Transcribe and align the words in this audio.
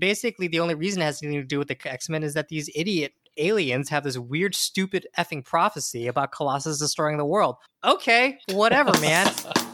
Basically, 0.00 0.48
the 0.48 0.60
only 0.60 0.74
reason 0.74 1.02
it 1.02 1.04
has 1.04 1.22
anything 1.22 1.40
to 1.40 1.46
do 1.46 1.58
with 1.58 1.68
the 1.68 1.78
X 1.84 2.08
Men 2.08 2.22
is 2.22 2.34
that 2.34 2.48
these 2.48 2.68
idiot 2.74 3.12
aliens 3.36 3.88
have 3.90 4.02
this 4.04 4.18
weird, 4.18 4.54
stupid 4.54 5.06
effing 5.16 5.44
prophecy 5.44 6.06
about 6.06 6.32
Colossus 6.32 6.78
destroying 6.78 7.18
the 7.18 7.24
world. 7.24 7.56
Okay, 7.84 8.38
whatever, 8.48 8.98
man. 9.00 9.32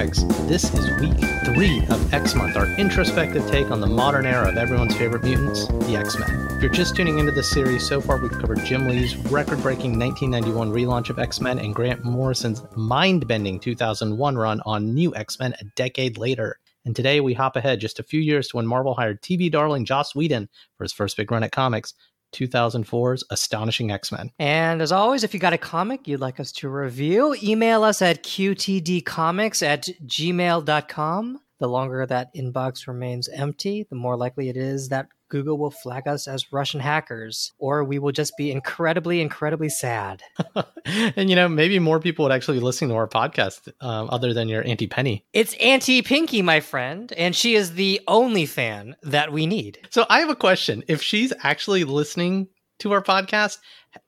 Comics. 0.00 0.22
This 0.48 0.72
is 0.72 0.88
week 0.98 1.18
three 1.44 1.84
of 1.90 2.14
X 2.14 2.34
Month, 2.34 2.56
our 2.56 2.66
introspective 2.78 3.46
take 3.50 3.70
on 3.70 3.82
the 3.82 3.86
modern 3.86 4.24
era 4.24 4.48
of 4.48 4.56
everyone's 4.56 4.96
favorite 4.96 5.22
mutants, 5.22 5.66
the 5.66 5.94
X 5.94 6.18
Men. 6.18 6.48
If 6.52 6.62
you're 6.62 6.72
just 6.72 6.96
tuning 6.96 7.18
into 7.18 7.32
this 7.32 7.50
series, 7.50 7.86
so 7.86 8.00
far 8.00 8.16
we've 8.16 8.30
covered 8.30 8.64
Jim 8.64 8.88
Lee's 8.88 9.14
record 9.30 9.60
breaking 9.60 9.98
1991 9.98 10.72
relaunch 10.72 11.10
of 11.10 11.18
X 11.18 11.42
Men 11.42 11.58
and 11.58 11.74
Grant 11.74 12.02
Morrison's 12.02 12.62
mind 12.74 13.28
bending 13.28 13.60
2001 13.60 14.38
run 14.38 14.62
on 14.64 14.94
New 14.94 15.14
X 15.16 15.38
Men 15.38 15.54
a 15.60 15.64
decade 15.76 16.16
later. 16.16 16.58
And 16.86 16.96
today 16.96 17.20
we 17.20 17.34
hop 17.34 17.56
ahead 17.56 17.78
just 17.78 18.00
a 18.00 18.02
few 18.02 18.20
years 18.20 18.48
to 18.48 18.56
when 18.56 18.66
Marvel 18.66 18.94
hired 18.94 19.20
TV 19.20 19.52
darling 19.52 19.84
Joss 19.84 20.14
Whedon 20.14 20.48
for 20.78 20.84
his 20.84 20.94
first 20.94 21.18
big 21.18 21.30
run 21.30 21.42
at 21.42 21.52
comics, 21.52 21.92
2004's 22.32 23.24
Astonishing 23.30 23.90
X 23.90 24.12
Men. 24.12 24.30
And 24.38 24.80
as 24.82 24.92
always, 24.92 25.24
if 25.24 25.34
you 25.34 25.40
got 25.40 25.52
a 25.52 25.58
comic 25.58 26.06
you'd 26.06 26.20
like 26.20 26.40
us 26.40 26.52
to 26.52 26.68
review, 26.68 27.36
email 27.42 27.82
us 27.82 28.02
at 28.02 28.22
qtdcomics 28.22 29.62
at 29.62 29.88
gmail.com. 30.06 31.40
The 31.60 31.68
longer 31.68 32.06
that 32.06 32.34
inbox 32.34 32.86
remains 32.88 33.28
empty, 33.28 33.86
the 33.88 33.94
more 33.94 34.16
likely 34.16 34.48
it 34.48 34.56
is 34.56 34.88
that 34.88 35.08
Google 35.28 35.58
will 35.58 35.70
flag 35.70 36.08
us 36.08 36.26
as 36.26 36.50
Russian 36.52 36.80
hackers, 36.80 37.52
or 37.58 37.84
we 37.84 37.98
will 37.98 38.12
just 38.12 38.36
be 38.38 38.50
incredibly, 38.50 39.20
incredibly 39.20 39.68
sad. 39.68 40.22
and 40.86 41.28
you 41.28 41.36
know, 41.36 41.50
maybe 41.50 41.78
more 41.78 42.00
people 42.00 42.24
would 42.24 42.32
actually 42.32 42.58
be 42.58 42.64
listening 42.64 42.88
to 42.90 42.96
our 42.96 43.06
podcast 43.06 43.68
um, 43.82 44.08
other 44.10 44.32
than 44.32 44.48
your 44.48 44.66
Auntie 44.66 44.86
Penny. 44.86 45.26
It's 45.34 45.52
Auntie 45.60 46.00
Pinky, 46.00 46.40
my 46.40 46.60
friend, 46.60 47.12
and 47.12 47.36
she 47.36 47.54
is 47.54 47.74
the 47.74 48.00
only 48.08 48.46
fan 48.46 48.96
that 49.02 49.30
we 49.30 49.46
need. 49.46 49.86
So 49.90 50.06
I 50.08 50.20
have 50.20 50.30
a 50.30 50.36
question. 50.36 50.82
If 50.88 51.02
she's 51.02 51.32
actually 51.42 51.84
listening 51.84 52.48
to 52.78 52.92
our 52.92 53.02
podcast, 53.02 53.58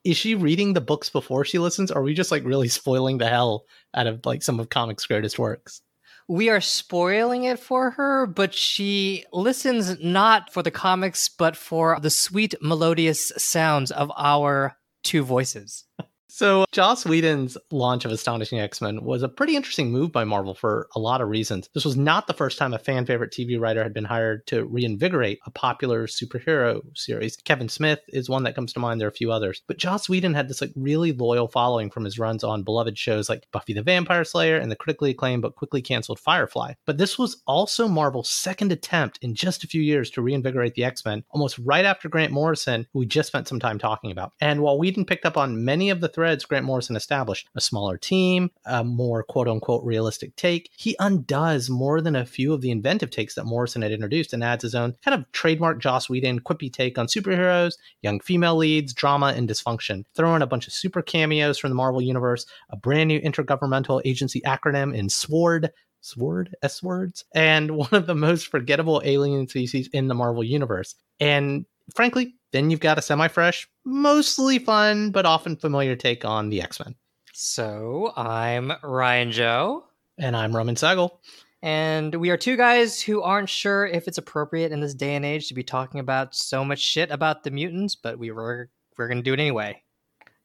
is 0.03 0.17
she 0.17 0.33
reading 0.33 0.73
the 0.73 0.81
books 0.81 1.11
before 1.11 1.45
she 1.45 1.59
listens? 1.59 1.91
Or 1.91 1.99
are 1.99 2.03
we 2.03 2.15
just 2.15 2.31
like 2.31 2.43
really 2.43 2.67
spoiling 2.67 3.19
the 3.19 3.29
hell 3.29 3.65
out 3.93 4.07
of 4.07 4.25
like 4.25 4.41
some 4.41 4.59
of 4.59 4.69
comics' 4.69 5.05
greatest 5.05 5.37
works? 5.37 5.81
We 6.27 6.49
are 6.49 6.61
spoiling 6.61 7.43
it 7.43 7.59
for 7.59 7.91
her, 7.91 8.25
but 8.25 8.53
she 8.53 9.25
listens 9.33 9.99
not 10.03 10.51
for 10.51 10.63
the 10.63 10.71
comics, 10.71 11.29
but 11.29 11.55
for 11.55 11.99
the 11.99 12.09
sweet 12.09 12.55
melodious 12.61 13.31
sounds 13.37 13.91
of 13.91 14.11
our 14.17 14.77
two 15.03 15.23
voices. 15.23 15.85
So, 16.35 16.65
Joss 16.71 17.05
Whedon's 17.05 17.59
launch 17.69 18.05
of 18.05 18.11
Astonishing 18.11 18.59
X 18.59 18.81
Men 18.81 19.03
was 19.03 19.21
a 19.21 19.29
pretty 19.29 19.55
interesting 19.55 19.91
move 19.91 20.11
by 20.11 20.23
Marvel 20.23 20.55
for 20.55 20.87
a 20.95 20.99
lot 20.99 21.21
of 21.21 21.29
reasons. 21.29 21.69
This 21.75 21.85
was 21.85 21.95
not 21.95 22.25
the 22.25 22.33
first 22.33 22.57
time 22.57 22.73
a 22.73 22.79
fan 22.79 23.05
favorite 23.05 23.31
TV 23.31 23.61
writer 23.61 23.83
had 23.83 23.93
been 23.93 24.03
hired 24.03 24.47
to 24.47 24.65
reinvigorate 24.65 25.37
a 25.45 25.51
popular 25.51 26.07
superhero 26.07 26.81
series. 26.97 27.35
Kevin 27.35 27.69
Smith 27.69 27.99
is 28.07 28.31
one 28.31 28.41
that 28.45 28.55
comes 28.55 28.73
to 28.73 28.79
mind. 28.79 28.99
There 28.99 29.07
are 29.07 29.11
a 29.11 29.13
few 29.13 29.31
others, 29.31 29.61
but 29.67 29.77
Joss 29.77 30.09
Whedon 30.09 30.33
had 30.33 30.47
this 30.47 30.59
like 30.59 30.71
really 30.75 31.11
loyal 31.11 31.47
following 31.47 31.91
from 31.91 32.03
his 32.03 32.17
runs 32.17 32.43
on 32.43 32.63
beloved 32.63 32.97
shows 32.97 33.29
like 33.29 33.45
Buffy 33.51 33.73
the 33.73 33.83
Vampire 33.83 34.23
Slayer 34.23 34.57
and 34.57 34.71
the 34.71 34.75
critically 34.75 35.11
acclaimed 35.11 35.43
but 35.43 35.53
quickly 35.53 35.83
canceled 35.83 36.19
Firefly. 36.19 36.73
But 36.87 36.97
this 36.97 37.19
was 37.19 37.43
also 37.45 37.87
Marvel's 37.87 38.31
second 38.31 38.71
attempt 38.71 39.19
in 39.21 39.35
just 39.35 39.63
a 39.63 39.67
few 39.67 39.83
years 39.83 40.09
to 40.09 40.23
reinvigorate 40.23 40.73
the 40.73 40.85
X 40.85 41.05
Men, 41.05 41.25
almost 41.29 41.59
right 41.59 41.85
after 41.85 42.09
Grant 42.09 42.31
Morrison, 42.31 42.87
who 42.91 42.97
we 42.97 43.05
just 43.05 43.27
spent 43.27 43.47
some 43.47 43.59
time 43.59 43.77
talking 43.77 44.11
about. 44.11 44.31
And 44.41 44.63
while 44.63 44.79
Whedon 44.79 45.05
picked 45.05 45.27
up 45.27 45.37
on 45.37 45.63
many 45.63 45.91
of 45.91 46.01
the 46.01 46.07
threads 46.07 46.22
Grant 46.47 46.65
Morrison 46.65 46.95
established 46.95 47.47
a 47.55 47.61
smaller 47.61 47.97
team, 47.97 48.51
a 48.65 48.83
more 48.83 49.23
quote 49.23 49.47
unquote 49.47 49.83
realistic 49.83 50.35
take. 50.35 50.69
He 50.77 50.95
undoes 50.99 51.69
more 51.69 52.01
than 52.01 52.15
a 52.15 52.25
few 52.25 52.53
of 52.53 52.61
the 52.61 52.71
inventive 52.71 53.09
takes 53.09 53.35
that 53.35 53.45
Morrison 53.45 53.81
had 53.81 53.91
introduced 53.91 54.33
and 54.33 54.43
adds 54.43 54.63
his 54.63 54.75
own 54.75 54.95
kind 55.03 55.19
of 55.19 55.31
trademark 55.31 55.79
Joss 55.79 56.09
Whedon 56.09 56.41
quippy 56.41 56.71
take 56.71 56.97
on 56.97 57.07
superheroes, 57.07 57.73
young 58.01 58.19
female 58.19 58.55
leads, 58.55 58.93
drama, 58.93 59.33
and 59.35 59.49
dysfunction. 59.49 60.03
Throw 60.15 60.35
in 60.35 60.41
a 60.41 60.47
bunch 60.47 60.67
of 60.67 60.73
super 60.73 61.01
cameos 61.01 61.57
from 61.57 61.69
the 61.69 61.75
Marvel 61.75 62.01
Universe, 62.01 62.45
a 62.69 62.77
brand 62.77 63.07
new 63.07 63.19
intergovernmental 63.19 64.01
agency 64.05 64.41
acronym 64.41 64.95
in 64.95 65.09
SWORD, 65.09 65.71
Sword, 66.03 66.53
S 66.61 66.83
words, 66.83 67.23
and 67.33 67.71
one 67.77 67.93
of 67.93 68.07
the 68.07 68.15
most 68.15 68.47
forgettable 68.47 69.01
alien 69.03 69.47
species 69.47 69.89
in 69.93 70.07
the 70.07 70.15
Marvel 70.15 70.43
Universe. 70.43 70.95
And 71.19 71.65
frankly, 71.95 72.35
then 72.51 72.69
you've 72.69 72.79
got 72.79 72.97
a 72.97 73.01
semi 73.01 73.27
fresh, 73.27 73.67
mostly 73.85 74.59
fun, 74.59 75.11
but 75.11 75.25
often 75.25 75.55
familiar 75.55 75.95
take 75.95 76.23
on 76.25 76.49
the 76.49 76.61
X 76.61 76.79
Men. 76.79 76.95
So 77.33 78.13
I'm 78.15 78.71
Ryan 78.83 79.31
Joe. 79.31 79.85
And 80.19 80.37
I'm 80.37 80.55
Roman 80.55 80.75
Segal. 80.75 81.17
And 81.63 82.13
we 82.15 82.29
are 82.29 82.37
two 82.37 82.57
guys 82.57 83.01
who 83.01 83.21
aren't 83.21 83.49
sure 83.49 83.87
if 83.87 84.07
it's 84.07 84.17
appropriate 84.17 84.71
in 84.71 84.81
this 84.81 84.93
day 84.93 85.15
and 85.15 85.25
age 85.25 85.47
to 85.47 85.53
be 85.53 85.63
talking 85.63 85.99
about 85.99 86.35
so 86.35 86.63
much 86.63 86.79
shit 86.79 87.09
about 87.09 87.43
the 87.43 87.51
mutants, 87.51 87.95
but 87.95 88.19
we 88.19 88.31
were 88.31 88.69
we're 88.97 89.07
gonna 89.07 89.21
do 89.21 89.33
it 89.33 89.39
anyway. 89.39 89.81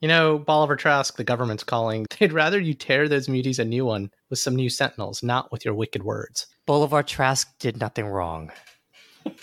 You 0.00 0.06
know, 0.06 0.38
Bolivar 0.38 0.76
Trask, 0.76 1.16
the 1.16 1.24
government's 1.24 1.64
calling. 1.64 2.06
They'd 2.18 2.32
rather 2.32 2.60
you 2.60 2.72
tear 2.72 3.08
those 3.08 3.26
muties 3.26 3.58
a 3.58 3.64
new 3.64 3.84
one 3.84 4.10
with 4.30 4.38
some 4.38 4.54
new 4.54 4.70
sentinels, 4.70 5.22
not 5.22 5.50
with 5.50 5.64
your 5.64 5.74
wicked 5.74 6.04
words. 6.04 6.46
Bolivar 6.66 7.02
Trask 7.02 7.48
did 7.58 7.80
nothing 7.80 8.06
wrong. 8.06 8.52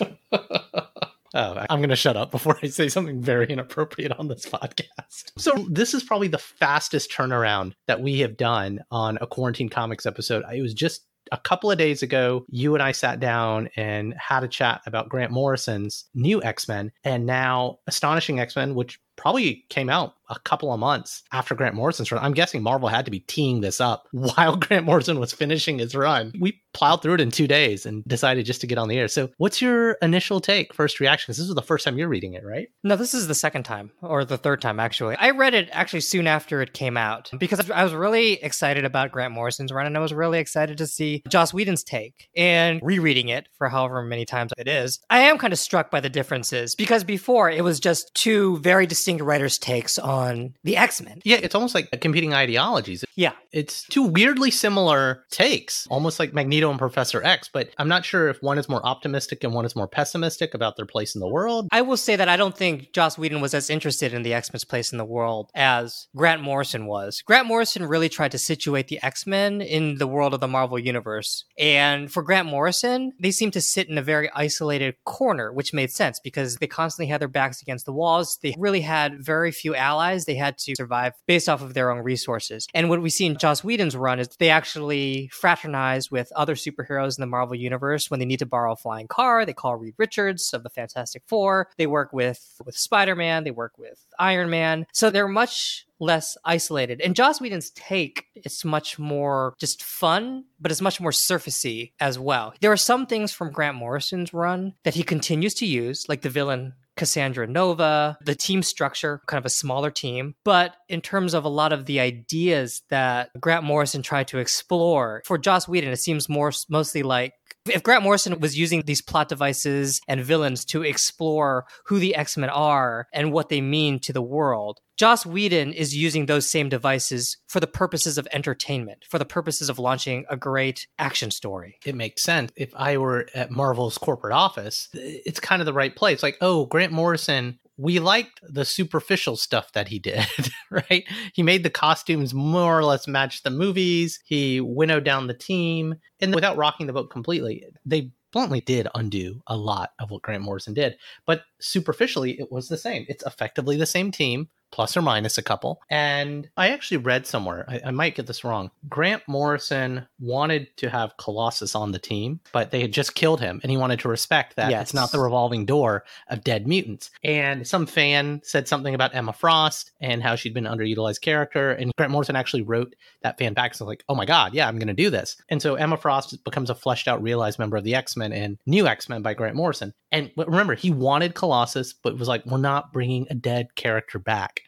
Oh, 1.36 1.66
I'm 1.68 1.80
going 1.80 1.90
to 1.90 1.96
shut 1.96 2.16
up 2.16 2.30
before 2.30 2.58
I 2.62 2.68
say 2.68 2.88
something 2.88 3.20
very 3.20 3.46
inappropriate 3.46 4.10
on 4.12 4.28
this 4.28 4.46
podcast. 4.46 5.32
So, 5.36 5.52
this 5.68 5.92
is 5.92 6.02
probably 6.02 6.28
the 6.28 6.38
fastest 6.38 7.10
turnaround 7.10 7.74
that 7.86 8.00
we 8.00 8.20
have 8.20 8.38
done 8.38 8.80
on 8.90 9.18
a 9.20 9.26
quarantine 9.26 9.68
comics 9.68 10.06
episode. 10.06 10.44
It 10.50 10.62
was 10.62 10.72
just 10.72 11.02
a 11.32 11.36
couple 11.36 11.70
of 11.70 11.76
days 11.76 12.02
ago, 12.02 12.46
you 12.48 12.74
and 12.74 12.82
I 12.82 12.92
sat 12.92 13.20
down 13.20 13.68
and 13.76 14.14
had 14.14 14.44
a 14.44 14.48
chat 14.48 14.80
about 14.86 15.10
Grant 15.10 15.30
Morrison's 15.30 16.06
new 16.14 16.42
X 16.42 16.68
Men 16.68 16.90
and 17.04 17.26
now 17.26 17.80
Astonishing 17.86 18.40
X 18.40 18.56
Men, 18.56 18.74
which 18.74 18.98
probably 19.16 19.66
came 19.68 19.90
out 19.90 20.14
a 20.28 20.38
couple 20.40 20.72
of 20.72 20.80
months 20.80 21.22
after 21.32 21.54
Grant 21.54 21.74
Morrison's 21.74 22.10
run. 22.10 22.22
I'm 22.22 22.34
guessing 22.34 22.62
Marvel 22.62 22.88
had 22.88 23.04
to 23.04 23.10
be 23.10 23.20
teeing 23.20 23.60
this 23.60 23.80
up 23.80 24.08
while 24.12 24.56
Grant 24.56 24.86
Morrison 24.86 25.20
was 25.20 25.32
finishing 25.32 25.78
his 25.78 25.94
run. 25.94 26.32
We 26.38 26.60
plowed 26.72 27.02
through 27.02 27.14
it 27.14 27.20
in 27.20 27.30
two 27.30 27.46
days 27.46 27.86
and 27.86 28.04
decided 28.04 28.44
just 28.46 28.60
to 28.60 28.66
get 28.66 28.78
on 28.78 28.88
the 28.88 28.98
air. 28.98 29.08
So, 29.08 29.30
what's 29.38 29.62
your 29.62 29.92
initial 30.02 30.40
take, 30.40 30.74
first 30.74 31.00
reaction? 31.00 31.26
Because 31.26 31.38
this 31.38 31.48
is 31.48 31.54
the 31.54 31.62
first 31.62 31.84
time 31.84 31.96
you're 31.96 32.08
reading 32.08 32.34
it, 32.34 32.44
right? 32.44 32.68
No, 32.84 32.96
this 32.96 33.14
is 33.14 33.28
the 33.28 33.34
second 33.34 33.62
time, 33.62 33.90
or 34.02 34.24
the 34.24 34.36
third 34.36 34.60
time, 34.60 34.78
actually. 34.78 35.16
I 35.16 35.30
read 35.30 35.54
it 35.54 35.68
actually 35.72 36.00
soon 36.00 36.26
after 36.26 36.60
it 36.60 36.74
came 36.74 36.96
out 36.96 37.30
because 37.38 37.70
I 37.70 37.82
was 37.82 37.94
really 37.94 38.34
excited 38.42 38.84
about 38.84 39.12
Grant 39.12 39.32
Morrison's 39.32 39.72
run 39.72 39.86
and 39.86 39.96
I 39.96 40.00
was 40.00 40.12
really 40.12 40.38
excited 40.38 40.78
to 40.78 40.86
see 40.86 41.22
Joss 41.28 41.54
Whedon's 41.54 41.82
take. 41.82 42.28
And 42.36 42.80
rereading 42.82 43.28
it 43.28 43.48
for 43.56 43.68
however 43.68 44.02
many 44.02 44.24
times 44.24 44.52
it 44.58 44.68
is, 44.68 45.00
I 45.08 45.20
am 45.20 45.38
kind 45.38 45.52
of 45.52 45.58
struck 45.58 45.90
by 45.90 46.00
the 46.00 46.10
differences 46.10 46.74
because 46.74 47.04
before 47.04 47.50
it 47.50 47.64
was 47.64 47.80
just 47.80 48.14
two 48.14 48.58
very 48.58 48.86
distinct 48.86 49.22
writers' 49.22 49.58
takes 49.58 49.98
on 49.98 50.15
the 50.64 50.76
X 50.76 51.00
Men. 51.00 51.20
Yeah, 51.24 51.38
it's 51.42 51.54
almost 51.54 51.74
like 51.74 51.90
competing 52.00 52.34
ideologies. 52.34 53.04
Yeah. 53.14 53.32
It's 53.52 53.84
two 53.84 54.04
weirdly 54.04 54.50
similar 54.50 55.24
takes, 55.30 55.86
almost 55.88 56.18
like 56.18 56.34
Magneto 56.34 56.68
and 56.70 56.78
Professor 56.78 57.22
X, 57.24 57.48
but 57.52 57.70
I'm 57.78 57.88
not 57.88 58.04
sure 58.04 58.28
if 58.28 58.42
one 58.42 58.58
is 58.58 58.68
more 58.68 58.84
optimistic 58.84 59.42
and 59.42 59.54
one 59.54 59.64
is 59.64 59.74
more 59.74 59.88
pessimistic 59.88 60.52
about 60.54 60.76
their 60.76 60.86
place 60.86 61.14
in 61.14 61.20
the 61.20 61.28
world. 61.28 61.68
I 61.72 61.82
will 61.82 61.96
say 61.96 62.16
that 62.16 62.28
I 62.28 62.36
don't 62.36 62.56
think 62.56 62.92
Joss 62.92 63.16
Whedon 63.16 63.40
was 63.40 63.54
as 63.54 63.70
interested 63.70 64.12
in 64.12 64.22
the 64.22 64.34
X 64.34 64.52
Men's 64.52 64.64
place 64.64 64.92
in 64.92 64.98
the 64.98 65.04
world 65.04 65.50
as 65.54 66.08
Grant 66.14 66.42
Morrison 66.42 66.86
was. 66.86 67.22
Grant 67.22 67.46
Morrison 67.46 67.84
really 67.86 68.08
tried 68.08 68.32
to 68.32 68.38
situate 68.38 68.88
the 68.88 69.02
X 69.02 69.26
Men 69.26 69.60
in 69.60 69.96
the 69.96 70.06
world 70.06 70.34
of 70.34 70.40
the 70.40 70.48
Marvel 70.48 70.78
Universe. 70.78 71.44
And 71.58 72.12
for 72.12 72.22
Grant 72.22 72.48
Morrison, 72.48 73.12
they 73.18 73.30
seemed 73.30 73.54
to 73.54 73.60
sit 73.60 73.88
in 73.88 73.98
a 73.98 74.02
very 74.02 74.30
isolated 74.34 74.96
corner, 75.04 75.52
which 75.52 75.72
made 75.72 75.90
sense 75.90 76.20
because 76.20 76.56
they 76.56 76.66
constantly 76.66 77.10
had 77.10 77.20
their 77.20 77.28
backs 77.28 77.62
against 77.62 77.86
the 77.86 77.92
walls. 77.92 78.38
They 78.42 78.54
really 78.58 78.82
had 78.82 79.24
very 79.24 79.52
few 79.52 79.74
allies. 79.74 80.05
They 80.14 80.34
had 80.34 80.58
to 80.58 80.74
survive 80.76 81.12
based 81.26 81.48
off 81.48 81.62
of 81.62 81.74
their 81.74 81.90
own 81.90 82.02
resources. 82.02 82.66
And 82.74 82.88
what 82.88 83.02
we 83.02 83.10
see 83.10 83.26
in 83.26 83.36
Joss 83.36 83.64
Whedon's 83.64 83.96
run 83.96 84.20
is 84.20 84.28
they 84.38 84.50
actually 84.50 85.30
fraternize 85.32 86.10
with 86.10 86.30
other 86.34 86.54
superheroes 86.54 87.18
in 87.18 87.22
the 87.22 87.26
Marvel 87.26 87.56
universe 87.56 88.10
when 88.10 88.20
they 88.20 88.26
need 88.26 88.38
to 88.38 88.46
borrow 88.46 88.72
a 88.72 88.76
flying 88.76 89.08
car. 89.08 89.44
They 89.44 89.52
call 89.52 89.76
Reed 89.76 89.94
Richards 89.98 90.52
of 90.52 90.62
the 90.62 90.70
Fantastic 90.70 91.22
Four. 91.26 91.68
They 91.76 91.86
work 91.86 92.12
with 92.12 92.60
with 92.64 92.76
Spider-Man. 92.76 93.44
They 93.44 93.50
work 93.50 93.78
with 93.78 94.04
Iron 94.18 94.50
Man. 94.50 94.86
So 94.92 95.10
they're 95.10 95.28
much 95.28 95.86
less 95.98 96.36
isolated. 96.44 97.00
And 97.00 97.16
Joss 97.16 97.40
Whedon's 97.40 97.70
take 97.70 98.26
is 98.34 98.64
much 98.64 98.98
more 98.98 99.54
just 99.58 99.82
fun, 99.82 100.44
but 100.60 100.70
it's 100.70 100.82
much 100.82 101.00
more 101.00 101.10
surfacey 101.10 101.92
as 102.00 102.18
well. 102.18 102.54
There 102.60 102.72
are 102.72 102.76
some 102.76 103.06
things 103.06 103.32
from 103.32 103.50
Grant 103.50 103.76
Morrison's 103.76 104.34
run 104.34 104.74
that 104.84 104.94
he 104.94 105.02
continues 105.02 105.54
to 105.54 105.66
use, 105.66 106.04
like 106.08 106.20
the 106.22 106.28
villain 106.28 106.74
Cassandra 106.96 107.46
Nova, 107.46 108.18
the 108.22 108.34
team 108.34 108.62
structure, 108.62 109.20
kind 109.26 109.38
of 109.38 109.46
a 109.46 109.50
smaller 109.50 109.90
team. 109.90 110.34
But 110.44 110.76
in 110.88 111.00
terms 111.00 111.34
of 111.34 111.44
a 111.44 111.48
lot 111.48 111.72
of 111.72 111.86
the 111.86 112.00
ideas 112.00 112.82
that 112.90 113.30
Grant 113.40 113.64
Morrison 113.64 114.02
tried 114.02 114.28
to 114.28 114.38
explore, 114.38 115.22
for 115.24 115.38
Joss 115.38 115.68
Whedon, 115.68 115.92
it 115.92 115.96
seems 115.96 116.28
more 116.28 116.52
mostly 116.68 117.02
like 117.02 117.34
If 117.68 117.82
Grant 117.82 118.02
Morrison 118.02 118.40
was 118.40 118.58
using 118.58 118.82
these 118.82 119.02
plot 119.02 119.28
devices 119.28 120.00
and 120.08 120.24
villains 120.24 120.64
to 120.66 120.82
explore 120.82 121.66
who 121.86 121.98
the 121.98 122.14
X 122.14 122.36
Men 122.36 122.50
are 122.50 123.06
and 123.12 123.32
what 123.32 123.48
they 123.48 123.60
mean 123.60 123.98
to 124.00 124.12
the 124.12 124.22
world, 124.22 124.80
Joss 124.96 125.26
Whedon 125.26 125.72
is 125.72 125.94
using 125.94 126.26
those 126.26 126.48
same 126.48 126.68
devices 126.68 127.36
for 127.48 127.60
the 127.60 127.66
purposes 127.66 128.16
of 128.16 128.26
entertainment, 128.32 129.04
for 129.08 129.18
the 129.18 129.26
purposes 129.26 129.68
of 129.68 129.78
launching 129.78 130.24
a 130.30 130.36
great 130.36 130.86
action 130.98 131.30
story. 131.30 131.78
It 131.84 131.94
makes 131.94 132.22
sense. 132.22 132.50
If 132.56 132.72
I 132.74 132.96
were 132.96 133.26
at 133.34 133.50
Marvel's 133.50 133.98
corporate 133.98 134.32
office, 134.32 134.88
it's 134.94 135.40
kind 135.40 135.60
of 135.60 135.66
the 135.66 135.74
right 135.74 135.94
place. 135.94 136.22
Like, 136.22 136.38
oh, 136.40 136.64
Grant 136.66 136.92
Morrison 136.92 137.58
we 137.76 137.98
liked 137.98 138.40
the 138.42 138.64
superficial 138.64 139.36
stuff 139.36 139.72
that 139.72 139.88
he 139.88 139.98
did, 139.98 140.26
right? 140.70 141.04
He 141.34 141.42
made 141.42 141.62
the 141.62 141.70
costumes 141.70 142.32
more 142.32 142.78
or 142.78 142.84
less 142.84 143.06
match 143.06 143.42
the 143.42 143.50
movies. 143.50 144.20
He 144.24 144.60
winnowed 144.60 145.04
down 145.04 145.26
the 145.26 145.34
team, 145.34 145.96
and 146.20 146.34
without 146.34 146.56
rocking 146.56 146.86
the 146.86 146.92
boat 146.92 147.10
completely, 147.10 147.64
they 147.84 148.10
bluntly 148.32 148.60
did 148.60 148.88
undo 148.94 149.42
a 149.46 149.56
lot 149.56 149.90
of 149.98 150.10
what 150.10 150.22
Grant 150.22 150.42
Morrison 150.42 150.74
did. 150.74 150.96
But 151.26 151.42
superficially, 151.60 152.38
it 152.38 152.50
was 152.50 152.68
the 152.68 152.76
same. 152.76 153.06
It's 153.08 153.24
effectively 153.24 153.76
the 153.76 153.86
same 153.86 154.10
team 154.10 154.48
plus 154.76 154.94
or 154.94 155.00
minus 155.00 155.38
a 155.38 155.42
couple. 155.42 155.80
And 155.88 156.50
I 156.54 156.68
actually 156.68 156.98
read 156.98 157.26
somewhere, 157.26 157.64
I, 157.66 157.80
I, 157.86 157.90
might 157.92 158.14
get 158.14 158.26
this 158.26 158.44
wrong. 158.44 158.70
Grant 158.90 159.22
Morrison 159.26 160.06
wanted 160.20 160.68
to 160.76 160.90
have 160.90 161.16
Colossus 161.16 161.74
on 161.74 161.92
the 161.92 161.98
team, 161.98 162.40
but 162.52 162.72
they 162.72 162.82
had 162.82 162.92
just 162.92 163.14
killed 163.14 163.40
him, 163.40 163.58
and 163.62 163.70
he 163.70 163.78
wanted 163.78 164.00
to 164.00 164.10
respect 164.10 164.56
that 164.56 164.70
yes. 164.70 164.82
it's 164.82 164.94
not 164.94 165.12
the 165.12 165.18
revolving 165.18 165.64
door 165.64 166.04
of 166.28 166.44
dead 166.44 166.68
mutants. 166.68 167.10
And 167.24 167.66
some 167.66 167.86
fan 167.86 168.42
said 168.44 168.68
something 168.68 168.94
about 168.94 169.14
Emma 169.14 169.32
Frost 169.32 169.92
and 169.98 170.22
how 170.22 170.36
she'd 170.36 170.52
been 170.52 170.64
underutilized 170.64 171.22
character. 171.22 171.70
And 171.70 171.90
Grant 171.96 172.12
Morrison 172.12 172.36
actually 172.36 172.62
wrote 172.62 172.94
that 173.22 173.38
fan 173.38 173.54
back. 173.54 173.74
So 173.74 173.86
like, 173.86 174.04
oh 174.10 174.14
my 174.14 174.26
God, 174.26 174.52
yeah, 174.52 174.68
I'm 174.68 174.78
going 174.78 174.88
to 174.88 174.92
do 174.92 175.08
this. 175.08 175.38
And 175.48 175.62
so 175.62 175.76
Emma 175.76 175.96
Frost 175.96 176.44
becomes 176.44 176.68
a 176.68 176.74
fleshed 176.74 177.08
out, 177.08 177.22
realized 177.22 177.58
member 177.58 177.78
of 177.78 177.84
the 177.84 177.94
X 177.94 178.14
Men 178.14 178.34
and 178.34 178.58
New 178.66 178.86
X 178.86 179.08
Men 179.08 179.22
by 179.22 179.32
Grant 179.32 179.56
Morrison. 179.56 179.94
And 180.12 180.30
remember, 180.36 180.74
he 180.74 180.90
wanted 180.90 181.34
Colossus, 181.34 181.94
but 181.94 182.18
was 182.18 182.28
like, 182.28 182.44
we're 182.44 182.58
not 182.58 182.92
bringing 182.92 183.26
a 183.30 183.34
dead 183.34 183.74
character 183.74 184.18
back. 184.18 184.60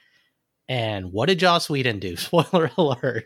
And 0.69 1.13
what 1.13 1.27
did 1.27 1.39
Joss 1.39 1.71
Whedon 1.71 1.99
do? 1.99 2.17
Spoiler 2.17 2.71
alert: 2.77 3.25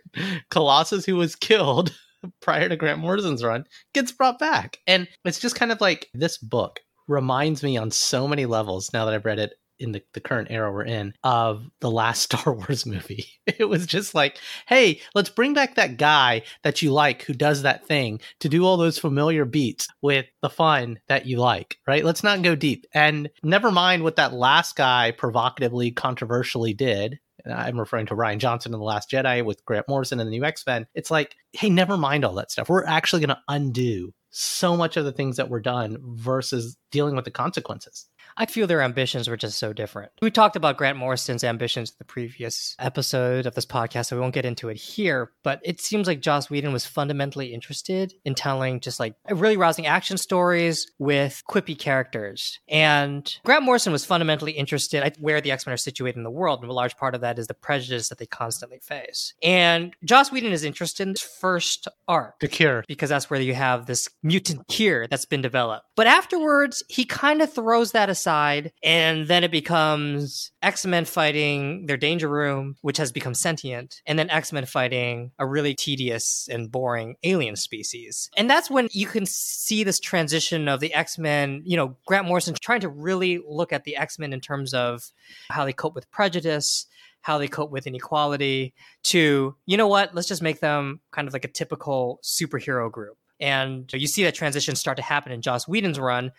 Colossus, 0.50 1.04
who 1.04 1.16
was 1.16 1.36
killed 1.36 1.94
prior 2.40 2.68
to 2.68 2.76
Grant 2.76 3.00
Morrison's 3.00 3.44
run, 3.44 3.64
gets 3.94 4.12
brought 4.12 4.38
back, 4.38 4.78
and 4.86 5.08
it's 5.24 5.40
just 5.40 5.56
kind 5.56 5.72
of 5.72 5.80
like 5.80 6.08
this 6.14 6.38
book 6.38 6.80
reminds 7.08 7.62
me 7.62 7.76
on 7.76 7.90
so 7.90 8.28
many 8.28 8.46
levels 8.46 8.92
now 8.92 9.04
that 9.04 9.14
I've 9.14 9.24
read 9.24 9.40
it 9.40 9.54
in 9.82 9.92
the, 9.92 10.02
the 10.14 10.20
current 10.20 10.48
era 10.50 10.72
we're 10.72 10.84
in 10.84 11.12
of 11.24 11.68
the 11.80 11.90
last 11.90 12.22
Star 12.32 12.54
Wars 12.54 12.86
movie. 12.86 13.26
It 13.46 13.68
was 13.68 13.86
just 13.86 14.14
like, 14.14 14.38
hey, 14.66 15.00
let's 15.14 15.28
bring 15.28 15.52
back 15.52 15.74
that 15.74 15.96
guy 15.96 16.42
that 16.62 16.80
you 16.80 16.92
like 16.92 17.22
who 17.22 17.34
does 17.34 17.62
that 17.62 17.86
thing 17.86 18.20
to 18.40 18.48
do 18.48 18.64
all 18.64 18.76
those 18.76 18.98
familiar 18.98 19.44
beats 19.44 19.88
with 20.00 20.26
the 20.40 20.50
fun 20.50 21.00
that 21.08 21.26
you 21.26 21.38
like, 21.38 21.76
right? 21.86 22.04
Let's 22.04 22.22
not 22.22 22.42
go 22.42 22.54
deep. 22.54 22.86
And 22.94 23.30
never 23.42 23.70
mind 23.70 24.04
what 24.04 24.16
that 24.16 24.32
last 24.32 24.76
guy 24.76 25.10
provocatively, 25.10 25.90
controversially 25.90 26.72
did. 26.72 27.18
I'm 27.46 27.78
referring 27.78 28.06
to 28.06 28.14
Rian 28.14 28.38
Johnson 28.38 28.72
in 28.72 28.78
The 28.78 28.84
Last 28.84 29.10
Jedi 29.10 29.44
with 29.44 29.64
Grant 29.64 29.88
Morrison 29.88 30.20
and 30.20 30.26
the 30.26 30.38
new 30.38 30.44
X 30.44 30.64
Men. 30.66 30.86
It's 30.94 31.10
like, 31.10 31.36
hey, 31.52 31.70
never 31.70 31.96
mind 31.96 32.24
all 32.24 32.34
that 32.34 32.50
stuff. 32.50 32.68
We're 32.68 32.84
actually 32.84 33.20
going 33.20 33.36
to 33.36 33.42
undo 33.48 34.12
so 34.30 34.76
much 34.76 34.96
of 34.96 35.04
the 35.04 35.12
things 35.12 35.36
that 35.36 35.50
were 35.50 35.60
done 35.60 35.98
versus 36.02 36.76
dealing 36.90 37.14
with 37.14 37.24
the 37.24 37.30
consequences. 37.30 38.08
I 38.37 38.46
feel 38.46 38.67
their 38.67 38.82
ambitions 38.82 39.29
were 39.29 39.37
just 39.37 39.58
so 39.58 39.73
different. 39.73 40.12
We 40.20 40.31
talked 40.31 40.56
about 40.56 40.76
Grant 40.76 40.99
Morrison's 40.99 41.44
ambitions 41.44 41.90
in 41.90 41.96
the 41.99 42.05
previous 42.05 42.75
episode 42.79 43.46
of 43.46 43.55
this 43.55 43.67
podcast, 43.67 44.06
so 44.06 44.17
we 44.17 44.20
won't 44.20 44.34
get 44.34 44.44
into 44.44 44.69
it 44.69 44.76
here. 44.76 45.32
But 45.43 45.61
it 45.64 45.81
seems 45.81 46.06
like 46.06 46.20
Joss 46.20 46.50
Whedon 46.50 46.73
was 46.73 46.87
fundamentally 46.87 47.52
interested 47.52 48.14
in 48.25 48.34
telling 48.34 48.81
just 48.81 48.99
like 48.99 49.14
really 49.31 49.56
rousing 49.56 49.87
action 49.87 50.17
stories 50.17 50.90
with 50.99 51.43
quippy 51.49 51.79
characters. 51.79 52.61
And 52.69 53.32
Grant 53.44 53.64
Morrison 53.64 53.93
was 53.93 54.05
fundamentally 54.05 54.52
interested 54.52 55.05
in 55.05 55.12
where 55.20 55.40
the 55.40 55.52
X 55.52 55.67
Men 55.67 55.75
are 55.75 55.78
situated 55.78 56.17
in 56.17 56.25
the 56.25 56.31
world. 56.31 56.61
And 56.62 56.70
a 56.70 56.75
large 56.75 56.96
part 56.96 57.14
of 57.14 57.20
that 57.20 57.38
is 57.38 57.46
the 57.46 57.55
prejudice 57.55 58.08
that 58.08 58.19
they 58.19 58.26
constantly 58.26 58.78
face. 58.78 59.35
And 59.43 59.94
Joss 60.05 60.32
Whedon 60.32 60.52
is 60.52 60.64
interested 60.64 61.05
in 61.05 61.12
this 61.12 61.23
first 61.23 61.88
arc, 62.08 62.40
The 62.40 62.49
Cure, 62.49 62.85
because 62.88 63.11
that's 63.11 63.31
where 63.31 63.40
you 63.40 63.55
have 63.55 63.87
this 63.87 64.08
mutant 64.23 64.67
cure 64.69 65.06
that's 65.06 65.26
been 65.26 65.43
developed. 65.43 65.87
But 65.96 66.06
afterwards, 66.06 66.82
he 66.88 67.05
kind 67.05 67.43
of 67.43 67.52
throws 67.52 67.93
that 67.93 68.08
aside 68.08 68.21
side, 68.22 68.72
and 68.82 69.26
then 69.26 69.44
it 69.44 69.50
becomes 69.50 70.52
X 70.62 70.86
Men 70.86 71.04
fighting 71.04 71.86
their 71.86 71.96
Danger 71.96 72.28
Room, 72.28 72.76
which 72.82 72.96
has 72.98 73.12
become 73.12 73.34
sentient, 73.34 74.00
and 74.06 74.19
then 74.19 74.30
X 74.30 74.52
Men 74.52 74.66
fighting 74.66 75.32
a 75.38 75.46
really 75.46 75.74
tedious 75.74 76.48
and 76.50 76.70
boring 76.70 77.16
alien 77.24 77.56
species. 77.56 78.30
And 78.36 78.48
that's 78.48 78.70
when 78.70 78.88
you 78.92 79.06
can 79.06 79.26
see 79.26 79.84
this 79.84 80.00
transition 80.00 80.69
of 80.69 80.80
the 80.80 80.94
X 80.94 81.19
Men, 81.19 81.62
you 81.64 81.76
know, 81.76 81.96
Grant 82.06 82.26
Morrison 82.26 82.54
trying 82.54 82.80
to 82.80 82.88
really 82.88 83.40
look 83.46 83.72
at 83.72 83.84
the 83.84 83.96
X 83.96 84.19
Men 84.19 84.32
in 84.32 84.40
terms 84.40 84.72
of 84.75 85.02
how 85.50 85.64
they 85.64 85.72
cope 85.72 85.94
with 85.94 86.10
prejudice 86.10 86.86
how 87.22 87.38
they 87.38 87.46
cope 87.46 87.70
with 87.70 87.86
inequality 87.86 88.75
to 89.04 89.54
you 89.66 89.76
know 89.76 89.86
what 89.86 90.12
let's 90.12 90.26
just 90.26 90.42
make 90.42 90.58
them 90.58 91.00
kind 91.12 91.28
of 91.28 91.32
like 91.32 91.44
a 91.44 91.48
typical 91.48 92.18
superhero 92.22 92.90
group 92.90 93.16
and 93.42 93.92
you 93.92 94.06
see 94.06 94.22
that 94.25 94.34
transition 94.34 94.76
start 94.76 94.96
to 94.96 95.02
happen 95.02 95.32
in 95.32 95.42
Joss 95.42 95.66
Whedon's 95.66 95.98
run 95.98 96.30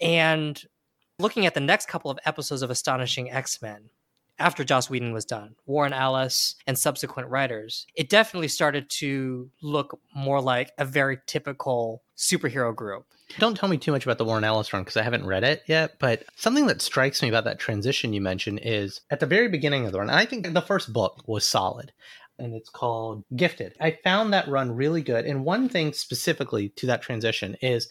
and 0.00 0.60
looking 1.18 1.46
at 1.46 1.54
the 1.54 1.60
next 1.60 1.88
couple 1.88 2.10
of 2.10 2.18
episodes 2.24 2.62
of 2.62 2.70
Astonishing 2.70 3.30
X 3.30 3.60
Men, 3.62 3.90
after 4.38 4.64
Joss 4.64 4.90
Whedon 4.90 5.12
was 5.12 5.24
done, 5.24 5.54
Warren 5.66 5.92
Ellis 5.92 6.56
and 6.66 6.78
subsequent 6.78 7.28
writers, 7.28 7.86
it 7.94 8.08
definitely 8.08 8.48
started 8.48 8.90
to 8.98 9.50
look 9.60 10.00
more 10.14 10.40
like 10.40 10.72
a 10.78 10.84
very 10.84 11.18
typical 11.26 12.02
superhero 12.16 12.74
group. 12.74 13.06
Don't 13.38 13.56
tell 13.56 13.68
me 13.68 13.78
too 13.78 13.92
much 13.92 14.04
about 14.04 14.18
the 14.18 14.24
Warren 14.24 14.44
Ellis 14.44 14.72
run 14.72 14.82
because 14.82 14.96
I 14.96 15.02
haven't 15.02 15.26
read 15.26 15.44
it 15.44 15.62
yet. 15.66 15.98
But 15.98 16.24
something 16.36 16.66
that 16.66 16.82
strikes 16.82 17.22
me 17.22 17.28
about 17.28 17.44
that 17.44 17.58
transition 17.58 18.12
you 18.12 18.20
mentioned 18.20 18.60
is 18.62 19.00
at 19.10 19.20
the 19.20 19.26
very 19.26 19.48
beginning 19.48 19.86
of 19.86 19.92
the 19.92 20.00
run, 20.00 20.10
I 20.10 20.26
think 20.26 20.52
the 20.52 20.60
first 20.60 20.92
book 20.92 21.22
was 21.26 21.46
solid 21.46 21.92
and 22.38 22.54
it's 22.54 22.68
called 22.68 23.24
Gifted. 23.34 23.74
I 23.80 23.98
found 24.02 24.32
that 24.32 24.48
run 24.48 24.74
really 24.74 25.02
good. 25.02 25.24
And 25.24 25.44
one 25.44 25.68
thing 25.68 25.92
specifically 25.92 26.70
to 26.70 26.86
that 26.86 27.02
transition 27.02 27.56
is 27.62 27.88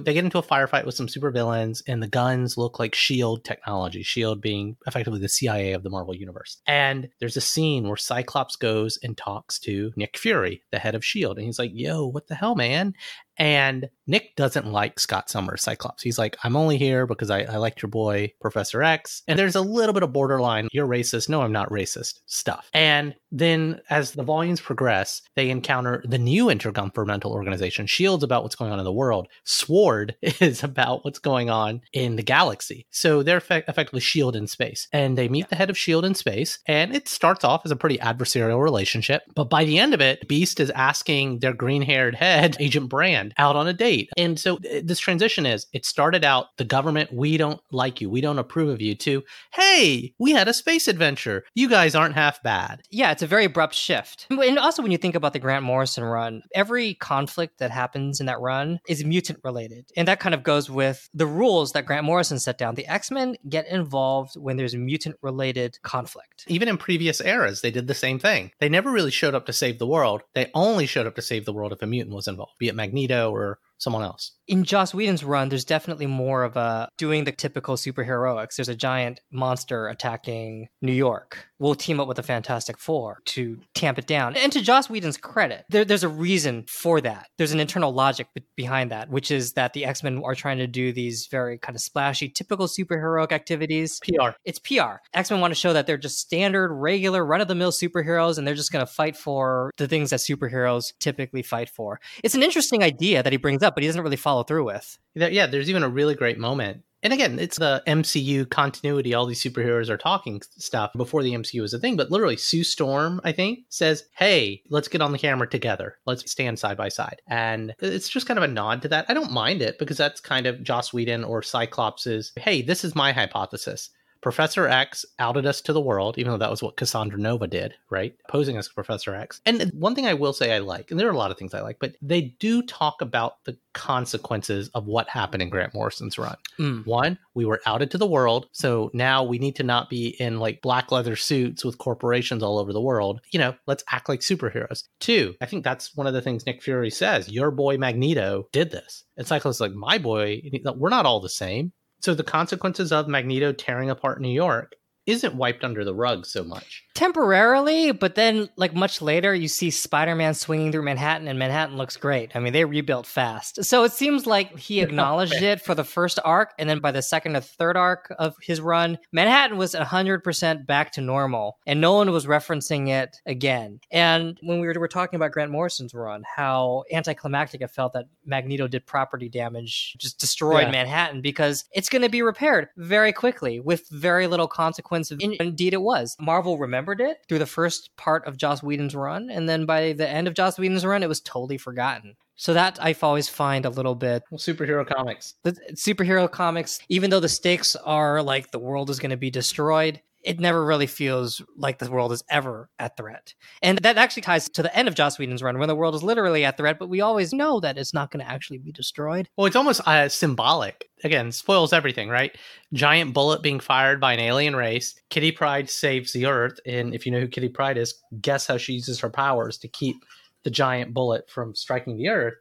they 0.00 0.12
get 0.12 0.24
into 0.24 0.38
a 0.38 0.42
firefight 0.42 0.84
with 0.84 0.94
some 0.94 1.06
supervillains, 1.06 1.82
and 1.86 2.02
the 2.02 2.08
guns 2.08 2.58
look 2.58 2.78
like 2.78 2.94
SHIELD 2.94 3.44
technology, 3.44 4.02
SHIELD 4.02 4.40
being 4.40 4.76
effectively 4.86 5.20
the 5.20 5.28
CIA 5.28 5.72
of 5.72 5.82
the 5.82 5.90
Marvel 5.90 6.14
Universe. 6.14 6.60
And 6.66 7.08
there's 7.20 7.36
a 7.36 7.40
scene 7.40 7.86
where 7.86 7.96
Cyclops 7.96 8.56
goes 8.56 8.98
and 9.02 9.16
talks 9.16 9.58
to 9.60 9.92
Nick 9.96 10.18
Fury, 10.18 10.62
the 10.72 10.80
head 10.80 10.94
of 10.94 11.04
SHIELD, 11.04 11.38
and 11.38 11.46
he's 11.46 11.58
like, 11.58 11.70
Yo, 11.72 12.06
what 12.06 12.26
the 12.26 12.34
hell, 12.34 12.56
man? 12.56 12.94
And 13.36 13.88
Nick 14.06 14.36
doesn't 14.36 14.66
like 14.66 15.00
Scott 15.00 15.30
Summers, 15.30 15.62
Cyclops. 15.62 16.02
He's 16.02 16.18
like, 16.18 16.36
I'm 16.44 16.56
only 16.56 16.76
here 16.76 17.06
because 17.06 17.30
I, 17.30 17.40
I 17.42 17.56
liked 17.56 17.82
your 17.82 17.88
boy, 17.88 18.32
Professor 18.40 18.82
X. 18.82 19.22
And 19.26 19.38
there's 19.38 19.56
a 19.56 19.60
little 19.60 19.92
bit 19.92 20.02
of 20.02 20.12
borderline, 20.12 20.68
you're 20.72 20.86
racist. 20.86 21.28
No, 21.28 21.42
I'm 21.42 21.52
not 21.52 21.70
racist 21.70 22.20
stuff. 22.26 22.68
And 22.74 23.14
then 23.30 23.80
as 23.90 24.12
the 24.12 24.22
volumes 24.22 24.60
progress, 24.60 25.22
they 25.34 25.50
encounter 25.50 26.04
the 26.06 26.18
new 26.18 26.46
intergovernmental 26.46 27.30
organization. 27.30 27.86
Shield's 27.86 28.22
about 28.22 28.42
what's 28.42 28.54
going 28.54 28.72
on 28.72 28.78
in 28.78 28.84
the 28.84 28.92
world. 28.92 29.28
Sword 29.44 30.14
is 30.22 30.62
about 30.62 31.04
what's 31.04 31.18
going 31.18 31.50
on 31.50 31.80
in 31.92 32.16
the 32.16 32.22
galaxy. 32.22 32.86
So 32.90 33.22
they're 33.22 33.40
fe- 33.40 33.64
effectively 33.66 34.00
Shield 34.00 34.36
in 34.36 34.46
space. 34.46 34.86
And 34.92 35.16
they 35.16 35.28
meet 35.28 35.48
the 35.48 35.56
head 35.56 35.70
of 35.70 35.78
Shield 35.78 36.04
in 36.04 36.14
space. 36.14 36.58
And 36.66 36.94
it 36.94 37.08
starts 37.08 37.44
off 37.44 37.62
as 37.64 37.70
a 37.70 37.76
pretty 37.76 37.98
adversarial 37.98 38.62
relationship. 38.62 39.22
But 39.34 39.50
by 39.50 39.64
the 39.64 39.78
end 39.78 39.94
of 39.94 40.00
it, 40.00 40.28
Beast 40.28 40.60
is 40.60 40.70
asking 40.70 41.38
their 41.40 41.54
green 41.54 41.82
haired 41.82 42.14
head, 42.14 42.56
Agent 42.60 42.88
Brand, 42.88 43.34
out 43.38 43.56
on 43.56 43.66
a 43.66 43.72
date. 43.72 43.93
And 44.16 44.38
so 44.38 44.56
uh, 44.56 44.80
this 44.82 44.98
transition 44.98 45.46
is 45.46 45.66
it 45.72 45.86
started 45.86 46.24
out 46.24 46.56
the 46.56 46.64
government, 46.64 47.12
we 47.12 47.36
don't 47.36 47.60
like 47.70 48.00
you, 48.00 48.10
we 48.10 48.20
don't 48.20 48.38
approve 48.38 48.68
of 48.68 48.80
you, 48.80 48.94
to 48.96 49.22
hey, 49.52 50.14
we 50.18 50.32
had 50.32 50.48
a 50.48 50.54
space 50.54 50.88
adventure. 50.88 51.44
You 51.54 51.68
guys 51.68 51.94
aren't 51.94 52.14
half 52.14 52.42
bad. 52.42 52.82
Yeah, 52.90 53.12
it's 53.12 53.22
a 53.22 53.26
very 53.26 53.44
abrupt 53.44 53.74
shift. 53.74 54.26
And 54.44 54.58
also, 54.58 54.82
when 54.82 54.92
you 54.92 54.98
think 54.98 55.14
about 55.14 55.32
the 55.32 55.38
Grant 55.38 55.64
Morrison 55.64 56.04
run, 56.04 56.42
every 56.54 56.94
conflict 56.94 57.58
that 57.58 57.70
happens 57.70 58.20
in 58.20 58.26
that 58.26 58.40
run 58.40 58.78
is 58.86 59.02
mutant 59.02 59.38
related. 59.42 59.86
And 59.96 60.06
that 60.06 60.20
kind 60.20 60.34
of 60.34 60.42
goes 60.42 60.68
with 60.68 61.08
the 61.14 61.26
rules 61.26 61.72
that 61.72 61.86
Grant 61.86 62.04
Morrison 62.04 62.38
set 62.38 62.58
down. 62.58 62.74
The 62.74 62.86
X 62.86 63.10
Men 63.10 63.36
get 63.48 63.66
involved 63.68 64.36
when 64.36 64.58
there's 64.58 64.74
mutant 64.76 65.16
related 65.22 65.78
conflict. 65.82 66.44
Even 66.46 66.68
in 66.68 66.76
previous 66.76 67.22
eras, 67.22 67.62
they 67.62 67.70
did 67.70 67.86
the 67.86 67.94
same 67.94 68.18
thing. 68.18 68.50
They 68.60 68.68
never 68.68 68.90
really 68.90 69.10
showed 69.10 69.34
up 69.34 69.46
to 69.46 69.52
save 69.52 69.78
the 69.78 69.86
world. 69.86 70.22
They 70.34 70.50
only 70.54 70.86
showed 70.86 71.06
up 71.06 71.14
to 71.16 71.22
save 71.22 71.46
the 71.46 71.52
world 71.52 71.72
if 71.72 71.82
a 71.82 71.86
mutant 71.86 72.14
was 72.14 72.28
involved, 72.28 72.58
be 72.58 72.68
it 72.68 72.74
Magneto 72.74 73.30
or 73.30 73.58
someone 73.78 74.02
else. 74.02 74.32
In 74.46 74.64
Joss 74.64 74.94
Whedon's 74.94 75.24
run, 75.24 75.48
there's 75.48 75.64
definitely 75.64 76.06
more 76.06 76.42
of 76.42 76.56
a 76.56 76.88
doing 76.98 77.24
the 77.24 77.32
typical 77.32 77.76
superheroics. 77.76 78.56
There's 78.56 78.68
a 78.68 78.74
giant 78.74 79.20
monster 79.30 79.88
attacking 79.88 80.68
New 80.82 80.92
York 80.92 81.46
will 81.58 81.74
team 81.74 82.00
up 82.00 82.08
with 82.08 82.16
the 82.16 82.22
Fantastic 82.22 82.78
Four 82.78 83.20
to 83.26 83.60
tamp 83.74 83.98
it 83.98 84.06
down. 84.06 84.36
And 84.36 84.52
to 84.52 84.60
Joss 84.60 84.90
Whedon's 84.90 85.16
credit, 85.16 85.64
there, 85.68 85.84
there's 85.84 86.02
a 86.02 86.08
reason 86.08 86.64
for 86.68 87.00
that. 87.00 87.28
There's 87.38 87.52
an 87.52 87.60
internal 87.60 87.92
logic 87.92 88.28
behind 88.56 88.90
that, 88.90 89.08
which 89.08 89.30
is 89.30 89.52
that 89.52 89.72
the 89.72 89.84
X 89.84 90.02
Men 90.02 90.22
are 90.24 90.34
trying 90.34 90.58
to 90.58 90.66
do 90.66 90.92
these 90.92 91.28
very 91.30 91.58
kind 91.58 91.76
of 91.76 91.82
splashy, 91.82 92.28
typical 92.28 92.66
superheroic 92.66 93.32
activities. 93.32 93.98
PR. 94.02 94.30
It's 94.44 94.58
PR. 94.58 94.96
X 95.12 95.30
Men 95.30 95.40
want 95.40 95.52
to 95.52 95.58
show 95.58 95.72
that 95.72 95.86
they're 95.86 95.96
just 95.96 96.18
standard, 96.18 96.72
regular, 96.72 97.24
run 97.24 97.40
of 97.40 97.48
the 97.48 97.54
mill 97.54 97.72
superheroes, 97.72 98.38
and 98.38 98.46
they're 98.46 98.54
just 98.54 98.72
going 98.72 98.84
to 98.84 98.92
fight 98.92 99.16
for 99.16 99.70
the 99.76 99.88
things 99.88 100.10
that 100.10 100.20
superheroes 100.20 100.92
typically 101.00 101.42
fight 101.42 101.68
for. 101.68 102.00
It's 102.22 102.34
an 102.34 102.42
interesting 102.42 102.82
idea 102.82 103.22
that 103.22 103.32
he 103.32 103.36
brings 103.36 103.62
up, 103.62 103.74
but 103.74 103.82
he 103.82 103.88
doesn't 103.88 104.02
really 104.02 104.16
follow 104.16 104.42
through 104.42 104.64
with. 104.64 104.98
Yeah, 105.14 105.46
there's 105.46 105.70
even 105.70 105.82
a 105.82 105.88
really 105.88 106.14
great 106.14 106.38
moment 106.38 106.82
and 107.04 107.12
again, 107.12 107.38
it's 107.38 107.58
the 107.58 107.82
MCU 107.86 108.48
continuity. 108.48 109.12
All 109.12 109.26
these 109.26 109.42
superheroes 109.42 109.90
are 109.90 109.98
talking 109.98 110.40
stuff 110.56 110.90
before 110.96 111.22
the 111.22 111.34
MCU 111.34 111.60
was 111.60 111.74
a 111.74 111.78
thing. 111.78 111.96
But 111.96 112.10
literally, 112.10 112.38
Sue 112.38 112.64
Storm, 112.64 113.20
I 113.22 113.30
think, 113.30 113.60
says, 113.68 114.04
Hey, 114.16 114.62
let's 114.70 114.88
get 114.88 115.02
on 115.02 115.12
the 115.12 115.18
camera 115.18 115.46
together. 115.46 115.98
Let's 116.06 116.30
stand 116.30 116.58
side 116.58 116.78
by 116.78 116.88
side. 116.88 117.20
And 117.28 117.74
it's 117.78 118.08
just 118.08 118.26
kind 118.26 118.38
of 118.38 118.44
a 118.44 118.48
nod 118.48 118.80
to 118.82 118.88
that. 118.88 119.04
I 119.10 119.14
don't 119.14 119.32
mind 119.32 119.60
it 119.60 119.78
because 119.78 119.98
that's 119.98 120.18
kind 120.18 120.46
of 120.46 120.62
Joss 120.62 120.94
Whedon 120.94 121.24
or 121.24 121.42
Cyclops's, 121.42 122.32
Hey, 122.36 122.62
this 122.62 122.84
is 122.84 122.94
my 122.94 123.12
hypothesis. 123.12 123.90
Professor 124.24 124.66
X 124.66 125.04
outed 125.18 125.44
us 125.44 125.60
to 125.60 125.74
the 125.74 125.82
world, 125.82 126.16
even 126.16 126.32
though 126.32 126.38
that 126.38 126.50
was 126.50 126.62
what 126.62 126.78
Cassandra 126.78 127.18
Nova 127.18 127.46
did, 127.46 127.74
right? 127.90 128.16
Posing 128.26 128.56
as 128.56 128.70
Professor 128.70 129.14
X. 129.14 129.42
And 129.44 129.70
one 129.74 129.94
thing 129.94 130.06
I 130.06 130.14
will 130.14 130.32
say 130.32 130.54
I 130.54 130.60
like, 130.60 130.90
and 130.90 130.98
there 130.98 131.06
are 131.06 131.12
a 131.12 131.18
lot 131.18 131.30
of 131.30 131.36
things 131.36 131.52
I 131.52 131.60
like, 131.60 131.76
but 131.78 131.94
they 132.00 132.34
do 132.40 132.62
talk 132.62 133.02
about 133.02 133.44
the 133.44 133.58
consequences 133.74 134.70
of 134.70 134.86
what 134.86 135.10
happened 135.10 135.42
in 135.42 135.50
Grant 135.50 135.74
Morrison's 135.74 136.16
run. 136.16 136.36
Mm. 136.58 136.86
One, 136.86 137.18
we 137.34 137.44
were 137.44 137.60
outed 137.66 137.90
to 137.90 137.98
the 137.98 138.06
world. 138.06 138.48
So 138.52 138.90
now 138.94 139.22
we 139.22 139.38
need 139.38 139.56
to 139.56 139.62
not 139.62 139.90
be 139.90 140.16
in 140.18 140.38
like 140.38 140.62
black 140.62 140.90
leather 140.90 141.16
suits 141.16 141.62
with 141.62 141.76
corporations 141.76 142.42
all 142.42 142.58
over 142.58 142.72
the 142.72 142.80
world. 142.80 143.20
You 143.30 143.40
know, 143.40 143.54
let's 143.66 143.84
act 143.90 144.08
like 144.08 144.20
superheroes. 144.20 144.84
Two, 145.00 145.34
I 145.42 145.46
think 145.46 145.64
that's 145.64 145.94
one 145.94 146.06
of 146.06 146.14
the 146.14 146.22
things 146.22 146.46
Nick 146.46 146.62
Fury 146.62 146.90
says. 146.90 147.28
Your 147.28 147.50
boy 147.50 147.76
Magneto 147.76 148.48
did 148.52 148.70
this. 148.70 149.04
And 149.18 149.26
Cyclops 149.26 149.56
it's 149.56 149.60
like 149.60 149.72
my 149.72 149.98
boy, 149.98 150.40
we're 150.76 150.88
not 150.88 151.04
all 151.04 151.20
the 151.20 151.28
same. 151.28 151.72
So 152.04 152.12
the 152.12 152.22
consequences 152.22 152.92
of 152.92 153.08
Magneto 153.08 153.50
tearing 153.50 153.88
apart 153.88 154.20
New 154.20 154.28
York 154.28 154.74
isn't 155.06 155.34
wiped 155.34 155.64
under 155.64 155.84
the 155.84 155.94
rug 155.94 156.26
so 156.26 156.44
much 156.44 156.84
temporarily, 156.94 157.90
but 157.90 158.14
then 158.14 158.48
like 158.56 158.74
much 158.74 159.02
later, 159.02 159.34
you 159.34 159.48
see 159.48 159.70
Spider-Man 159.70 160.34
swinging 160.34 160.70
through 160.70 160.84
Manhattan, 160.84 161.28
and 161.28 161.38
Manhattan 161.38 161.76
looks 161.76 161.96
great. 161.96 162.34
I 162.34 162.38
mean, 162.38 162.52
they 162.52 162.64
rebuilt 162.64 163.06
fast, 163.06 163.64
so 163.64 163.84
it 163.84 163.92
seems 163.92 164.26
like 164.26 164.56
he 164.56 164.80
acknowledged 164.82 165.42
it 165.42 165.60
for 165.60 165.74
the 165.74 165.84
first 165.84 166.18
arc, 166.24 166.52
and 166.58 166.68
then 166.68 166.78
by 166.78 166.92
the 166.92 167.02
second 167.02 167.36
or 167.36 167.40
third 167.40 167.76
arc 167.76 168.14
of 168.18 168.34
his 168.40 168.60
run, 168.60 168.98
Manhattan 169.12 169.58
was 169.58 169.74
hundred 169.74 170.22
percent 170.24 170.66
back 170.66 170.92
to 170.92 171.00
normal, 171.00 171.58
and 171.66 171.80
no 171.80 171.94
one 171.94 172.10
was 172.10 172.26
referencing 172.26 172.88
it 172.88 173.20
again. 173.26 173.80
And 173.90 174.38
when 174.42 174.60
we 174.60 174.66
were, 174.66 174.74
were 174.78 174.88
talking 174.88 175.16
about 175.16 175.32
Grant 175.32 175.50
Morrison's 175.50 175.94
run, 175.94 176.22
how 176.36 176.84
anticlimactic 176.92 177.60
it 177.60 177.70
felt 177.70 177.92
that 177.94 178.06
Magneto 178.24 178.68
did 178.68 178.86
property 178.86 179.28
damage, 179.28 179.96
just 179.98 180.18
destroyed 180.18 180.64
yeah. 180.64 180.70
Manhattan 180.70 181.20
because 181.20 181.64
it's 181.72 181.88
going 181.88 182.02
to 182.02 182.08
be 182.08 182.22
repaired 182.22 182.68
very 182.76 183.12
quickly 183.12 183.60
with 183.60 183.88
very 183.90 184.26
little 184.26 184.48
consequence. 184.48 184.93
Indeed, 184.94 185.74
it 185.74 185.82
was. 185.82 186.16
Marvel 186.20 186.58
remembered 186.58 186.84
remembered 186.84 187.00
it 187.00 187.24
through 187.28 187.38
the 187.38 187.46
first 187.46 187.96
part 187.96 188.26
of 188.26 188.36
Joss 188.36 188.62
Whedon's 188.62 188.94
run, 188.94 189.30
and 189.30 189.48
then 189.48 189.66
by 189.66 189.92
the 189.92 190.08
end 190.08 190.28
of 190.28 190.34
Joss 190.34 190.58
Whedon's 190.58 190.84
run, 190.84 191.02
it 191.02 191.08
was 191.08 191.20
totally 191.20 191.58
forgotten. 191.58 192.16
So 192.36 192.52
that 192.54 192.78
I 192.82 192.96
always 193.00 193.28
find 193.28 193.64
a 193.64 193.70
little 193.70 193.94
bit 193.94 194.24
well, 194.30 194.38
superhero 194.38 194.86
comics. 194.86 195.34
The 195.44 195.52
superhero 195.74 196.30
comics, 196.30 196.80
even 196.88 197.10
though 197.10 197.20
the 197.20 197.28
stakes 197.28 197.76
are 197.76 198.22
like 198.22 198.50
the 198.50 198.58
world 198.58 198.90
is 198.90 198.98
going 198.98 199.10
to 199.10 199.16
be 199.16 199.30
destroyed, 199.30 200.00
it 200.24 200.40
never 200.40 200.64
really 200.64 200.86
feels 200.86 201.42
like 201.56 201.78
the 201.78 201.90
world 201.90 202.10
is 202.10 202.24
ever 202.30 202.70
at 202.78 202.96
threat. 202.96 203.34
And 203.62 203.78
that 203.78 203.98
actually 203.98 204.22
ties 204.22 204.48
to 204.48 204.62
the 204.62 204.74
end 204.74 204.88
of 204.88 204.94
Joss 204.94 205.18
Whedon's 205.18 205.42
run 205.42 205.58
when 205.58 205.68
the 205.68 205.76
world 205.76 205.94
is 205.94 206.02
literally 206.02 206.44
at 206.44 206.56
threat, 206.56 206.78
but 206.78 206.88
we 206.88 207.02
always 207.02 207.32
know 207.32 207.60
that 207.60 207.76
it's 207.76 207.92
not 207.92 208.10
going 208.10 208.24
to 208.24 208.30
actually 208.30 208.58
be 208.58 208.72
destroyed. 208.72 209.28
Well, 209.36 209.46
it's 209.46 209.56
almost 209.56 209.86
uh, 209.86 210.08
symbolic. 210.08 210.88
Again, 211.04 211.30
spoils 211.30 211.74
everything, 211.74 212.08
right? 212.08 212.34
Giant 212.72 213.12
bullet 213.12 213.42
being 213.42 213.60
fired 213.60 214.00
by 214.00 214.14
an 214.14 214.20
alien 214.20 214.56
race. 214.56 214.94
Kitty 215.10 215.30
Pryde 215.30 215.68
saves 215.68 216.12
the 216.12 216.24
Earth. 216.26 216.58
And 216.66 216.94
if 216.94 217.04
you 217.04 217.12
know 217.12 217.20
who 217.20 217.28
Kitty 217.28 217.50
Pryde 217.50 217.76
is, 217.76 217.94
guess 218.22 218.46
how 218.46 218.56
she 218.56 218.72
uses 218.72 219.00
her 219.00 219.10
powers 219.10 219.58
to 219.58 219.68
keep 219.68 219.96
the 220.42 220.50
giant 220.50 220.94
bullet 220.94 221.28
from 221.28 221.54
striking 221.54 221.98
the 221.98 222.08
Earth. 222.08 222.34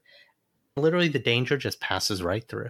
Literally, 0.77 1.09
the 1.09 1.19
danger 1.19 1.57
just 1.57 1.81
passes 1.81 2.23
right 2.23 2.47
through. 2.47 2.69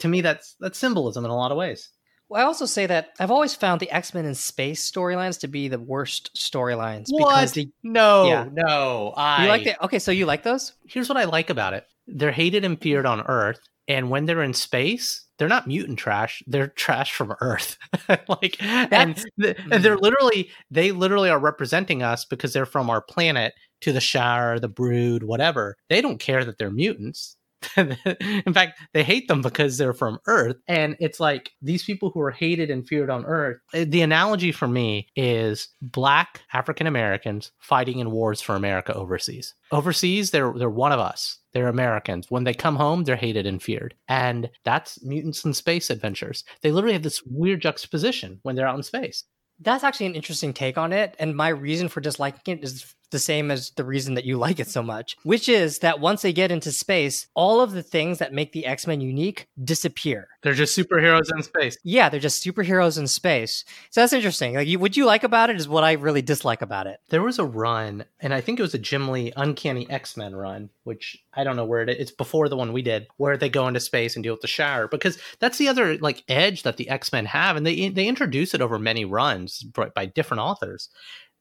To 0.00 0.08
me, 0.08 0.20
that's 0.20 0.56
that's 0.60 0.78
symbolism 0.78 1.24
in 1.24 1.30
a 1.30 1.36
lot 1.36 1.50
of 1.50 1.58
ways. 1.58 1.90
I 2.34 2.42
also 2.42 2.66
say 2.66 2.86
that 2.86 3.10
I've 3.20 3.30
always 3.30 3.54
found 3.54 3.80
the 3.80 3.90
X 3.90 4.14
Men 4.14 4.24
in 4.24 4.34
space 4.34 4.90
storylines 4.90 5.40
to 5.40 5.48
be 5.48 5.68
the 5.68 5.78
worst 5.78 6.30
storylines. 6.36 7.06
What? 7.08 7.56
No, 7.82 8.26
yeah. 8.26 8.48
no. 8.52 9.14
I 9.16 9.44
you 9.44 9.48
like 9.48 9.66
it? 9.66 9.76
Okay, 9.82 9.98
so 9.98 10.10
you 10.10 10.26
like 10.26 10.42
those? 10.42 10.72
Here's 10.86 11.08
what 11.08 11.18
I 11.18 11.24
like 11.24 11.50
about 11.50 11.74
it: 11.74 11.86
they're 12.06 12.32
hated 12.32 12.64
and 12.64 12.80
feared 12.80 13.06
on 13.06 13.22
Earth, 13.22 13.60
and 13.88 14.10
when 14.10 14.26
they're 14.26 14.42
in 14.42 14.54
space, 14.54 15.24
they're 15.38 15.48
not 15.48 15.66
mutant 15.66 15.98
trash; 15.98 16.42
they're 16.46 16.68
trash 16.68 17.12
from 17.12 17.34
Earth. 17.40 17.76
like, 18.28 18.62
and, 18.62 19.24
and 19.38 19.84
they're 19.84 19.96
mm. 19.96 20.02
literally 20.02 20.50
they 20.70 20.92
literally 20.92 21.30
are 21.30 21.38
representing 21.38 22.02
us 22.02 22.24
because 22.24 22.52
they're 22.52 22.66
from 22.66 22.90
our 22.90 23.02
planet 23.02 23.54
to 23.82 23.92
the 23.92 24.00
Shi'ar, 24.00 24.60
the 24.60 24.68
Brood, 24.68 25.22
whatever. 25.24 25.76
They 25.88 26.00
don't 26.00 26.18
care 26.18 26.44
that 26.44 26.58
they're 26.58 26.70
mutants 26.70 27.36
in 27.76 28.52
fact, 28.52 28.80
they 28.92 29.02
hate 29.02 29.28
them 29.28 29.42
because 29.42 29.78
they're 29.78 29.92
from 29.92 30.18
Earth. 30.26 30.56
And 30.68 30.96
it's 31.00 31.20
like 31.20 31.50
these 31.60 31.84
people 31.84 32.10
who 32.10 32.20
are 32.20 32.30
hated 32.30 32.70
and 32.70 32.86
feared 32.86 33.10
on 33.10 33.24
Earth. 33.24 33.58
Eh, 33.74 33.84
the 33.84 34.02
analogy 34.02 34.52
for 34.52 34.68
me 34.68 35.08
is 35.16 35.68
black 35.80 36.42
African 36.52 36.86
Americans 36.86 37.52
fighting 37.58 37.98
in 37.98 38.10
wars 38.10 38.40
for 38.40 38.54
America 38.54 38.94
overseas. 38.94 39.54
Overseas, 39.70 40.30
they're 40.30 40.52
they're 40.52 40.70
one 40.70 40.92
of 40.92 41.00
us. 41.00 41.38
They're 41.52 41.68
Americans. 41.68 42.26
When 42.30 42.44
they 42.44 42.54
come 42.54 42.76
home, 42.76 43.04
they're 43.04 43.16
hated 43.16 43.46
and 43.46 43.62
feared. 43.62 43.94
And 44.08 44.50
that's 44.64 45.02
mutants 45.04 45.44
in 45.44 45.52
space 45.52 45.90
adventures. 45.90 46.44
They 46.62 46.72
literally 46.72 46.94
have 46.94 47.02
this 47.02 47.22
weird 47.24 47.60
juxtaposition 47.60 48.40
when 48.42 48.56
they're 48.56 48.66
out 48.66 48.76
in 48.76 48.82
space. 48.82 49.24
That's 49.60 49.84
actually 49.84 50.06
an 50.06 50.14
interesting 50.14 50.52
take 50.52 50.78
on 50.78 50.92
it. 50.92 51.14
And 51.18 51.36
my 51.36 51.48
reason 51.48 51.88
for 51.88 52.00
disliking 52.00 52.58
it 52.58 52.64
is 52.64 52.94
the 53.12 53.18
same 53.18 53.50
as 53.50 53.70
the 53.70 53.84
reason 53.84 54.14
that 54.14 54.24
you 54.24 54.36
like 54.42 54.58
it 54.58 54.68
so 54.68 54.82
much, 54.82 55.16
which 55.22 55.48
is 55.48 55.78
that 55.78 56.00
once 56.00 56.22
they 56.22 56.32
get 56.32 56.50
into 56.50 56.72
space, 56.72 57.28
all 57.34 57.60
of 57.60 57.72
the 57.72 57.82
things 57.82 58.18
that 58.18 58.32
make 58.32 58.52
the 58.52 58.66
X 58.66 58.86
Men 58.86 59.00
unique 59.00 59.46
disappear. 59.62 60.28
They're 60.42 60.54
just 60.54 60.76
superheroes 60.76 61.30
in 61.34 61.42
space. 61.44 61.78
Yeah, 61.84 62.08
they're 62.08 62.18
just 62.18 62.44
superheroes 62.44 62.98
in 62.98 63.06
space. 63.06 63.64
So 63.90 64.00
that's 64.00 64.12
interesting. 64.12 64.54
Like, 64.54 64.66
you, 64.66 64.80
what 64.80 64.96
you 64.96 65.06
like 65.06 65.22
about 65.22 65.50
it 65.50 65.56
is 65.56 65.68
what 65.68 65.84
I 65.84 65.92
really 65.92 66.22
dislike 66.22 66.62
about 66.62 66.88
it. 66.88 66.98
There 67.10 67.22
was 67.22 67.38
a 67.38 67.44
run, 67.44 68.04
and 68.18 68.34
I 68.34 68.40
think 68.40 68.58
it 68.58 68.62
was 68.62 68.74
a 68.74 68.78
Jim 68.78 69.08
Lee 69.08 69.32
Uncanny 69.36 69.88
X 69.88 70.16
Men 70.16 70.34
run, 70.34 70.70
which 70.82 71.22
I 71.32 71.44
don't 71.44 71.56
know 71.56 71.64
where 71.64 71.82
it 71.82 71.90
is. 71.90 71.96
It's 71.98 72.10
before 72.10 72.48
the 72.48 72.56
one 72.56 72.72
we 72.72 72.82
did, 72.82 73.06
where 73.18 73.36
they 73.36 73.48
go 73.48 73.68
into 73.68 73.78
space 73.78 74.16
and 74.16 74.22
deal 74.24 74.34
with 74.34 74.40
the 74.40 74.48
Shi'ar, 74.48 74.90
because 74.90 75.16
that's 75.38 75.58
the 75.58 75.68
other 75.68 75.96
like 75.98 76.24
edge 76.28 76.64
that 76.64 76.76
the 76.76 76.88
X 76.88 77.12
Men 77.12 77.26
have, 77.26 77.56
and 77.56 77.64
they 77.64 77.88
they 77.90 78.08
introduce 78.08 78.54
it 78.54 78.62
over 78.62 78.78
many 78.78 79.04
runs 79.04 79.62
by, 79.62 79.90
by 79.90 80.06
different 80.06 80.40
authors 80.40 80.88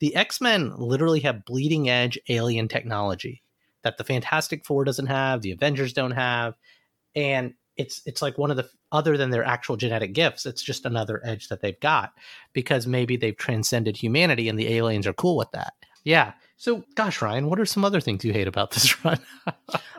the 0.01 0.15
X 0.15 0.41
Men 0.41 0.73
literally 0.75 1.21
have 1.21 1.45
bleeding 1.45 1.87
edge 1.87 2.19
alien 2.27 2.67
technology 2.67 3.43
that 3.83 3.97
the 3.97 4.03
Fantastic 4.03 4.65
Four 4.65 4.83
doesn't 4.83 5.07
have, 5.07 5.41
the 5.41 5.51
Avengers 5.51 5.93
don't 5.93 6.11
have, 6.11 6.55
and 7.15 7.53
it's 7.77 8.01
it's 8.05 8.21
like 8.21 8.37
one 8.37 8.51
of 8.51 8.57
the 8.57 8.67
other 8.91 9.15
than 9.15 9.29
their 9.29 9.45
actual 9.45 9.77
genetic 9.77 10.13
gifts, 10.13 10.45
it's 10.45 10.61
just 10.61 10.85
another 10.85 11.21
edge 11.23 11.47
that 11.47 11.61
they've 11.61 11.79
got 11.79 12.13
because 12.51 12.85
maybe 12.85 13.15
they've 13.15 13.37
transcended 13.37 13.95
humanity 13.95 14.49
and 14.49 14.59
the 14.59 14.73
aliens 14.73 15.07
are 15.07 15.13
cool 15.13 15.37
with 15.37 15.49
that. 15.51 15.73
Yeah. 16.03 16.33
So, 16.57 16.83
gosh, 16.95 17.21
Ryan, 17.21 17.47
what 17.47 17.59
are 17.59 17.65
some 17.65 17.85
other 17.85 18.01
things 18.01 18.25
you 18.25 18.33
hate 18.33 18.47
about 18.47 18.71
this 18.71 19.03
run? 19.05 19.19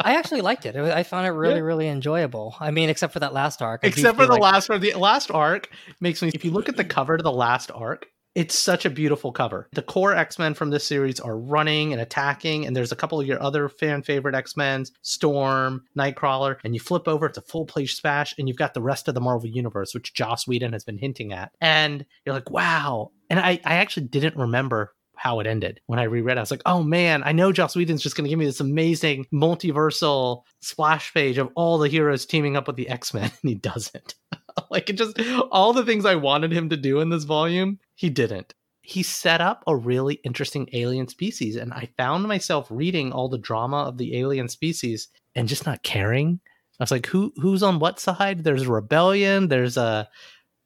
I 0.00 0.16
actually 0.16 0.42
liked 0.42 0.66
it. 0.66 0.76
I 0.76 1.02
found 1.04 1.26
it 1.26 1.30
really, 1.30 1.56
yeah. 1.56 1.60
really 1.60 1.88
enjoyable. 1.88 2.56
I 2.60 2.70
mean, 2.70 2.88
except 2.88 3.12
for 3.12 3.20
that 3.20 3.32
last 3.32 3.62
arc. 3.62 3.84
Except 3.84 4.18
for 4.18 4.26
the 4.26 4.32
like... 4.32 4.42
last 4.42 4.70
arc. 4.70 4.80
The 4.80 4.94
last 4.94 5.30
arc 5.30 5.70
makes 6.00 6.22
me. 6.22 6.30
If 6.34 6.44
you 6.44 6.50
look 6.50 6.68
at 6.68 6.76
the 6.76 6.84
cover 6.84 7.16
to 7.16 7.22
the 7.22 7.32
last 7.32 7.70
arc, 7.72 8.06
it's 8.34 8.58
such 8.58 8.84
a 8.84 8.90
beautiful 8.90 9.32
cover. 9.32 9.68
The 9.72 9.82
core 9.82 10.14
X 10.14 10.38
Men 10.38 10.54
from 10.54 10.70
this 10.70 10.84
series 10.84 11.20
are 11.20 11.36
running 11.36 11.92
and 11.92 12.00
attacking, 12.00 12.66
and 12.66 12.74
there's 12.74 12.92
a 12.92 12.96
couple 12.96 13.20
of 13.20 13.26
your 13.26 13.42
other 13.42 13.68
fan 13.68 14.02
favorite 14.02 14.34
X 14.34 14.56
Men's, 14.56 14.92
Storm, 15.02 15.84
Nightcrawler, 15.96 16.56
and 16.64 16.74
you 16.74 16.80
flip 16.80 17.08
over, 17.08 17.26
it's 17.26 17.38
a 17.38 17.42
full 17.42 17.66
page 17.66 17.94
splash, 17.94 18.34
and 18.38 18.48
you've 18.48 18.56
got 18.56 18.74
the 18.74 18.82
rest 18.82 19.08
of 19.08 19.14
the 19.14 19.20
Marvel 19.20 19.48
Universe, 19.48 19.94
which 19.94 20.14
Joss 20.14 20.46
Whedon 20.46 20.72
has 20.72 20.84
been 20.84 20.98
hinting 20.98 21.32
at. 21.32 21.52
And 21.60 22.06
you're 22.24 22.34
like, 22.34 22.50
wow. 22.50 23.10
And 23.28 23.38
I, 23.38 23.60
I 23.64 23.76
actually 23.76 24.06
didn't 24.06 24.36
remember 24.36 24.94
how 25.22 25.38
it 25.38 25.46
ended. 25.46 25.80
When 25.86 26.00
I 26.00 26.04
reread, 26.04 26.36
I 26.36 26.40
was 26.40 26.50
like, 26.50 26.62
oh 26.66 26.82
man, 26.82 27.22
I 27.24 27.30
know 27.30 27.52
Joss 27.52 27.76
Whedon's 27.76 28.02
just 28.02 28.16
going 28.16 28.24
to 28.24 28.28
give 28.28 28.40
me 28.40 28.44
this 28.44 28.58
amazing 28.58 29.24
multiversal 29.32 30.42
splash 30.60 31.14
page 31.14 31.38
of 31.38 31.48
all 31.54 31.78
the 31.78 31.88
heroes 31.88 32.26
teaming 32.26 32.56
up 32.56 32.66
with 32.66 32.74
the 32.74 32.88
X 32.88 33.14
Men, 33.14 33.30
and 33.42 33.48
he 33.48 33.54
doesn't. 33.54 34.16
like 34.70 34.90
it 34.90 34.94
just 34.94 35.20
all 35.52 35.72
the 35.72 35.84
things 35.84 36.04
I 36.04 36.16
wanted 36.16 36.50
him 36.50 36.70
to 36.70 36.76
do 36.76 36.98
in 36.98 37.08
this 37.08 37.22
volume, 37.22 37.78
he 37.94 38.10
didn't. 38.10 38.52
He 38.80 39.04
set 39.04 39.40
up 39.40 39.62
a 39.68 39.76
really 39.76 40.14
interesting 40.24 40.68
alien 40.72 41.06
species, 41.06 41.54
and 41.54 41.72
I 41.72 41.88
found 41.96 42.26
myself 42.26 42.66
reading 42.68 43.12
all 43.12 43.28
the 43.28 43.38
drama 43.38 43.84
of 43.84 43.98
the 43.98 44.18
alien 44.18 44.48
species 44.48 45.06
and 45.36 45.46
just 45.46 45.66
not 45.66 45.84
caring. 45.84 46.40
I 46.80 46.82
was 46.82 46.90
like, 46.90 47.06
who 47.06 47.32
who's 47.36 47.62
on 47.62 47.78
what 47.78 48.00
side? 48.00 48.42
There's 48.42 48.62
a 48.62 48.72
rebellion. 48.72 49.46
There's 49.46 49.76
a 49.76 50.08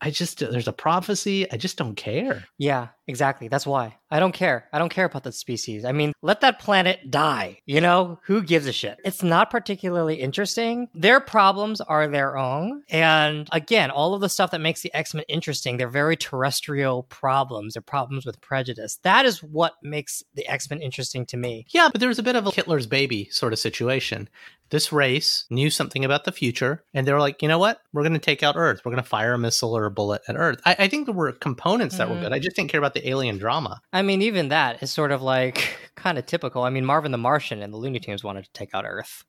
I 0.00 0.10
just 0.10 0.42
uh, 0.42 0.50
there's 0.50 0.68
a 0.68 0.72
prophecy. 0.72 1.50
I 1.50 1.56
just 1.56 1.78
don't 1.78 1.94
care. 1.94 2.44
Yeah, 2.58 2.88
exactly. 3.06 3.48
That's 3.48 3.66
why. 3.66 3.96
I 4.10 4.20
don't 4.20 4.32
care. 4.32 4.68
I 4.72 4.78
don't 4.78 4.90
care 4.90 5.06
about 5.06 5.24
that 5.24 5.32
species. 5.32 5.84
I 5.84 5.92
mean, 5.92 6.12
let 6.22 6.42
that 6.42 6.60
planet 6.60 7.10
die. 7.10 7.58
You 7.66 7.80
know, 7.80 8.20
who 8.24 8.42
gives 8.42 8.66
a 8.66 8.72
shit? 8.72 8.98
It's 9.04 9.22
not 9.22 9.50
particularly 9.50 10.16
interesting. 10.16 10.88
Their 10.94 11.18
problems 11.18 11.80
are 11.80 12.06
their 12.06 12.36
own. 12.36 12.82
And 12.88 13.48
again, 13.50 13.90
all 13.90 14.14
of 14.14 14.20
the 14.20 14.28
stuff 14.28 14.52
that 14.52 14.60
makes 14.60 14.82
the 14.82 14.94
X-Men 14.94 15.24
interesting, 15.28 15.76
they're 15.76 15.88
very 15.88 16.16
terrestrial 16.16 17.04
problems. 17.04 17.74
They're 17.74 17.82
problems 17.82 18.26
with 18.26 18.40
prejudice. 18.40 18.98
That 19.02 19.26
is 19.26 19.42
what 19.42 19.74
makes 19.82 20.22
the 20.34 20.46
X-Men 20.46 20.80
interesting 20.82 21.26
to 21.26 21.36
me. 21.36 21.66
Yeah, 21.70 21.88
but 21.90 22.00
there's 22.00 22.18
a 22.18 22.22
bit 22.22 22.36
of 22.36 22.46
a 22.46 22.50
Hitler's 22.50 22.86
baby 22.86 23.28
sort 23.30 23.52
of 23.52 23.58
situation. 23.58 24.28
This 24.70 24.92
race 24.92 25.44
knew 25.50 25.70
something 25.70 26.04
about 26.04 26.24
the 26.24 26.32
future, 26.32 26.82
and 26.92 27.06
they 27.06 27.12
were 27.12 27.20
like, 27.20 27.42
you 27.42 27.48
know 27.48 27.58
what? 27.58 27.80
We're 27.92 28.02
going 28.02 28.14
to 28.14 28.18
take 28.18 28.42
out 28.42 28.56
Earth. 28.56 28.82
We're 28.84 28.92
going 28.92 29.02
to 29.02 29.08
fire 29.08 29.34
a 29.34 29.38
missile 29.38 29.76
or 29.76 29.84
a 29.84 29.90
bullet 29.90 30.22
at 30.28 30.36
Earth. 30.36 30.60
I, 30.64 30.76
I 30.80 30.88
think 30.88 31.06
there 31.06 31.14
were 31.14 31.32
components 31.32 31.98
that 31.98 32.08
were 32.08 32.18
good. 32.18 32.32
I 32.32 32.38
just 32.38 32.56
didn't 32.56 32.70
care 32.70 32.78
about 32.80 32.94
the 32.94 33.08
alien 33.08 33.38
drama. 33.38 33.80
I 33.92 34.02
mean, 34.02 34.22
even 34.22 34.48
that 34.48 34.82
is 34.82 34.90
sort 34.90 35.12
of 35.12 35.22
like 35.22 35.90
kind 35.94 36.18
of 36.18 36.26
typical. 36.26 36.62
I 36.62 36.70
mean, 36.70 36.84
Marvin 36.84 37.12
the 37.12 37.18
Martian 37.18 37.62
and 37.62 37.72
the 37.72 37.76
Looney 37.78 38.00
Tunes 38.00 38.24
wanted 38.24 38.44
to 38.44 38.52
take 38.52 38.74
out 38.74 38.84
Earth. 38.86 39.24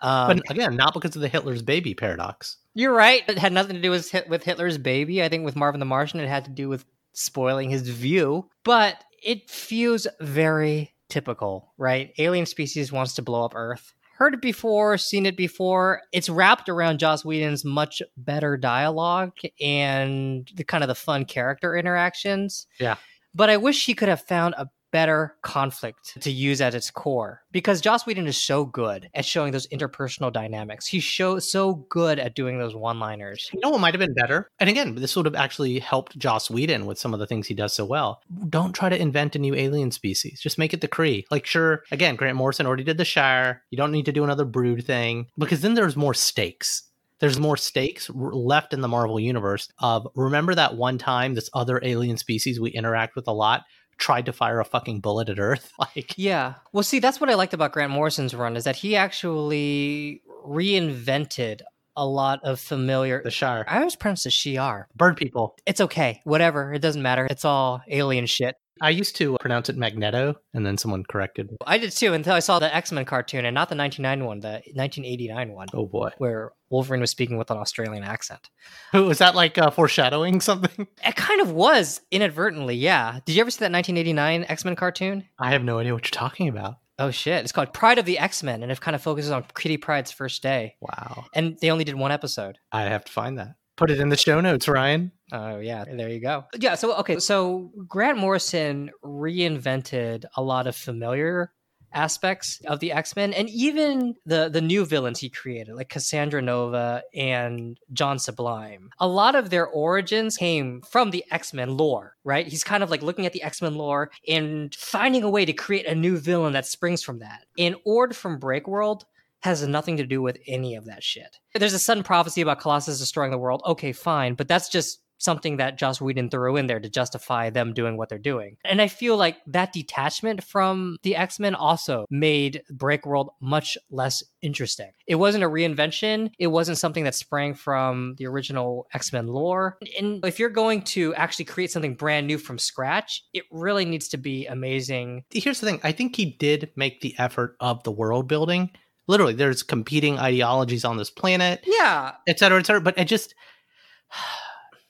Um, 0.00 0.36
but 0.36 0.50
again, 0.50 0.76
not 0.76 0.94
because 0.94 1.16
of 1.16 1.22
the 1.22 1.28
Hitler's 1.28 1.62
baby 1.62 1.94
paradox. 1.94 2.58
You're 2.74 2.94
right. 2.94 3.22
It 3.28 3.38
had 3.38 3.52
nothing 3.52 3.76
to 3.76 3.82
do 3.82 3.90
with, 3.90 4.14
with 4.28 4.44
Hitler's 4.44 4.78
baby. 4.78 5.22
I 5.22 5.28
think 5.28 5.44
with 5.44 5.56
Marvin 5.56 5.80
the 5.80 5.86
Martian, 5.86 6.20
it 6.20 6.28
had 6.28 6.44
to 6.44 6.50
do 6.50 6.68
with 6.68 6.84
spoiling 7.12 7.70
his 7.70 7.88
view. 7.88 8.50
But 8.64 9.02
it 9.22 9.48
feels 9.48 10.06
very 10.20 10.94
typical, 11.08 11.72
right? 11.78 12.12
Alien 12.18 12.46
species 12.46 12.92
wants 12.92 13.14
to 13.14 13.22
blow 13.22 13.44
up 13.44 13.52
Earth 13.54 13.94
heard 14.16 14.34
it 14.34 14.40
before, 14.40 14.96
seen 14.96 15.26
it 15.26 15.36
before. 15.36 16.02
It's 16.12 16.28
wrapped 16.28 16.68
around 16.68 16.98
Joss 16.98 17.24
Whedon's 17.24 17.64
much 17.64 18.02
better 18.16 18.56
dialogue 18.56 19.32
and 19.60 20.48
the 20.54 20.64
kind 20.64 20.84
of 20.84 20.88
the 20.88 20.94
fun 20.94 21.24
character 21.24 21.76
interactions. 21.76 22.66
Yeah. 22.78 22.96
But 23.34 23.50
I 23.50 23.56
wish 23.56 23.84
he 23.84 23.94
could 23.94 24.08
have 24.08 24.22
found 24.22 24.54
a 24.56 24.68
better 24.94 25.34
conflict 25.42 26.22
to 26.22 26.30
use 26.30 26.60
at 26.60 26.72
its 26.72 26.88
core 26.88 27.42
because 27.50 27.80
Joss 27.80 28.06
Whedon 28.06 28.28
is 28.28 28.36
so 28.36 28.64
good 28.64 29.10
at 29.12 29.24
showing 29.24 29.50
those 29.50 29.66
interpersonal 29.66 30.32
dynamics. 30.32 30.86
He's 30.86 31.04
so 31.04 31.40
so 31.40 31.84
good 31.90 32.20
at 32.20 32.36
doing 32.36 32.60
those 32.60 32.76
one-liners. 32.76 33.50
You 33.52 33.58
know 33.58 33.70
what 33.70 33.80
might 33.80 33.92
have 33.94 33.98
been 33.98 34.14
better? 34.14 34.48
And 34.60 34.70
again, 34.70 34.94
this 34.94 35.16
would 35.16 35.26
have 35.26 35.34
actually 35.34 35.80
helped 35.80 36.16
Joss 36.16 36.48
Whedon 36.48 36.86
with 36.86 37.00
some 37.00 37.12
of 37.12 37.18
the 37.18 37.26
things 37.26 37.48
he 37.48 37.54
does 37.54 37.74
so 37.74 37.84
well. 37.84 38.22
Don't 38.48 38.72
try 38.72 38.88
to 38.88 38.96
invent 38.96 39.34
a 39.34 39.40
new 39.40 39.56
alien 39.56 39.90
species. 39.90 40.40
Just 40.40 40.58
make 40.58 40.72
it 40.72 40.80
the 40.80 40.86
Kree. 40.86 41.24
Like 41.28 41.44
sure, 41.44 41.82
again, 41.90 42.14
Grant 42.14 42.36
Morrison 42.36 42.64
already 42.64 42.84
did 42.84 42.96
the 42.96 43.02
Shi'ar. 43.02 43.62
You 43.70 43.76
don't 43.76 43.90
need 43.90 44.06
to 44.06 44.12
do 44.12 44.22
another 44.22 44.44
brood 44.44 44.86
thing 44.86 45.26
because 45.36 45.60
then 45.60 45.74
there's 45.74 45.96
more 45.96 46.14
stakes 46.14 46.84
there's 47.20 47.38
more 47.38 47.56
stakes 47.56 48.10
left 48.12 48.74
in 48.74 48.80
the 48.80 48.88
Marvel 48.88 49.18
universe 49.20 49.68
of 49.78 50.06
remember 50.14 50.54
that 50.54 50.76
one 50.76 50.98
time 50.98 51.32
this 51.32 51.48
other 51.54 51.80
alien 51.82 52.16
species 52.16 52.60
we 52.60 52.70
interact 52.70 53.16
with 53.16 53.28
a 53.28 53.32
lot 53.32 53.62
tried 53.98 54.26
to 54.26 54.32
fire 54.32 54.60
a 54.60 54.64
fucking 54.64 55.00
bullet 55.00 55.28
at 55.28 55.38
Earth. 55.38 55.72
Like, 55.78 56.14
yeah. 56.16 56.54
Well, 56.72 56.82
see, 56.82 56.98
that's 56.98 57.20
what 57.20 57.30
I 57.30 57.34
liked 57.34 57.52
about 57.52 57.72
Grant 57.72 57.92
Morrison's 57.92 58.34
run 58.34 58.56
is 58.56 58.64
that 58.64 58.76
he 58.76 58.96
actually 58.96 60.22
reinvented 60.46 61.60
a 61.96 62.06
lot 62.06 62.40
of 62.42 62.58
familiar. 62.58 63.22
The 63.22 63.30
Shi'ar. 63.30 63.64
I 63.68 63.78
always 63.78 63.96
pronounce 63.96 64.26
it 64.26 64.30
Shi'ar. 64.30 64.86
Bird 64.96 65.16
people. 65.16 65.56
It's 65.66 65.80
okay. 65.80 66.20
Whatever. 66.24 66.72
It 66.72 66.80
doesn't 66.80 67.02
matter. 67.02 67.26
It's 67.26 67.44
all 67.44 67.82
alien 67.88 68.26
shit. 68.26 68.56
I 68.80 68.90
used 68.90 69.16
to 69.16 69.36
pronounce 69.40 69.68
it 69.68 69.76
Magneto, 69.76 70.34
and 70.52 70.66
then 70.66 70.76
someone 70.76 71.04
corrected 71.04 71.50
me. 71.50 71.56
I 71.66 71.78
did 71.78 71.92
too 71.92 72.12
until 72.12 72.34
I 72.34 72.40
saw 72.40 72.58
the 72.58 72.74
X 72.74 72.92
Men 72.92 73.04
cartoon, 73.04 73.44
and 73.44 73.54
not 73.54 73.68
the 73.68 73.76
1991 73.76 74.24
one, 74.26 74.40
the 74.40 74.62
1989 74.74 75.52
one. 75.52 75.68
Oh 75.72 75.86
boy, 75.86 76.10
where 76.18 76.52
Wolverine 76.70 77.00
was 77.00 77.10
speaking 77.10 77.36
with 77.36 77.50
an 77.50 77.56
Australian 77.56 78.02
accent. 78.02 78.50
Was 78.92 79.18
that 79.18 79.34
like 79.34 79.58
uh, 79.58 79.70
foreshadowing 79.70 80.40
something? 80.40 80.88
It 81.04 81.16
kind 81.16 81.40
of 81.42 81.50
was 81.50 82.00
inadvertently. 82.10 82.74
Yeah. 82.76 83.20
Did 83.24 83.34
you 83.34 83.40
ever 83.42 83.50
see 83.50 83.58
that 83.58 83.70
1989 83.72 84.46
X 84.48 84.64
Men 84.64 84.74
cartoon? 84.74 85.24
I 85.38 85.50
have 85.50 85.62
no 85.62 85.78
idea 85.78 85.92
what 85.92 86.04
you're 86.04 86.10
talking 86.10 86.48
about. 86.48 86.76
Oh 86.98 87.10
shit! 87.10 87.42
It's 87.42 87.52
called 87.52 87.72
Pride 87.72 87.98
of 87.98 88.04
the 88.04 88.18
X 88.18 88.42
Men, 88.42 88.62
and 88.62 88.70
it 88.70 88.80
kind 88.80 88.94
of 88.94 89.02
focuses 89.02 89.30
on 89.30 89.44
Kitty 89.54 89.76
Pryde's 89.76 90.12
first 90.12 90.42
day. 90.42 90.76
Wow! 90.80 91.26
And 91.34 91.58
they 91.60 91.70
only 91.70 91.84
did 91.84 91.96
one 91.96 92.12
episode. 92.12 92.58
I 92.72 92.82
have 92.82 93.04
to 93.04 93.12
find 93.12 93.38
that. 93.38 93.56
Put 93.76 93.90
it 93.90 93.98
in 93.98 94.08
the 94.08 94.16
show 94.16 94.40
notes, 94.40 94.68
Ryan. 94.68 95.12
Oh 95.32 95.58
yeah, 95.58 95.84
there 95.84 96.08
you 96.08 96.20
go. 96.20 96.44
Yeah, 96.58 96.74
so 96.76 96.94
okay, 96.98 97.18
so 97.18 97.72
Grant 97.88 98.18
Morrison 98.18 98.90
reinvented 99.04 100.24
a 100.36 100.42
lot 100.42 100.66
of 100.66 100.76
familiar 100.76 101.52
aspects 101.94 102.60
of 102.66 102.80
the 102.80 102.92
X-Men 102.92 103.32
and 103.32 103.48
even 103.48 104.16
the 104.26 104.48
the 104.48 104.60
new 104.60 104.84
villains 104.84 105.20
he 105.20 105.30
created 105.30 105.74
like 105.74 105.88
Cassandra 105.88 106.42
Nova 106.42 107.02
and 107.14 107.78
John 107.92 108.18
Sublime. 108.18 108.90
A 108.98 109.08
lot 109.08 109.34
of 109.34 109.50
their 109.50 109.66
origins 109.66 110.36
came 110.36 110.82
from 110.82 111.10
the 111.10 111.24
X-Men 111.30 111.76
lore, 111.76 112.16
right? 112.24 112.46
He's 112.46 112.64
kind 112.64 112.82
of 112.82 112.90
like 112.90 113.02
looking 113.02 113.26
at 113.26 113.32
the 113.32 113.42
X-Men 113.42 113.76
lore 113.76 114.10
and 114.28 114.74
finding 114.74 115.22
a 115.22 115.30
way 115.30 115.44
to 115.44 115.52
create 115.52 115.86
a 115.86 115.94
new 115.94 116.18
villain 116.18 116.52
that 116.52 116.66
springs 116.66 117.02
from 117.02 117.20
that. 117.20 117.44
In 117.56 117.76
Ord 117.84 118.14
from 118.14 118.40
Breakworld, 118.40 119.02
has 119.44 119.66
nothing 119.66 119.98
to 119.98 120.06
do 120.06 120.22
with 120.22 120.38
any 120.46 120.74
of 120.74 120.86
that 120.86 121.04
shit. 121.04 121.38
There's 121.54 121.74
a 121.74 121.78
sudden 121.78 122.02
prophecy 122.02 122.40
about 122.40 122.60
Colossus 122.60 122.98
destroying 122.98 123.30
the 123.30 123.38
world. 123.38 123.62
Okay, 123.66 123.92
fine, 123.92 124.34
but 124.34 124.48
that's 124.48 124.70
just 124.70 125.00
something 125.18 125.58
that 125.58 125.78
Joss 125.78 126.00
Whedon 126.00 126.28
threw 126.28 126.56
in 126.56 126.66
there 126.66 126.80
to 126.80 126.88
justify 126.88 127.48
them 127.48 127.72
doing 127.72 127.96
what 127.96 128.08
they're 128.08 128.18
doing. 128.18 128.56
And 128.64 128.82
I 128.82 128.88
feel 128.88 129.16
like 129.16 129.36
that 129.46 129.72
detachment 129.72 130.42
from 130.42 130.96
the 131.02 131.16
X-Men 131.16 131.54
also 131.54 132.04
made 132.10 132.62
Breakworld 132.72 133.28
much 133.40 133.78
less 133.90 134.22
interesting. 134.42 134.90
It 135.06 135.14
wasn't 135.14 135.44
a 135.44 135.48
reinvention. 135.48 136.30
It 136.38 136.48
wasn't 136.48 136.78
something 136.78 137.04
that 137.04 137.14
sprang 137.14 137.54
from 137.54 138.16
the 138.18 138.26
original 138.26 138.86
X-Men 138.92 139.28
lore. 139.28 139.78
And 139.98 140.24
if 140.24 140.38
you're 140.38 140.50
going 140.50 140.82
to 140.82 141.14
actually 141.14 141.46
create 141.46 141.70
something 141.70 141.94
brand 141.94 142.26
new 142.26 142.36
from 142.36 142.58
scratch, 142.58 143.22
it 143.32 143.44
really 143.50 143.84
needs 143.84 144.08
to 144.08 144.16
be 144.16 144.46
amazing. 144.46 145.24
Here's 145.30 145.60
the 145.60 145.66
thing. 145.66 145.80
I 145.82 145.92
think 145.92 146.16
he 146.16 146.36
did 146.38 146.70
make 146.76 147.00
the 147.00 147.14
effort 147.18 147.56
of 147.60 147.82
the 147.84 147.92
world 147.92 148.26
building 148.28 148.70
literally 149.06 149.34
there's 149.34 149.62
competing 149.62 150.18
ideologies 150.18 150.84
on 150.84 150.96
this 150.96 151.10
planet 151.10 151.62
yeah. 151.66 152.12
et 152.26 152.38
cetera 152.38 152.58
et 152.58 152.66
cetera 152.66 152.80
but 152.80 152.96
it 152.98 153.04
just 153.04 153.34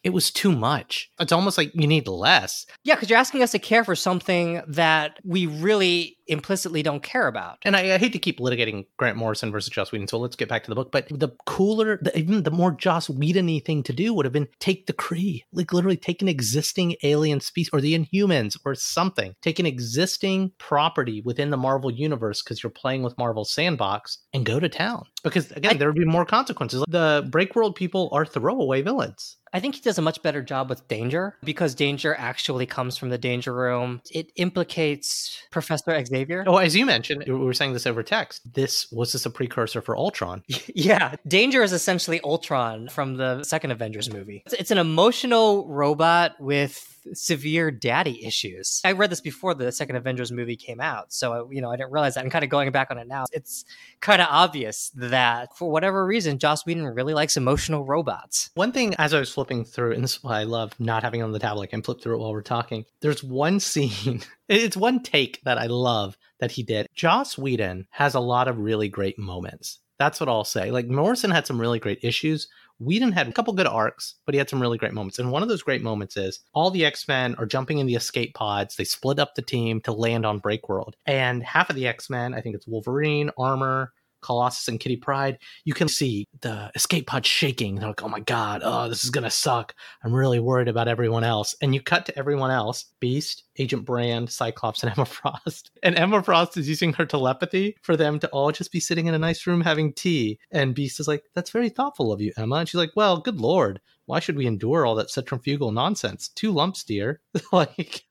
it 0.04 0.12
was 0.12 0.30
too 0.30 0.52
much. 0.52 1.10
It's 1.18 1.32
almost 1.32 1.56
like 1.56 1.72
you 1.74 1.86
need 1.86 2.06
less. 2.06 2.66
Yeah 2.84 2.94
because 2.94 3.08
you're 3.08 3.18
asking 3.18 3.42
us 3.42 3.52
to 3.52 3.58
care 3.58 3.84
for 3.84 3.96
something 3.96 4.60
that 4.68 5.18
we 5.24 5.46
really 5.46 6.18
implicitly 6.26 6.82
don't 6.82 7.02
care 7.02 7.26
about. 7.26 7.58
And 7.62 7.76
I, 7.76 7.94
I, 7.94 7.98
hate 7.98 8.12
to 8.12 8.18
keep 8.18 8.38
litigating 8.38 8.86
Grant 8.96 9.16
Morrison 9.16 9.50
versus 9.50 9.70
Joss 9.70 9.92
Whedon, 9.92 10.08
so 10.08 10.18
let's 10.18 10.36
get 10.36 10.48
back 10.48 10.64
to 10.64 10.70
the 10.70 10.74
book. 10.74 10.90
But 10.90 11.08
the 11.08 11.30
cooler, 11.46 11.98
the, 12.00 12.16
even 12.18 12.42
the 12.42 12.50
more 12.50 12.72
Joss 12.72 13.08
Whedon 13.10 13.60
thing 13.60 13.82
to 13.82 13.92
do 13.92 14.14
would 14.14 14.24
have 14.24 14.32
been 14.32 14.48
take 14.58 14.86
the 14.86 14.92
Kree, 14.92 15.42
like 15.52 15.72
literally 15.72 15.96
take 15.96 16.22
an 16.22 16.28
existing 16.28 16.96
alien 17.02 17.40
species 17.40 17.70
or 17.72 17.80
the 17.80 17.98
Inhumans 17.98 18.58
or 18.64 18.74
something, 18.74 19.34
take 19.42 19.58
an 19.58 19.66
existing 19.66 20.52
property 20.58 21.22
within 21.24 21.50
the 21.50 21.56
Marvel 21.56 21.90
universe 21.90 22.42
because 22.42 22.62
you're 22.62 22.70
playing 22.70 23.02
with 23.02 23.18
Marvel's 23.18 23.50
sandbox 23.50 24.18
and 24.32 24.46
go 24.46 24.58
to 24.58 24.68
town. 24.68 25.06
Because 25.22 25.50
again, 25.52 25.74
I, 25.74 25.78
there 25.78 25.88
would 25.88 25.98
be 25.98 26.04
more 26.04 26.26
consequences. 26.26 26.84
The 26.88 27.28
Breakworld 27.30 27.74
people 27.74 28.08
are 28.12 28.26
throwaway 28.26 28.82
villains. 28.82 29.36
I 29.54 29.60
think 29.60 29.76
he 29.76 29.80
does 29.80 29.98
a 29.98 30.02
much 30.02 30.20
better 30.20 30.42
job 30.42 30.68
with 30.68 30.88
Danger 30.88 31.36
because 31.44 31.76
Danger 31.76 32.16
actually 32.18 32.66
comes 32.66 32.96
from 32.96 33.10
the 33.10 33.18
Danger 33.18 33.54
Room. 33.54 34.02
It 34.10 34.32
implicates 34.34 35.40
Professor 35.52 35.92
X 35.92 36.10
Xavier. 36.14 36.44
Oh, 36.46 36.58
as 36.58 36.76
you 36.76 36.86
mentioned, 36.86 37.24
we 37.26 37.34
were 37.34 37.54
saying 37.54 37.72
this 37.72 37.86
over 37.86 38.02
text. 38.02 38.42
This 38.54 38.90
was 38.92 39.12
this 39.12 39.26
a 39.26 39.30
precursor 39.30 39.80
for 39.80 39.96
Ultron? 39.96 40.42
yeah, 40.74 41.16
Danger 41.26 41.62
is 41.62 41.72
essentially 41.72 42.20
Ultron 42.22 42.88
from 42.88 43.16
the 43.16 43.42
second 43.44 43.72
Avengers 43.72 44.12
movie. 44.12 44.42
It's, 44.46 44.54
it's 44.54 44.70
an 44.70 44.78
emotional 44.78 45.66
robot 45.68 46.40
with 46.40 46.93
severe 47.12 47.70
daddy 47.70 48.24
issues. 48.24 48.80
I 48.84 48.92
read 48.92 49.10
this 49.10 49.20
before 49.20 49.54
the 49.54 49.72
second 49.72 49.96
Avengers 49.96 50.32
movie 50.32 50.56
came 50.56 50.80
out, 50.80 51.12
so 51.12 51.48
you 51.50 51.60
know 51.60 51.70
I 51.70 51.76
didn't 51.76 51.92
realize 51.92 52.14
that. 52.14 52.24
I'm 52.24 52.30
kind 52.30 52.44
of 52.44 52.50
going 52.50 52.70
back 52.70 52.90
on 52.90 52.98
it 52.98 53.06
now, 53.06 53.24
it's 53.32 53.64
kind 54.00 54.22
of 54.22 54.28
obvious 54.30 54.90
that 54.94 55.56
for 55.56 55.70
whatever 55.70 56.04
reason, 56.06 56.38
Joss 56.38 56.64
Whedon 56.64 56.86
really 56.86 57.14
likes 57.14 57.36
emotional 57.36 57.84
robots. 57.84 58.50
One 58.54 58.72
thing, 58.72 58.94
as 58.96 59.14
I 59.14 59.18
was 59.18 59.32
flipping 59.32 59.64
through, 59.64 59.92
and 59.92 60.04
this 60.04 60.16
is 60.16 60.24
why 60.24 60.40
I 60.40 60.44
love 60.44 60.72
not 60.78 61.02
having 61.02 61.22
on 61.22 61.32
the 61.32 61.38
tablet, 61.38 61.64
I 61.64 61.66
can 61.66 61.82
flip 61.82 62.00
through 62.00 62.16
it 62.16 62.18
while 62.18 62.32
we're 62.32 62.42
talking. 62.42 62.84
There's 63.00 63.22
one 63.22 63.60
scene, 63.60 64.22
it's 64.48 64.76
one 64.76 65.02
take 65.02 65.42
that 65.44 65.58
I 65.58 65.66
love 65.66 66.16
that 66.40 66.52
he 66.52 66.62
did. 66.62 66.88
Joss 66.94 67.38
Whedon 67.38 67.86
has 67.90 68.14
a 68.14 68.20
lot 68.20 68.48
of 68.48 68.58
really 68.58 68.88
great 68.88 69.18
moments. 69.18 69.78
That's 69.98 70.18
what 70.18 70.28
I'll 70.28 70.44
say. 70.44 70.70
Like 70.70 70.86
Morrison 70.86 71.30
had 71.30 71.46
some 71.46 71.60
really 71.60 71.78
great 71.78 72.00
issues, 72.02 72.48
Whedon 72.78 73.12
had 73.12 73.28
a 73.28 73.32
couple 73.32 73.52
good 73.52 73.66
arcs, 73.66 74.16
but 74.26 74.34
he 74.34 74.38
had 74.38 74.48
some 74.48 74.60
really 74.60 74.78
great 74.78 74.92
moments. 74.92 75.18
And 75.18 75.30
one 75.30 75.42
of 75.42 75.48
those 75.48 75.62
great 75.62 75.82
moments 75.82 76.16
is 76.16 76.40
all 76.52 76.70
the 76.70 76.84
X 76.84 77.06
Men 77.08 77.34
are 77.36 77.46
jumping 77.46 77.78
in 77.78 77.86
the 77.86 77.94
escape 77.94 78.34
pods. 78.34 78.76
They 78.76 78.84
split 78.84 79.18
up 79.18 79.34
the 79.34 79.42
team 79.42 79.80
to 79.82 79.92
land 79.92 80.26
on 80.26 80.40
Breakworld. 80.40 80.94
And 81.06 81.42
half 81.42 81.70
of 81.70 81.76
the 81.76 81.86
X 81.86 82.10
Men, 82.10 82.34
I 82.34 82.40
think 82.40 82.54
it's 82.54 82.66
Wolverine, 82.66 83.30
Armor, 83.38 83.92
Colossus 84.24 84.68
and 84.68 84.80
Kitty 84.80 84.96
Pryde, 84.96 85.38
you 85.64 85.74
can 85.74 85.86
see 85.86 86.26
the 86.40 86.70
escape 86.74 87.06
pod 87.06 87.26
shaking. 87.26 87.76
They're 87.76 87.88
like, 87.88 88.02
oh 88.02 88.08
my 88.08 88.20
God, 88.20 88.62
oh, 88.64 88.88
this 88.88 89.04
is 89.04 89.10
going 89.10 89.24
to 89.24 89.30
suck. 89.30 89.74
I'm 90.02 90.14
really 90.14 90.40
worried 90.40 90.68
about 90.68 90.88
everyone 90.88 91.24
else. 91.24 91.54
And 91.60 91.74
you 91.74 91.82
cut 91.82 92.06
to 92.06 92.18
everyone 92.18 92.50
else 92.50 92.86
Beast, 93.00 93.44
Agent 93.58 93.84
Brand, 93.84 94.30
Cyclops, 94.30 94.82
and 94.82 94.92
Emma 94.96 95.04
Frost. 95.04 95.70
And 95.82 95.96
Emma 95.96 96.22
Frost 96.22 96.56
is 96.56 96.68
using 96.68 96.94
her 96.94 97.04
telepathy 97.04 97.76
for 97.82 97.96
them 97.96 98.18
to 98.20 98.28
all 98.28 98.50
just 98.50 98.72
be 98.72 98.80
sitting 98.80 99.06
in 99.06 99.14
a 99.14 99.18
nice 99.18 99.46
room 99.46 99.60
having 99.60 99.92
tea. 99.92 100.38
And 100.50 100.74
Beast 100.74 101.00
is 101.00 101.08
like, 101.08 101.24
that's 101.34 101.50
very 101.50 101.68
thoughtful 101.68 102.12
of 102.12 102.20
you, 102.20 102.32
Emma. 102.36 102.56
And 102.56 102.68
she's 102.68 102.78
like, 102.78 102.92
well, 102.96 103.18
good 103.18 103.40
Lord. 103.40 103.80
Why 104.06 104.20
should 104.20 104.36
we 104.36 104.46
endure 104.46 104.84
all 104.84 104.94
that 104.96 105.10
centrifugal 105.10 105.72
nonsense? 105.72 106.28
Two 106.28 106.52
lumps, 106.52 106.84
dear. 106.84 107.20
like, 107.52 108.04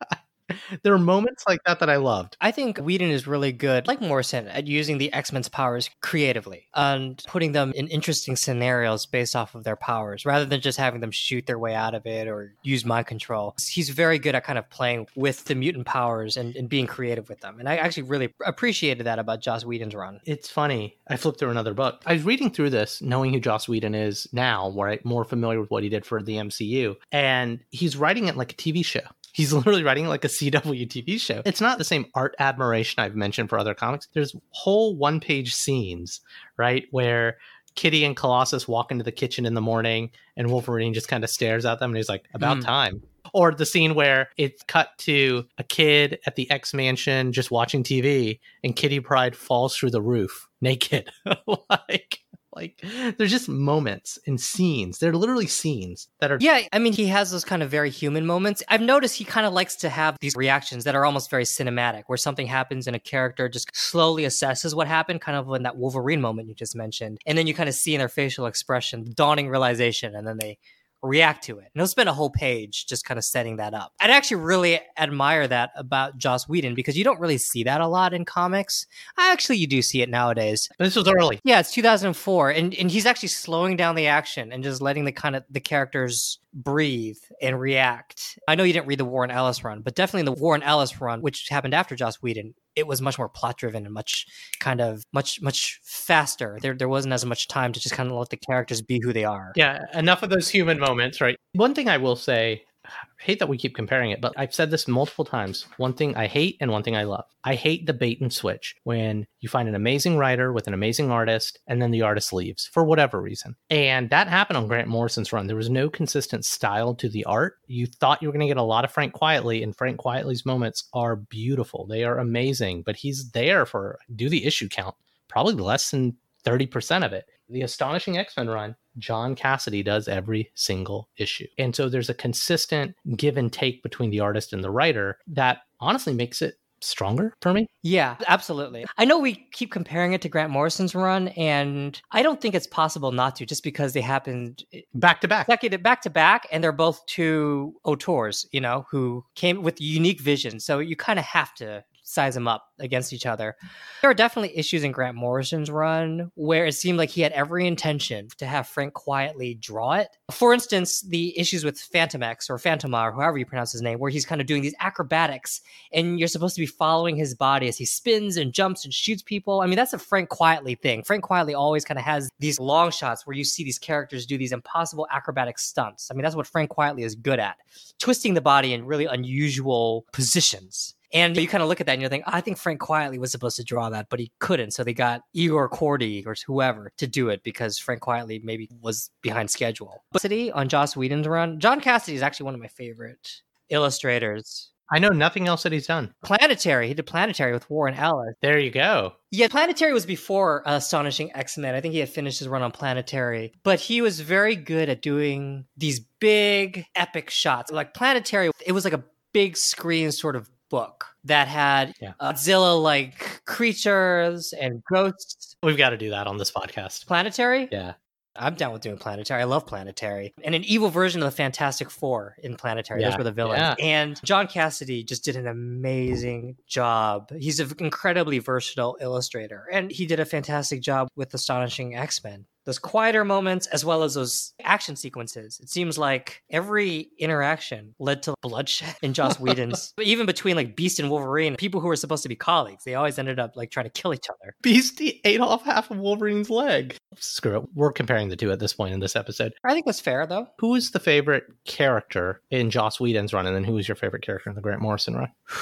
there 0.84 0.94
are 0.94 1.00
moments 1.00 1.44
like 1.48 1.60
that 1.66 1.80
that 1.80 1.90
I 1.90 1.98
loved. 1.98 2.38
I 2.42 2.52
think 2.52 2.78
Whedon 2.78 3.10
is 3.10 3.28
really 3.28 3.52
good, 3.52 3.88
like 3.88 4.02
Morrison, 4.02 4.48
at 4.48 4.68
using 4.68 4.98
the 4.98 5.12
X 5.14 5.32
Men's 5.32 5.50
powers 5.50 5.90
creatively 6.02 6.68
and 6.74 7.22
putting 7.28 7.52
them 7.52 7.72
in 7.76 7.88
interesting 7.88 8.36
scenarios 8.36 9.06
based 9.06 9.36
off 9.36 9.56
of 9.56 9.64
their 9.64 9.76
powers 9.76 10.26
rather 10.26 10.46
than 10.46 10.62
just 10.62 10.78
having 10.78 11.02
them 11.02 11.12
shoot 11.12 11.46
their 11.46 11.60
way 11.60 11.76
out 11.76 11.96
of 11.96 12.06
it 12.06 12.28
or 12.28 12.54
use 12.64 12.86
mind 12.86 13.08
control. 13.08 13.56
He's 13.60 13.90
very 13.90 14.20
good 14.20 14.36
at 14.36 14.44
kind 14.44 14.60
of 14.60 14.70
playing 14.70 15.08
with 15.16 15.46
the 15.46 15.56
mutant 15.56 15.86
powers 15.86 16.38
and, 16.38 16.56
and 16.56 16.70
being 16.70 16.88
creative 16.88 17.30
with 17.30 17.40
them. 17.42 17.60
And 17.60 17.70
I 17.70 17.78
actually 17.78 18.04
really 18.04 18.34
appreciated 18.46 19.06
that 19.06 19.20
about 19.20 19.42
Joss 19.42 19.66
Whedon's 19.66 19.96
run. 19.96 20.20
It's 20.26 20.50
funny. 20.50 20.98
I 21.08 21.18
flipped 21.18 21.40
through 21.40 21.52
another 21.52 21.74
book. 21.74 22.02
I 22.06 22.14
was 22.14 22.24
reading 22.24 22.52
through 22.52 22.72
this, 22.72 23.02
knowing 23.02 23.34
who 23.34 23.40
Joss 23.40 23.68
Whedon 23.68 23.96
is 23.96 24.28
now, 24.32 24.70
where 24.70 24.90
I'm 24.90 25.00
more 25.04 25.26
familiar 25.26 25.60
with 25.60 25.72
what 25.72 25.84
he 25.84 25.90
did 25.90 26.06
for 26.06 26.22
the 26.22 26.36
MCU. 26.36 26.96
And 27.12 27.60
he's 27.72 27.98
writing 27.98 28.28
it 28.28 28.36
like 28.36 28.54
a 28.54 28.56
TV 28.56 28.84
show. 28.84 29.02
He's 29.34 29.52
literally 29.54 29.84
writing 29.84 30.08
like 30.08 30.24
a 30.24 30.30
CW 30.30 30.88
TV 30.88 31.20
show. 31.20 31.42
It's 31.46 31.60
not 31.60 31.78
the 31.78 31.84
same 31.84 32.06
art 32.16 32.36
admiration 32.40 33.04
I've 33.04 33.16
mentioned 33.16 33.50
for 33.50 33.58
other 33.58 33.74
comics. 33.74 34.08
There's 34.14 34.36
whole 34.52 34.96
one 34.96 35.20
page 35.20 35.54
scenes, 35.54 36.22
right? 36.56 36.86
Where 36.92 37.38
Kitty 37.76 38.06
and 38.06 38.16
Colossus 38.16 38.68
walk 38.68 38.92
into 38.92 39.04
the 39.04 39.12
kitchen 39.12 39.46
in 39.46 39.56
the 39.56 39.62
morning 39.62 40.12
and 40.38 40.50
Wolverine 40.50 40.94
just 40.94 41.08
kind 41.08 41.24
of 41.24 41.30
stares 41.30 41.66
at 41.66 41.80
them 41.80 41.92
and 41.92 41.98
he's 41.98 42.10
like, 42.10 42.26
about 42.34 42.58
mm. 42.58 42.66
time. 42.66 43.04
Or 43.34 43.52
the 43.52 43.66
scene 43.66 43.96
where 43.96 44.30
it's 44.38 44.62
cut 44.64 44.90
to 45.00 45.46
a 45.58 45.64
kid 45.64 46.20
at 46.28 46.36
the 46.36 46.50
X 46.52 46.74
mansion 46.74 47.32
just 47.32 47.50
watching 47.50 47.84
TV 47.84 48.40
and 48.64 48.76
Kitty 48.76 49.00
Pryde 49.00 49.36
falls 49.36 49.76
through 49.76 49.90
the 49.92 50.02
roof 50.02 50.48
naked. 50.62 51.10
like, 51.70 52.23
like 52.56 52.84
there's 53.18 53.32
just 53.32 53.50
moments 53.50 54.20
and 54.28 54.40
scenes. 54.40 55.00
They're 55.00 55.14
literally 55.14 55.48
scenes 55.48 56.08
that 56.20 56.32
are 56.32 56.38
Yeah, 56.40 56.62
I 56.72 56.80
mean 56.80 56.94
he 56.94 57.08
has 57.08 57.32
those 57.32 57.46
kind 57.46 57.64
of 57.64 57.70
very 57.70 57.90
human 57.90 58.26
moments. 58.26 58.64
I've 58.68 58.82
noticed 58.82 59.18
he 59.18 59.26
kind 59.26 59.46
of 59.46 59.54
likes 59.54 59.76
to 59.78 59.90
have 59.90 60.18
these 60.22 60.36
reactions 60.36 60.84
that 60.84 60.96
are 60.96 61.06
almost 61.06 61.30
very 61.30 61.44
cinematic 61.44 62.04
where 62.08 62.18
something 62.18 62.48
happens 62.48 62.88
and 62.88 62.96
a 62.96 63.00
character 63.00 63.50
just 63.50 63.76
slowly 63.76 64.24
assesses 64.24 64.74
what 64.74 64.88
happened, 64.88 65.22
kind 65.22 65.38
of 65.38 65.54
in 65.54 65.64
that 65.64 65.78
Wolverine 65.78 66.22
moment 66.22 66.48
you 66.48 66.56
just 66.56 66.76
mentioned. 66.76 67.20
And 67.26 67.38
then 67.38 67.48
you 67.48 67.54
kind 67.54 67.70
of 67.70 67.76
see 67.76 67.94
in 67.96 68.00
their 68.00 68.10
facial 68.10 68.46
expression 68.46 69.04
the 69.04 69.14
dawning 69.14 69.50
realization 69.50 70.16
and 70.16 70.28
then 70.28 70.38
they 70.38 70.58
react 71.04 71.44
to 71.44 71.60
it. 71.60 71.70
And 71.74 71.82
he'll 71.82 71.88
spend 71.88 72.10
a 72.10 72.14
whole 72.14 72.30
page 72.30 72.88
just 72.88 73.06
kind 73.06 73.18
of 73.18 73.24
setting 73.24 73.58
that 73.58 73.74
up. 73.74 73.94
I'd 74.00 74.10
actually 74.10 74.38
really 74.38 74.80
admire 74.98 75.48
that 75.48 75.72
about 75.76 76.18
Joss 76.18 76.48
Whedon 76.48 76.74
because 76.74 76.98
you 76.98 77.04
don't 77.04 77.20
really 77.20 77.38
see 77.38 77.64
that 77.66 77.82
a 77.82 77.88
lot 77.88 78.14
in 78.14 78.26
comics. 78.26 78.88
Actually, 79.18 79.58
you 79.58 79.68
do 79.68 79.82
see 79.82 80.02
it 80.02 80.10
nowadays. 80.10 80.70
This 80.80 80.96
was 80.96 81.08
early. 81.08 81.40
Yeah, 81.44 81.60
it's 81.60 81.74
2004, 81.74 82.50
and 82.52 82.74
and 82.74 82.90
he's 82.90 83.06
actually 83.06 83.30
slowing 83.30 83.76
down 83.78 83.96
the 83.96 84.08
action 84.08 84.52
and 84.52 84.64
just 84.64 84.82
letting 84.82 85.06
the 85.06 85.12
kind 85.12 85.36
of 85.36 85.44
the 85.50 85.60
characters 85.60 86.40
breathe 86.54 87.18
and 87.42 87.60
react. 87.60 88.40
I 88.48 88.56
know 88.56 88.64
you 88.64 88.74
didn't 88.74 88.88
read 88.88 89.00
the 89.00 89.06
Warren 89.06 89.32
Ellis 89.32 89.64
run, 89.64 89.82
but 89.82 89.96
definitely 89.96 90.22
in 90.22 90.26
the 90.26 90.42
Warren 90.42 90.64
Ellis 90.64 91.02
run, 91.02 91.22
which 91.22 91.50
happened 91.50 91.74
after 91.74 91.96
Joss 91.96 92.16
Whedon, 92.22 92.54
it 92.76 92.88
was 92.88 93.02
much 93.02 93.18
more 93.18 93.30
plot 93.30 93.58
driven 93.58 93.86
and 93.86 93.94
much 93.94 94.26
kind 94.60 94.82
of 94.82 95.04
much 95.14 95.42
much 95.42 95.80
faster. 95.84 96.58
There 96.62 96.74
there 96.74 96.90
wasn't 96.90 97.14
as 97.14 97.26
much 97.26 97.48
time 97.48 97.74
to 97.74 97.80
just 97.80 97.96
kind 97.96 98.10
of 98.10 98.18
let 98.18 98.30
the 98.30 98.38
characters 98.38 98.82
be 98.82 99.00
who 99.04 99.14
they 99.14 99.26
are. 99.26 99.52
Yeah, 99.56 99.80
enough 99.94 100.24
of 100.24 100.30
those 100.30 100.50
human 100.50 100.80
moments, 100.80 101.22
right? 101.22 101.38
One 101.54 101.74
thing 101.74 101.90
I 101.90 101.98
will 101.98 102.16
say 102.16 102.64
I 102.86 103.24
hate 103.24 103.40
that 103.40 103.48
we 103.50 103.58
keep 103.58 103.76
comparing 103.76 104.12
it, 104.12 104.20
but 104.20 104.34
I've 104.36 104.54
said 104.54 104.70
this 104.70 104.88
multiple 104.88 105.26
times. 105.26 105.66
One 105.78 105.94
thing 105.94 106.16
I 106.16 106.28
hate 106.28 106.58
and 106.60 106.72
one 106.72 106.84
thing 106.84 106.96
I 106.96 107.04
love. 107.04 107.26
I 107.44 107.56
hate 107.56 107.86
the 107.86 107.94
bait 107.94 108.20
and 108.20 108.32
switch 108.32 108.76
when 108.84 109.26
you 109.40 109.50
find 109.50 109.70
an 109.70 109.76
amazing 109.76 110.18
writer 110.18 110.52
with 110.52 110.68
an 110.68 110.74
amazing 110.74 111.10
artist 111.12 111.60
and 111.68 111.82
then 111.82 111.92
the 111.92 112.02
artist 112.02 112.34
leaves 112.34 112.68
for 112.68 112.84
whatever 112.84 113.22
reason. 113.22 113.56
And 113.70 114.10
that 114.10 114.28
happened 114.28 114.58
on 114.58 114.68
Grant 114.68 114.88
Morrison's 114.88 115.32
run. 115.32 115.48
There 115.48 115.56
was 115.56 115.70
no 115.70 115.90
consistent 115.90 116.46
style 116.46 116.96
to 116.96 117.08
the 117.08 117.26
art. 117.26 117.56
You 117.68 117.88
thought 117.88 118.22
you 118.22 118.28
were 118.28 118.34
going 118.34 118.42
to 118.42 118.48
get 118.48 118.58
a 118.58 118.64
lot 118.64 118.84
of 118.84 118.92
Frank 118.92 119.14
Quitely, 119.14 119.64
and 119.64 119.76
Frank 119.76 120.00
Quitely's 120.00 120.46
moments 120.46 120.90
are 120.94 121.16
beautiful. 121.16 121.86
They 121.88 122.04
are 122.04 122.20
amazing, 122.20 122.84
but 122.84 122.98
he's 122.98 123.32
there 123.32 123.66
for 123.66 124.00
do 124.14 124.30
the 124.30 124.46
issue 124.46 124.70
count, 124.70 124.96
probably 125.30 125.56
less 125.56 125.92
than 125.92 126.18
30% 126.46 127.06
of 127.06 127.14
it. 127.14 127.26
The 127.50 127.62
Astonishing 127.62 128.18
X 128.18 128.36
Men 128.38 128.50
run, 128.50 128.76
John 128.98 129.36
Cassaday 129.36 129.84
does 129.84 130.08
every 130.08 130.52
single 130.56 131.10
issue. 131.18 131.48
And 131.58 131.76
so 131.76 131.90
there's 131.90 132.10
a 132.10 132.14
consistent 132.14 132.96
give 133.16 133.38
and 133.38 133.52
take 133.52 133.84
between 133.84 134.10
the 134.10 134.20
artist 134.20 134.54
and 134.54 134.64
the 134.64 134.72
writer 134.72 135.18
that 135.28 135.60
honestly 135.80 136.14
makes 136.14 136.42
it 136.42 136.56
stronger 136.84 137.34
for 137.42 137.54
me. 137.54 137.68
Yeah, 137.82 138.18
absolutely. 138.28 138.86
I 138.98 139.06
know 139.06 139.18
we 139.18 139.48
keep 139.54 139.72
comparing 139.72 140.14
it 140.14 140.22
to 140.22 140.30
Grant 140.30 140.52
Morrison's 140.52 140.94
run, 140.94 141.30
and 141.30 142.00
I 142.12 142.22
don't 142.22 142.42
think 142.42 142.56
it's 142.56 142.68
possible 142.68 143.12
not 143.12 143.36
to, 143.38 143.46
just 143.46 143.64
because 143.64 143.94
they 143.94 144.02
happened 144.02 144.64
eh, 144.74 144.82
back 144.94 145.22
to 145.22 145.28
back, 145.28 145.48
back 145.48 146.02
to 146.02 146.10
back, 146.10 146.48
and 146.52 146.64
they're 146.64 146.72
both 146.72 147.06
two 147.06 147.74
auteurs, 147.84 148.46
you 148.52 148.62
know, 148.62 148.86
who 148.92 149.26
came 149.36 149.64
with 149.64 149.82
unique 149.82 150.22
vision. 150.22 150.60
So 150.60 150.80
you 150.80 150.96
kind 150.96 151.20
of 151.20 151.26
have 151.26 151.54
to 151.56 151.84
size 152.04 152.34
them 152.34 152.48
up 152.48 152.66
against 152.80 153.14
each 153.14 153.26
other. 153.26 153.56
There 154.02 154.12
are 154.12 154.14
definitely 154.16 154.58
issues 154.58 154.84
in 154.84 154.92
Grant 154.92 155.16
Morrison's 155.16 155.72
run 155.72 156.32
where 156.36 156.66
it 156.66 156.74
seemed 156.74 156.98
like 156.98 157.10
he 157.10 157.22
had 157.22 157.32
every 157.32 157.66
intention 157.66 158.28
to 158.38 158.46
have 158.46 158.68
Frank 158.68 158.94
Quitely 158.94 159.60
draw 159.60 159.94
it. 159.94 160.10
For 160.32 160.54
instance, 160.54 161.02
the 161.02 161.38
issues 161.38 161.64
with 161.64 161.78
Fantomex 161.78 162.50
or 162.50 162.58
Phantoma 162.58 163.10
or 163.10 163.12
however 163.14 163.38
you 163.38 163.46
pronounce 163.46 163.72
his 163.72 163.82
name, 163.82 164.00
where 164.00 164.12
he's 164.12 164.26
kind 164.26 164.42
of 164.42 164.48
doing 164.48 164.62
these 164.62 164.76
acrobatics 164.80 165.62
and 165.92 166.20
you're 166.20 166.28
supposed 166.28 166.56
to 166.56 166.62
be 166.62 166.68
following 166.68 167.16
his 167.16 167.34
body 167.34 167.68
as 167.68 167.78
he 167.78 167.86
spins 167.86 168.38
and 168.38 168.54
jumps 168.54 168.84
and 168.84 168.94
shoots 168.94 169.22
people. 169.22 169.62
I 169.62 169.66
mean, 169.66 169.78
that's 169.78 169.94
a 169.94 170.00
Frank 170.00 170.30
Quitely 170.30 170.80
thing. 170.80 171.04
Frank 171.04 171.24
Quitely 171.24 171.58
always 171.58 171.86
kind 171.86 171.98
of 171.98 172.06
has 172.06 172.30
these 172.40 172.60
long 172.60 172.92
shots 172.92 173.26
where 173.26 173.36
you 173.36 173.44
see 173.44 173.64
these 173.64 173.80
characters 173.80 174.26
do 174.26 174.38
these 174.38 174.52
impossible 174.52 175.08
acrobatic 175.12 175.58
stunts. 175.58 176.10
I 176.12 176.14
mean, 176.14 176.24
that's 176.24 176.36
what 176.36 176.48
Frank 176.48 176.72
Quitely 176.72 177.04
is 177.04 177.16
good 177.16 177.40
at, 177.40 177.58
twisting 178.00 178.34
the 178.34 178.42
body 178.42 178.74
in 178.74 178.86
really 178.86 179.06
unusual 179.06 180.06
positions. 180.12 180.96
And 181.14 181.38
you 181.38 181.48
kind 181.48 181.62
of 181.62 181.70
look 181.70 181.80
at 181.80 181.86
that 181.86 181.94
and 181.94 182.02
you're 182.02 182.10
thinking, 182.10 182.32
I 182.32 182.42
think 182.42 182.58
Frank 182.58 182.82
Quitely 182.82 183.20
was 183.20 183.32
supposed 183.32 183.58
to 183.58 183.64
draw 183.64 183.90
that, 183.92 184.08
but 184.10 184.20
he 184.20 184.32
couldn't. 184.40 184.72
So 184.72 184.84
they 184.84 184.94
got 184.94 185.22
Igor 185.34 185.70
Kordy 185.70 186.26
or 186.26 186.36
whoever 186.46 186.92
to 186.98 187.08
do 187.08 187.30
it 187.30 187.44
because 187.44 187.78
Frank 187.78 188.02
Quitely 188.02 188.44
maybe 188.44 188.68
was 188.82 189.12
behind 189.22 189.52
schedule. 189.52 190.04
But 190.12 190.24
City 190.24 190.52
on 190.52 190.70
Joss 190.70 190.96
Whedon's 190.96 191.28
run, 191.28 191.60
John 191.60 191.80
Cassaday 191.80 192.14
is 192.14 192.24
actually 192.24 192.46
one 192.46 192.56
of 192.56 192.62
my 192.62 192.68
favorite 192.68 193.42
illustrators. 193.70 194.72
I 194.92 195.00
know 195.00 195.10
nothing 195.10 195.48
else 195.48 195.64
that 195.64 195.72
he's 195.72 195.88
done. 195.88 196.14
Planetary. 196.24 196.88
He 196.88 196.94
did 196.94 197.06
Planetary 197.06 197.54
with 197.54 197.70
Warren 197.70 197.96
Ellis. 197.96 198.36
There 198.42 198.60
you 198.60 198.70
go. 198.70 199.14
Yeah, 199.32 199.48
Planetary 199.48 199.94
was 199.94 200.06
before 200.06 200.68
uh, 200.68 200.76
Astonishing 200.76 201.32
X 201.36 201.58
Men. 201.58 201.74
I 201.74 201.82
think 201.82 201.94
he 201.94 202.00
had 202.00 202.10
finished 202.10 202.40
his 202.40 202.48
run 202.48 202.62
on 202.62 202.72
Planetary, 202.72 203.54
but 203.64 203.80
he 203.80 204.02
was 204.02 204.20
very 204.20 204.56
good 204.56 204.90
at 204.90 205.02
doing 205.02 205.66
these 205.78 206.00
big, 206.20 206.86
epic 206.96 207.30
shots. 207.30 207.72
Like 207.72 207.94
Planetary, 207.94 208.52
it 208.66 208.74
was 208.74 208.84
like 208.84 208.94
a 208.94 209.04
big 209.32 209.58
screen 209.58 210.12
sort 210.12 210.36
of 210.36 210.50
book 210.74 211.06
that 211.24 211.48
had 211.48 211.94
yeah. 212.02 212.14
Godzilla 212.20 212.82
like 212.82 213.46
creatures 213.46 214.54
and 214.60 214.82
ghosts. 214.92 215.56
We've 215.62 215.78
got 215.78 215.92
to 215.92 215.98
do 215.98 216.10
that 216.10 216.26
on 216.26 216.38
this 216.40 216.52
podcast. 216.52 217.06
Planetary? 217.06 217.70
Yeah. 217.72 217.94
I'm 218.36 218.56
down 218.56 218.74
with 218.74 218.82
doing 218.82 218.98
Planetary. 218.98 219.40
I 219.40 219.44
love 219.44 219.68
Planetary. 219.68 220.34
And 220.44 220.56
an 220.56 220.64
evil 220.64 220.90
version 220.90 221.22
of 221.22 221.28
the 221.28 221.36
Fantastic 221.36 221.92
Four 221.92 222.36
in 222.42 222.56
Planetary. 222.56 223.02
Yeah. 223.02 223.12
Those 223.12 223.20
were 223.20 223.24
the 223.24 223.32
villains. 223.32 223.60
Yeah. 223.60 223.76
And 223.80 224.20
John 224.26 224.48
Cassaday 224.48 225.06
just 225.06 225.24
did 225.24 225.36
an 225.36 225.46
amazing 225.46 226.58
job. 226.66 227.32
He's 227.38 227.60
an 227.60 227.72
incredibly 227.78 228.40
versatile 228.40 228.98
illustrator. 229.00 229.68
And 229.72 229.92
he 229.92 230.08
did 230.08 230.20
a 230.20 230.26
fantastic 230.26 230.82
job 230.82 231.08
with 231.16 231.32
Astonishing 231.36 231.96
X 231.96 232.24
Men 232.24 232.48
those 232.66 232.80
quieter 232.80 233.26
moments 233.26 233.68
as 233.68 233.84
well 233.84 234.04
as 234.04 234.14
those 234.14 234.54
action 234.62 234.96
sequences. 234.96 235.60
It 235.62 235.70
seems 235.70 235.98
like 235.98 236.44
every 236.50 237.10
interaction 237.18 237.96
led 238.00 238.24
to 238.24 238.34
bloodshed 238.42 238.96
in 239.02 239.14
Joss 239.14 239.40
Whedon's. 239.40 239.94
even 240.02 240.26
between 240.26 240.56
like 240.56 240.76
Beast 240.76 241.00
and 241.00 241.10
Wolverine, 241.10 241.56
people 241.56 241.82
who 241.82 241.88
were 241.88 241.96
supposed 241.96 242.24
to 242.24 242.30
be 242.30 242.36
colleagues, 242.36 242.84
they 242.84 242.96
always 242.96 243.20
ended 243.20 243.40
up 243.40 243.56
like 243.56 243.72
trying 243.72 243.86
to 243.86 244.02
kill 244.02 244.14
each 244.14 244.28
other. 244.30 244.56
Beast 244.62 245.02
ate 245.02 245.42
off 245.42 245.64
half 245.64 245.92
of 245.92 245.98
Wolverine's 245.98 246.50
leg. 246.50 246.96
Screw 247.18 247.58
it. 247.58 247.64
We're 247.74 247.92
comparing 247.92 248.30
the 248.30 248.36
two 248.36 248.52
at 248.52 248.60
this 248.60 248.74
point 248.74 248.94
in 248.94 249.00
this 249.00 249.16
episode. 249.16 249.54
I 249.64 249.74
think 249.74 249.86
that's 249.86 250.00
fair 250.00 250.26
though. 250.26 250.48
Who 250.60 250.76
is 250.76 250.92
the 250.92 251.00
favorite 251.00 251.46
character 251.66 252.42
in 252.50 252.70
Joss 252.70 253.00
Whedon's 253.00 253.34
run, 253.34 253.46
and 253.46 253.56
then 253.56 253.64
who 253.64 253.78
is 253.78 253.88
your 253.88 253.96
favorite 253.96 254.24
character 254.24 254.50
in 254.50 254.56
the 254.56 254.62
Grant 254.62 254.82
Morrison 254.82 255.16
run? 255.16 255.32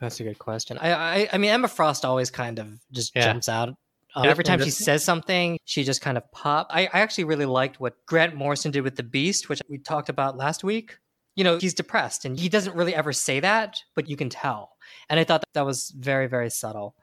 That's 0.00 0.20
a 0.20 0.24
good 0.24 0.38
question. 0.38 0.76
I, 0.76 0.92
I, 0.92 1.28
I 1.32 1.38
mean, 1.38 1.50
Emma 1.50 1.68
Frost 1.68 2.04
always 2.04 2.30
kind 2.30 2.58
of 2.58 2.68
just 2.92 3.16
yeah. 3.16 3.24
jumps 3.24 3.48
out 3.48 3.74
um, 4.16 4.26
every 4.26 4.44
time 4.44 4.60
she 4.60 4.70
says 4.70 5.04
something, 5.04 5.58
she 5.64 5.84
just 5.84 6.00
kind 6.00 6.16
of 6.16 6.30
pop. 6.32 6.68
I, 6.70 6.86
I 6.86 7.00
actually 7.00 7.24
really 7.24 7.44
liked 7.44 7.78
what 7.78 7.94
Grant 8.06 8.34
Morrison 8.34 8.70
did 8.70 8.80
with 8.80 8.96
the 8.96 9.02
Beast, 9.02 9.48
which 9.48 9.60
we 9.68 9.78
talked 9.78 10.08
about 10.08 10.36
last 10.36 10.64
week. 10.64 10.96
You 11.34 11.44
know, 11.44 11.58
he's 11.58 11.74
depressed 11.74 12.24
and 12.24 12.38
he 12.40 12.48
doesn't 12.48 12.74
really 12.74 12.94
ever 12.94 13.12
say 13.12 13.40
that, 13.40 13.76
but 13.94 14.08
you 14.08 14.16
can 14.16 14.30
tell. 14.30 14.72
And 15.10 15.20
I 15.20 15.24
thought 15.24 15.42
that, 15.42 15.52
that 15.52 15.66
was 15.66 15.90
very, 15.90 16.28
very 16.28 16.48
subtle. 16.48 16.96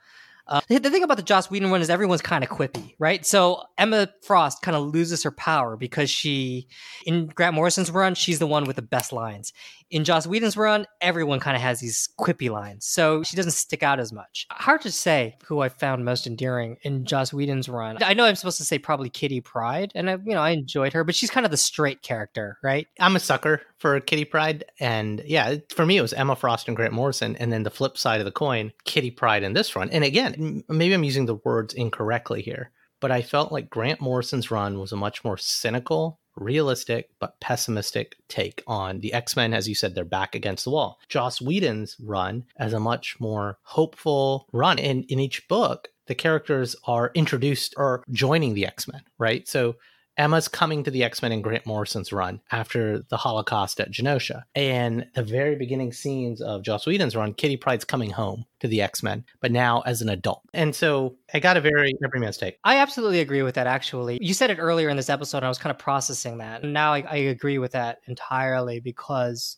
Uh, 0.47 0.59
the, 0.67 0.79
the 0.79 0.89
thing 0.89 1.03
about 1.03 1.17
the 1.17 1.23
Joss 1.23 1.49
Whedon 1.49 1.71
run 1.71 1.81
is 1.81 1.89
everyone's 1.89 2.21
kind 2.21 2.43
of 2.43 2.49
quippy, 2.49 2.95
right? 2.99 3.25
So 3.25 3.63
Emma 3.77 4.09
Frost 4.23 4.61
kind 4.61 4.75
of 4.75 4.87
loses 4.87 5.23
her 5.23 5.31
power 5.31 5.77
because 5.77 6.09
she, 6.09 6.67
in 7.05 7.27
Grant 7.27 7.55
Morrison's 7.55 7.91
run, 7.91 8.15
she's 8.15 8.39
the 8.39 8.47
one 8.47 8.65
with 8.65 8.75
the 8.75 8.81
best 8.81 9.13
lines. 9.13 9.53
In 9.93 10.03
Joss 10.03 10.25
Whedon's 10.25 10.57
run, 10.57 10.87
everyone 11.01 11.39
kind 11.39 11.55
of 11.55 11.61
has 11.61 11.79
these 11.79 12.09
quippy 12.19 12.49
lines, 12.49 12.83
so 12.83 13.21
she 13.21 13.35
doesn't 13.35 13.51
stick 13.51 13.83
out 13.83 13.99
as 13.99 14.11
much. 14.11 14.47
Hard 14.49 14.81
to 14.81 14.91
say 14.91 15.37
who 15.45 15.59
I 15.59 15.69
found 15.69 16.03
most 16.03 16.25
endearing 16.25 16.77
in 16.81 17.05
Joss 17.05 17.31
Whedon's 17.31 17.69
run. 17.69 18.01
I 18.01 18.15
know 18.15 18.25
I'm 18.25 18.33
supposed 18.33 18.57
to 18.57 18.65
say 18.65 18.79
probably 18.79 19.11
Kitty 19.11 19.39
Pryde, 19.39 19.91
and 19.93 20.09
I, 20.09 20.13
you 20.13 20.33
know 20.33 20.41
I 20.41 20.49
enjoyed 20.49 20.93
her, 20.93 21.03
but 21.03 21.13
she's 21.13 21.29
kind 21.29 21.45
of 21.45 21.51
the 21.51 21.57
straight 21.57 22.01
character, 22.01 22.57
right? 22.63 22.87
I'm 22.99 23.15
a 23.15 23.19
sucker 23.19 23.61
for 23.77 23.99
Kitty 23.99 24.25
Pryde, 24.25 24.65
and 24.79 25.21
yeah, 25.27 25.57
for 25.69 25.85
me 25.85 25.97
it 25.97 26.01
was 26.01 26.13
Emma 26.13 26.35
Frost 26.35 26.67
and 26.67 26.75
Grant 26.75 26.93
Morrison, 26.93 27.35
and 27.35 27.53
then 27.53 27.61
the 27.61 27.69
flip 27.69 27.95
side 27.95 28.19
of 28.19 28.25
the 28.25 28.31
coin, 28.31 28.73
Kitty 28.85 29.11
Pryde 29.11 29.43
in 29.43 29.53
this 29.53 29.75
run. 29.75 29.91
And 29.91 30.03
again, 30.03 30.63
maybe 30.69 30.95
I'm 30.95 31.03
using 31.03 31.27
the 31.27 31.35
words 31.45 31.75
incorrectly 31.75 32.41
here, 32.41 32.71
but 32.99 33.11
I 33.11 33.21
felt 33.21 33.51
like 33.51 33.69
Grant 33.69 34.01
Morrison's 34.01 34.49
run 34.49 34.79
was 34.79 34.91
a 34.91 34.97
much 34.97 35.23
more 35.23 35.37
cynical 35.37 36.19
realistic 36.35 37.09
but 37.19 37.39
pessimistic 37.39 38.15
take 38.27 38.63
on 38.67 38.99
the 38.99 39.13
X-Men 39.13 39.53
as 39.53 39.67
you 39.67 39.75
said 39.75 39.95
they're 39.95 40.05
back 40.05 40.35
against 40.35 40.63
the 40.63 40.71
wall. 40.71 40.99
Joss 41.09 41.41
Whedon's 41.41 41.95
run 41.99 42.45
as 42.57 42.73
a 42.73 42.79
much 42.79 43.19
more 43.19 43.57
hopeful 43.63 44.47
run 44.51 44.79
in 44.79 45.03
in 45.03 45.19
each 45.19 45.47
book 45.47 45.89
the 46.07 46.15
characters 46.15 46.75
are 46.85 47.11
introduced 47.13 47.73
or 47.77 48.03
joining 48.11 48.53
the 48.53 48.65
X-Men, 48.65 49.01
right? 49.17 49.47
So 49.47 49.75
Emma's 50.17 50.47
coming 50.47 50.83
to 50.83 50.91
the 50.91 51.03
X 51.03 51.21
Men 51.21 51.31
in 51.31 51.41
Grant 51.41 51.65
Morrison's 51.65 52.13
run 52.13 52.41
after 52.51 52.99
the 53.09 53.17
Holocaust 53.17 53.79
at 53.79 53.91
Genosha. 53.91 54.43
And 54.55 55.07
the 55.15 55.23
very 55.23 55.55
beginning 55.55 55.93
scenes 55.93 56.41
of 56.41 56.63
Joss 56.63 56.85
Whedon's 56.85 57.15
run, 57.15 57.33
Kitty 57.33 57.57
Pryde's 57.57 57.85
coming 57.85 58.11
home 58.11 58.45
to 58.59 58.67
the 58.67 58.81
X 58.81 59.03
Men, 59.03 59.25
but 59.41 59.51
now 59.51 59.81
as 59.81 60.01
an 60.01 60.09
adult. 60.09 60.41
And 60.53 60.75
so 60.75 61.15
I 61.33 61.39
got 61.39 61.57
a 61.57 61.61
very 61.61 61.93
everyman's 62.03 62.37
take. 62.37 62.57
I 62.63 62.77
absolutely 62.77 63.19
agree 63.19 63.41
with 63.41 63.55
that, 63.55 63.67
actually. 63.67 64.19
You 64.21 64.33
said 64.33 64.51
it 64.51 64.59
earlier 64.59 64.89
in 64.89 64.97
this 64.97 65.09
episode, 65.09 65.37
and 65.37 65.45
I 65.45 65.49
was 65.49 65.57
kind 65.57 65.71
of 65.71 65.79
processing 65.79 66.37
that. 66.37 66.63
And 66.63 66.73
now 66.73 66.93
I, 66.93 67.03
I 67.09 67.15
agree 67.17 67.57
with 67.57 67.71
that 67.71 67.99
entirely 68.07 68.79
because 68.79 69.57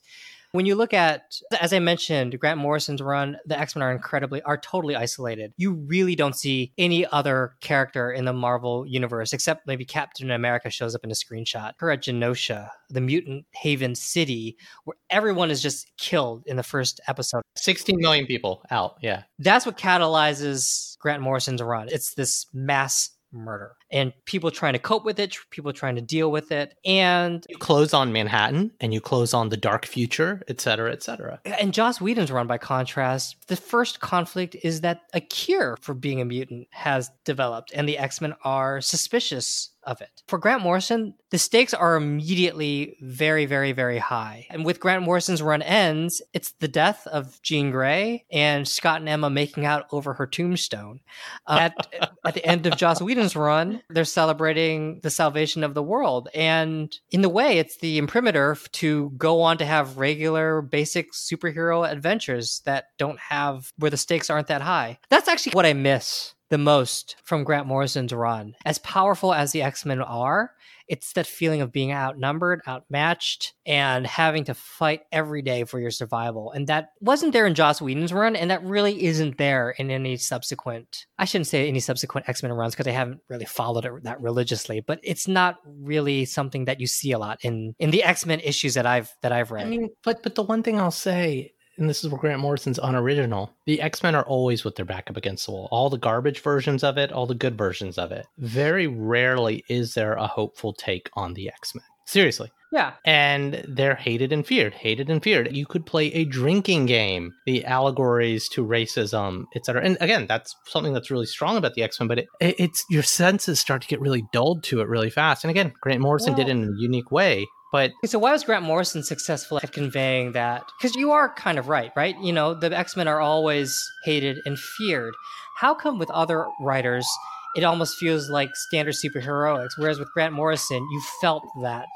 when 0.55 0.65
you 0.65 0.75
look 0.75 0.93
at, 0.93 1.39
as 1.59 1.73
I 1.73 1.79
mentioned, 1.79 2.39
Grant 2.39 2.59
Morrison's 2.59 3.01
run, 3.01 3.37
the 3.45 3.59
X 3.59 3.75
Men 3.75 3.83
are 3.83 3.91
incredibly, 3.91 4.41
are 4.43 4.57
totally 4.57 4.95
isolated. 4.95 5.53
You 5.57 5.73
really 5.73 6.15
don't 6.15 6.35
see 6.35 6.73
any 6.77 7.05
other 7.05 7.55
character 7.61 8.11
in 8.11 8.25
the 8.25 8.33
Marvel 8.33 8.85
universe, 8.87 9.33
except 9.33 9.67
maybe 9.67 9.85
Captain 9.85 10.31
America 10.31 10.69
shows 10.69 10.95
up 10.95 11.03
in 11.03 11.11
a 11.11 11.13
screenshot. 11.13 11.73
Her 11.77 11.91
at 11.91 12.03
Genosha, 12.03 12.69
the 12.89 13.01
mutant 13.01 13.45
haven 13.53 13.95
city, 13.95 14.57
where 14.83 14.97
everyone 15.09 15.51
is 15.51 15.61
just 15.61 15.91
killed 15.97 16.43
in 16.45 16.57
the 16.57 16.63
first 16.63 16.99
episode. 17.07 17.41
16 17.55 17.97
million 17.99 18.25
people 18.25 18.63
out. 18.71 18.97
Yeah. 19.01 19.23
That's 19.39 19.65
what 19.65 19.77
catalyzes 19.77 20.97
Grant 20.99 21.21
Morrison's 21.21 21.61
run. 21.61 21.87
It's 21.89 22.13
this 22.15 22.47
mass 22.53 23.09
murder 23.31 23.75
and 23.91 24.13
people 24.25 24.51
trying 24.51 24.73
to 24.73 24.79
cope 24.79 25.05
with 25.05 25.19
it, 25.19 25.37
people 25.49 25.73
trying 25.73 25.95
to 25.95 26.01
deal 26.01 26.31
with 26.31 26.51
it. 26.51 26.75
And 26.85 27.45
you 27.49 27.57
close 27.57 27.93
on 27.93 28.13
Manhattan 28.13 28.71
and 28.79 28.93
you 28.93 29.01
close 29.01 29.33
on 29.33 29.49
the 29.49 29.57
dark 29.57 29.85
future, 29.85 30.41
et 30.47 30.61
cetera, 30.61 30.91
et 30.91 31.03
cetera. 31.03 31.39
And 31.45 31.73
Joss 31.73 31.99
Whedon's 31.99 32.31
run, 32.31 32.47
by 32.47 32.57
contrast, 32.57 33.35
the 33.47 33.55
first 33.55 33.99
conflict 33.99 34.55
is 34.63 34.81
that 34.81 35.01
a 35.13 35.19
cure 35.19 35.77
for 35.81 35.93
being 35.93 36.21
a 36.21 36.25
mutant 36.25 36.67
has 36.71 37.11
developed 37.23 37.71
and 37.73 37.89
the 37.89 37.97
X 37.97 38.21
Men 38.21 38.35
are 38.43 38.81
suspicious 38.81 39.71
of 39.85 40.01
it. 40.01 40.23
For 40.27 40.37
Grant 40.37 40.63
Morrison, 40.63 41.15
the 41.31 41.37
stakes 41.37 41.73
are 41.73 41.95
immediately 41.95 42.97
very, 43.01 43.45
very, 43.45 43.71
very 43.71 43.97
high. 43.97 44.47
And 44.49 44.65
with 44.65 44.79
Grant 44.79 45.03
Morrison's 45.03 45.41
run 45.41 45.61
ends, 45.61 46.21
it's 46.33 46.51
the 46.59 46.67
death 46.67 47.07
of 47.07 47.41
Jean 47.41 47.71
Grey 47.71 48.25
and 48.31 48.67
Scott 48.67 48.99
and 48.99 49.09
Emma 49.09 49.29
making 49.29 49.65
out 49.65 49.85
over 49.91 50.13
her 50.13 50.27
tombstone. 50.27 50.99
Uh, 51.47 51.69
at, 51.71 52.13
at 52.25 52.33
the 52.33 52.45
end 52.45 52.65
of 52.65 52.77
Joss 52.77 53.01
Whedon's 53.01 53.35
run, 53.35 53.81
they're 53.89 54.05
celebrating 54.05 54.99
the 55.01 55.09
salvation 55.09 55.63
of 55.63 55.73
the 55.73 55.83
world. 55.83 56.29
And 56.33 56.95
in 57.11 57.21
the 57.21 57.29
way, 57.29 57.57
it's 57.57 57.77
the 57.77 57.97
imprimatur 57.97 58.57
to 58.73 59.11
go 59.17 59.41
on 59.41 59.57
to 59.57 59.65
have 59.65 59.97
regular, 59.97 60.61
basic 60.61 61.13
superhero 61.13 61.89
adventures 61.89 62.61
that 62.65 62.85
don't 62.97 63.19
have 63.19 63.73
where 63.77 63.91
the 63.91 63.97
stakes 63.97 64.29
aren't 64.29 64.47
that 64.47 64.61
high. 64.61 64.99
That's 65.09 65.27
actually 65.27 65.53
what 65.53 65.65
I 65.65 65.73
miss 65.73 66.34
the 66.49 66.57
most 66.57 67.15
from 67.23 67.43
Grant 67.43 67.67
Morrison's 67.67 68.13
run. 68.13 68.55
As 68.65 68.77
powerful 68.79 69.33
as 69.33 69.51
the 69.51 69.61
X 69.61 69.85
Men 69.85 70.01
are, 70.01 70.51
it's 70.87 71.13
that 71.13 71.25
feeling 71.25 71.61
of 71.61 71.71
being 71.71 71.91
outnumbered, 71.91 72.61
outmatched, 72.67 73.53
and 73.65 74.05
having 74.05 74.43
to 74.45 74.53
fight 74.53 75.01
every 75.11 75.41
day 75.41 75.63
for 75.63 75.79
your 75.79 75.89
survival. 75.89 76.51
And 76.51 76.67
that 76.67 76.89
wasn't 77.01 77.33
there 77.33 77.47
in 77.47 77.55
Joss 77.55 77.81
Whedon's 77.81 78.13
run, 78.13 78.35
and 78.35 78.51
that 78.51 78.63
really 78.63 79.05
isn't 79.05 79.37
there 79.37 79.71
in 79.71 79.89
any 79.89 80.17
subsequent, 80.17 81.07
I 81.17 81.25
shouldn't 81.25 81.47
say 81.47 81.67
any 81.67 81.79
subsequent 81.79 82.29
X 82.29 82.43
Men 82.43 82.53
runs 82.53 82.75
because 82.75 82.87
I 82.87 82.91
haven't 82.91 83.21
really 83.29 83.45
followed 83.45 83.85
it 83.85 84.03
that 84.03 84.21
religiously, 84.21 84.81
but 84.81 84.99
it's 85.03 85.27
not 85.27 85.57
really 85.65 86.25
something 86.25 86.65
that 86.65 86.79
you 86.79 86.87
see 86.87 87.11
a 87.11 87.19
lot 87.19 87.39
in, 87.41 87.73
in 87.79 87.89
the 87.89 88.03
X 88.03 88.25
Men 88.25 88.39
issues 88.41 88.75
that 88.75 88.85
I've 88.85 89.11
that 89.21 89.31
I've 89.31 89.51
read. 89.51 89.65
I 89.65 89.69
mean, 89.69 89.89
but 90.03 90.21
but 90.21 90.35
the 90.35 90.43
one 90.43 90.61
thing 90.61 90.79
I'll 90.79 90.91
say 90.91 91.53
and 91.77 91.89
this 91.89 92.03
is 92.03 92.09
where 92.09 92.19
Grant 92.19 92.39
Morrison's 92.39 92.79
unoriginal. 92.79 93.51
The 93.65 93.81
X 93.81 94.03
Men 94.03 94.15
are 94.15 94.25
always 94.25 94.63
with 94.63 94.75
their 94.75 94.85
back 94.85 95.09
up 95.09 95.17
against 95.17 95.45
the 95.45 95.51
wall. 95.51 95.67
All 95.71 95.89
the 95.89 95.97
garbage 95.97 96.41
versions 96.41 96.83
of 96.83 96.97
it, 96.97 97.11
all 97.11 97.25
the 97.25 97.35
good 97.35 97.57
versions 97.57 97.97
of 97.97 98.11
it. 98.11 98.25
Very 98.37 98.87
rarely 98.87 99.63
is 99.69 99.93
there 99.93 100.13
a 100.13 100.27
hopeful 100.27 100.73
take 100.73 101.09
on 101.13 101.33
the 101.33 101.49
X 101.49 101.75
Men. 101.75 101.83
Seriously. 102.05 102.51
Yeah. 102.71 102.93
And 103.05 103.63
they're 103.67 103.95
hated 103.95 104.31
and 104.31 104.45
feared, 104.45 104.73
hated 104.73 105.09
and 105.09 105.23
feared. 105.23 105.55
You 105.55 105.65
could 105.65 105.85
play 105.85 106.07
a 106.07 106.25
drinking 106.25 106.87
game, 106.87 107.33
the 107.45 107.65
allegories 107.65 108.49
to 108.49 108.65
racism, 108.65 109.45
etc. 109.55 109.83
And 109.83 109.97
again, 110.01 110.27
that's 110.27 110.55
something 110.67 110.93
that's 110.93 111.09
really 111.09 111.25
strong 111.25 111.57
about 111.57 111.73
the 111.73 111.83
X 111.83 111.99
Men, 111.99 112.07
but 112.07 112.19
it, 112.19 112.27
it's 112.39 112.83
your 112.89 113.03
senses 113.03 113.59
start 113.59 113.81
to 113.81 113.87
get 113.87 114.01
really 114.01 114.25
dulled 114.33 114.63
to 114.65 114.81
it 114.81 114.87
really 114.87 115.09
fast. 115.09 115.43
And 115.43 115.51
again, 115.51 115.73
Grant 115.81 116.01
Morrison 116.01 116.35
did 116.35 116.47
it 116.47 116.51
in 116.51 116.63
a 116.63 116.81
unique 116.81 117.11
way. 117.11 117.45
But 117.71 117.91
so 118.05 118.19
why 118.19 118.31
was 118.31 118.43
Grant 118.43 118.63
Morrison 118.63 119.03
successful 119.03 119.59
at 119.61 119.71
conveying 119.71 120.31
that? 120.31 120.63
Because 120.77 120.95
you 120.95 121.11
are 121.11 121.33
kind 121.33 121.59
of 121.59 121.67
right, 121.67 121.91
right? 121.95 122.15
You 122.21 122.31
know, 122.31 122.53
the 122.53 122.75
X 122.75 122.95
Men 122.95 123.07
are 123.07 123.19
always 123.19 123.77
hated 124.03 124.39
and 124.45 124.57
feared. 124.57 125.13
How 125.57 125.73
come 125.73 125.99
with 125.99 126.09
other 126.11 126.47
writers, 126.61 127.07
it 127.55 127.63
almost 127.63 127.97
feels 127.97 128.29
like 128.29 128.55
standard 128.55 128.95
superheroics, 128.95 129.71
whereas 129.77 129.99
with 129.99 130.11
Grant 130.13 130.33
Morrison, 130.33 130.87
you 130.91 131.01
felt 131.21 131.43
that 131.61 131.87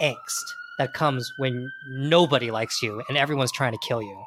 angst 0.00 0.44
that 0.78 0.94
comes 0.94 1.32
when 1.36 1.70
nobody 1.88 2.50
likes 2.50 2.82
you 2.82 3.02
and 3.08 3.18
everyone's 3.18 3.52
trying 3.52 3.72
to 3.72 3.78
kill 3.86 4.00
you. 4.00 4.24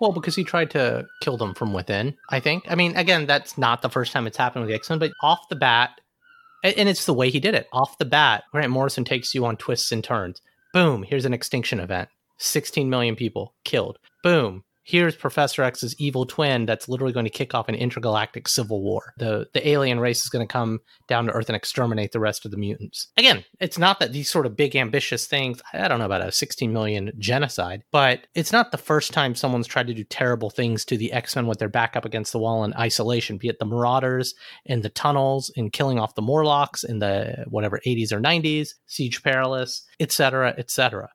Well, 0.00 0.12
because 0.12 0.34
he 0.34 0.44
tried 0.44 0.70
to 0.70 1.06
kill 1.20 1.36
them 1.36 1.54
from 1.54 1.72
within, 1.72 2.14
I 2.30 2.40
think. 2.40 2.64
I 2.68 2.74
mean, 2.74 2.96
again, 2.96 3.26
that's 3.26 3.56
not 3.58 3.82
the 3.82 3.90
first 3.90 4.12
time 4.12 4.26
it's 4.26 4.36
happened 4.36 4.62
with 4.62 4.70
the 4.70 4.74
X 4.74 4.90
Men, 4.90 4.98
but 4.98 5.12
off 5.22 5.48
the 5.48 5.56
bat, 5.56 6.00
and 6.74 6.88
it's 6.88 7.06
the 7.06 7.14
way 7.14 7.30
he 7.30 7.40
did 7.40 7.54
it. 7.54 7.68
Off 7.72 7.98
the 7.98 8.04
bat, 8.04 8.44
Grant 8.52 8.70
Morrison 8.70 9.04
takes 9.04 9.34
you 9.34 9.44
on 9.44 9.56
twists 9.56 9.92
and 9.92 10.02
turns. 10.02 10.40
Boom, 10.72 11.02
here's 11.02 11.24
an 11.24 11.34
extinction 11.34 11.80
event. 11.80 12.08
16 12.38 12.90
million 12.90 13.16
people 13.16 13.54
killed. 13.64 13.98
Boom, 14.22 14.64
here's 14.86 15.16
Professor 15.16 15.64
X's 15.64 15.96
evil 15.98 16.24
twin 16.24 16.64
that's 16.64 16.88
literally 16.88 17.12
going 17.12 17.26
to 17.26 17.30
kick 17.30 17.54
off 17.54 17.68
an 17.68 17.74
intergalactic 17.74 18.46
civil 18.46 18.82
war. 18.82 19.12
The 19.18 19.48
the 19.52 19.68
alien 19.68 19.98
race 20.00 20.22
is 20.22 20.28
going 20.28 20.46
to 20.46 20.52
come 20.52 20.78
down 21.08 21.26
to 21.26 21.32
Earth 21.32 21.48
and 21.48 21.56
exterminate 21.56 22.12
the 22.12 22.20
rest 22.20 22.44
of 22.44 22.52
the 22.52 22.56
mutants. 22.56 23.08
Again, 23.16 23.44
it's 23.60 23.78
not 23.78 23.98
that 23.98 24.12
these 24.12 24.30
sort 24.30 24.46
of 24.46 24.56
big 24.56 24.76
ambitious 24.76 25.26
things, 25.26 25.60
I 25.74 25.88
don't 25.88 25.98
know 25.98 26.06
about 26.06 26.26
a 26.26 26.32
16 26.32 26.72
million 26.72 27.10
genocide, 27.18 27.82
but 27.90 28.28
it's 28.34 28.52
not 28.52 28.70
the 28.70 28.78
first 28.78 29.12
time 29.12 29.34
someone's 29.34 29.66
tried 29.66 29.88
to 29.88 29.94
do 29.94 30.04
terrible 30.04 30.50
things 30.50 30.84
to 30.86 30.96
the 30.96 31.12
X-Men 31.12 31.48
with 31.48 31.58
their 31.58 31.68
back 31.68 31.96
up 31.96 32.04
against 32.04 32.32
the 32.32 32.38
wall 32.38 32.64
in 32.64 32.72
isolation, 32.74 33.38
be 33.38 33.48
it 33.48 33.58
the 33.58 33.66
Marauders 33.66 34.34
in 34.64 34.82
the 34.82 34.88
tunnels 34.88 35.52
and 35.56 35.72
killing 35.72 35.98
off 35.98 36.14
the 36.14 36.22
Morlocks 36.22 36.84
in 36.84 37.00
the 37.00 37.44
whatever 37.48 37.80
80s 37.84 38.12
or 38.12 38.20
90s, 38.20 38.68
Siege 38.86 39.22
Perilous, 39.22 39.84
etc., 39.98 40.54
etc. 40.56 41.08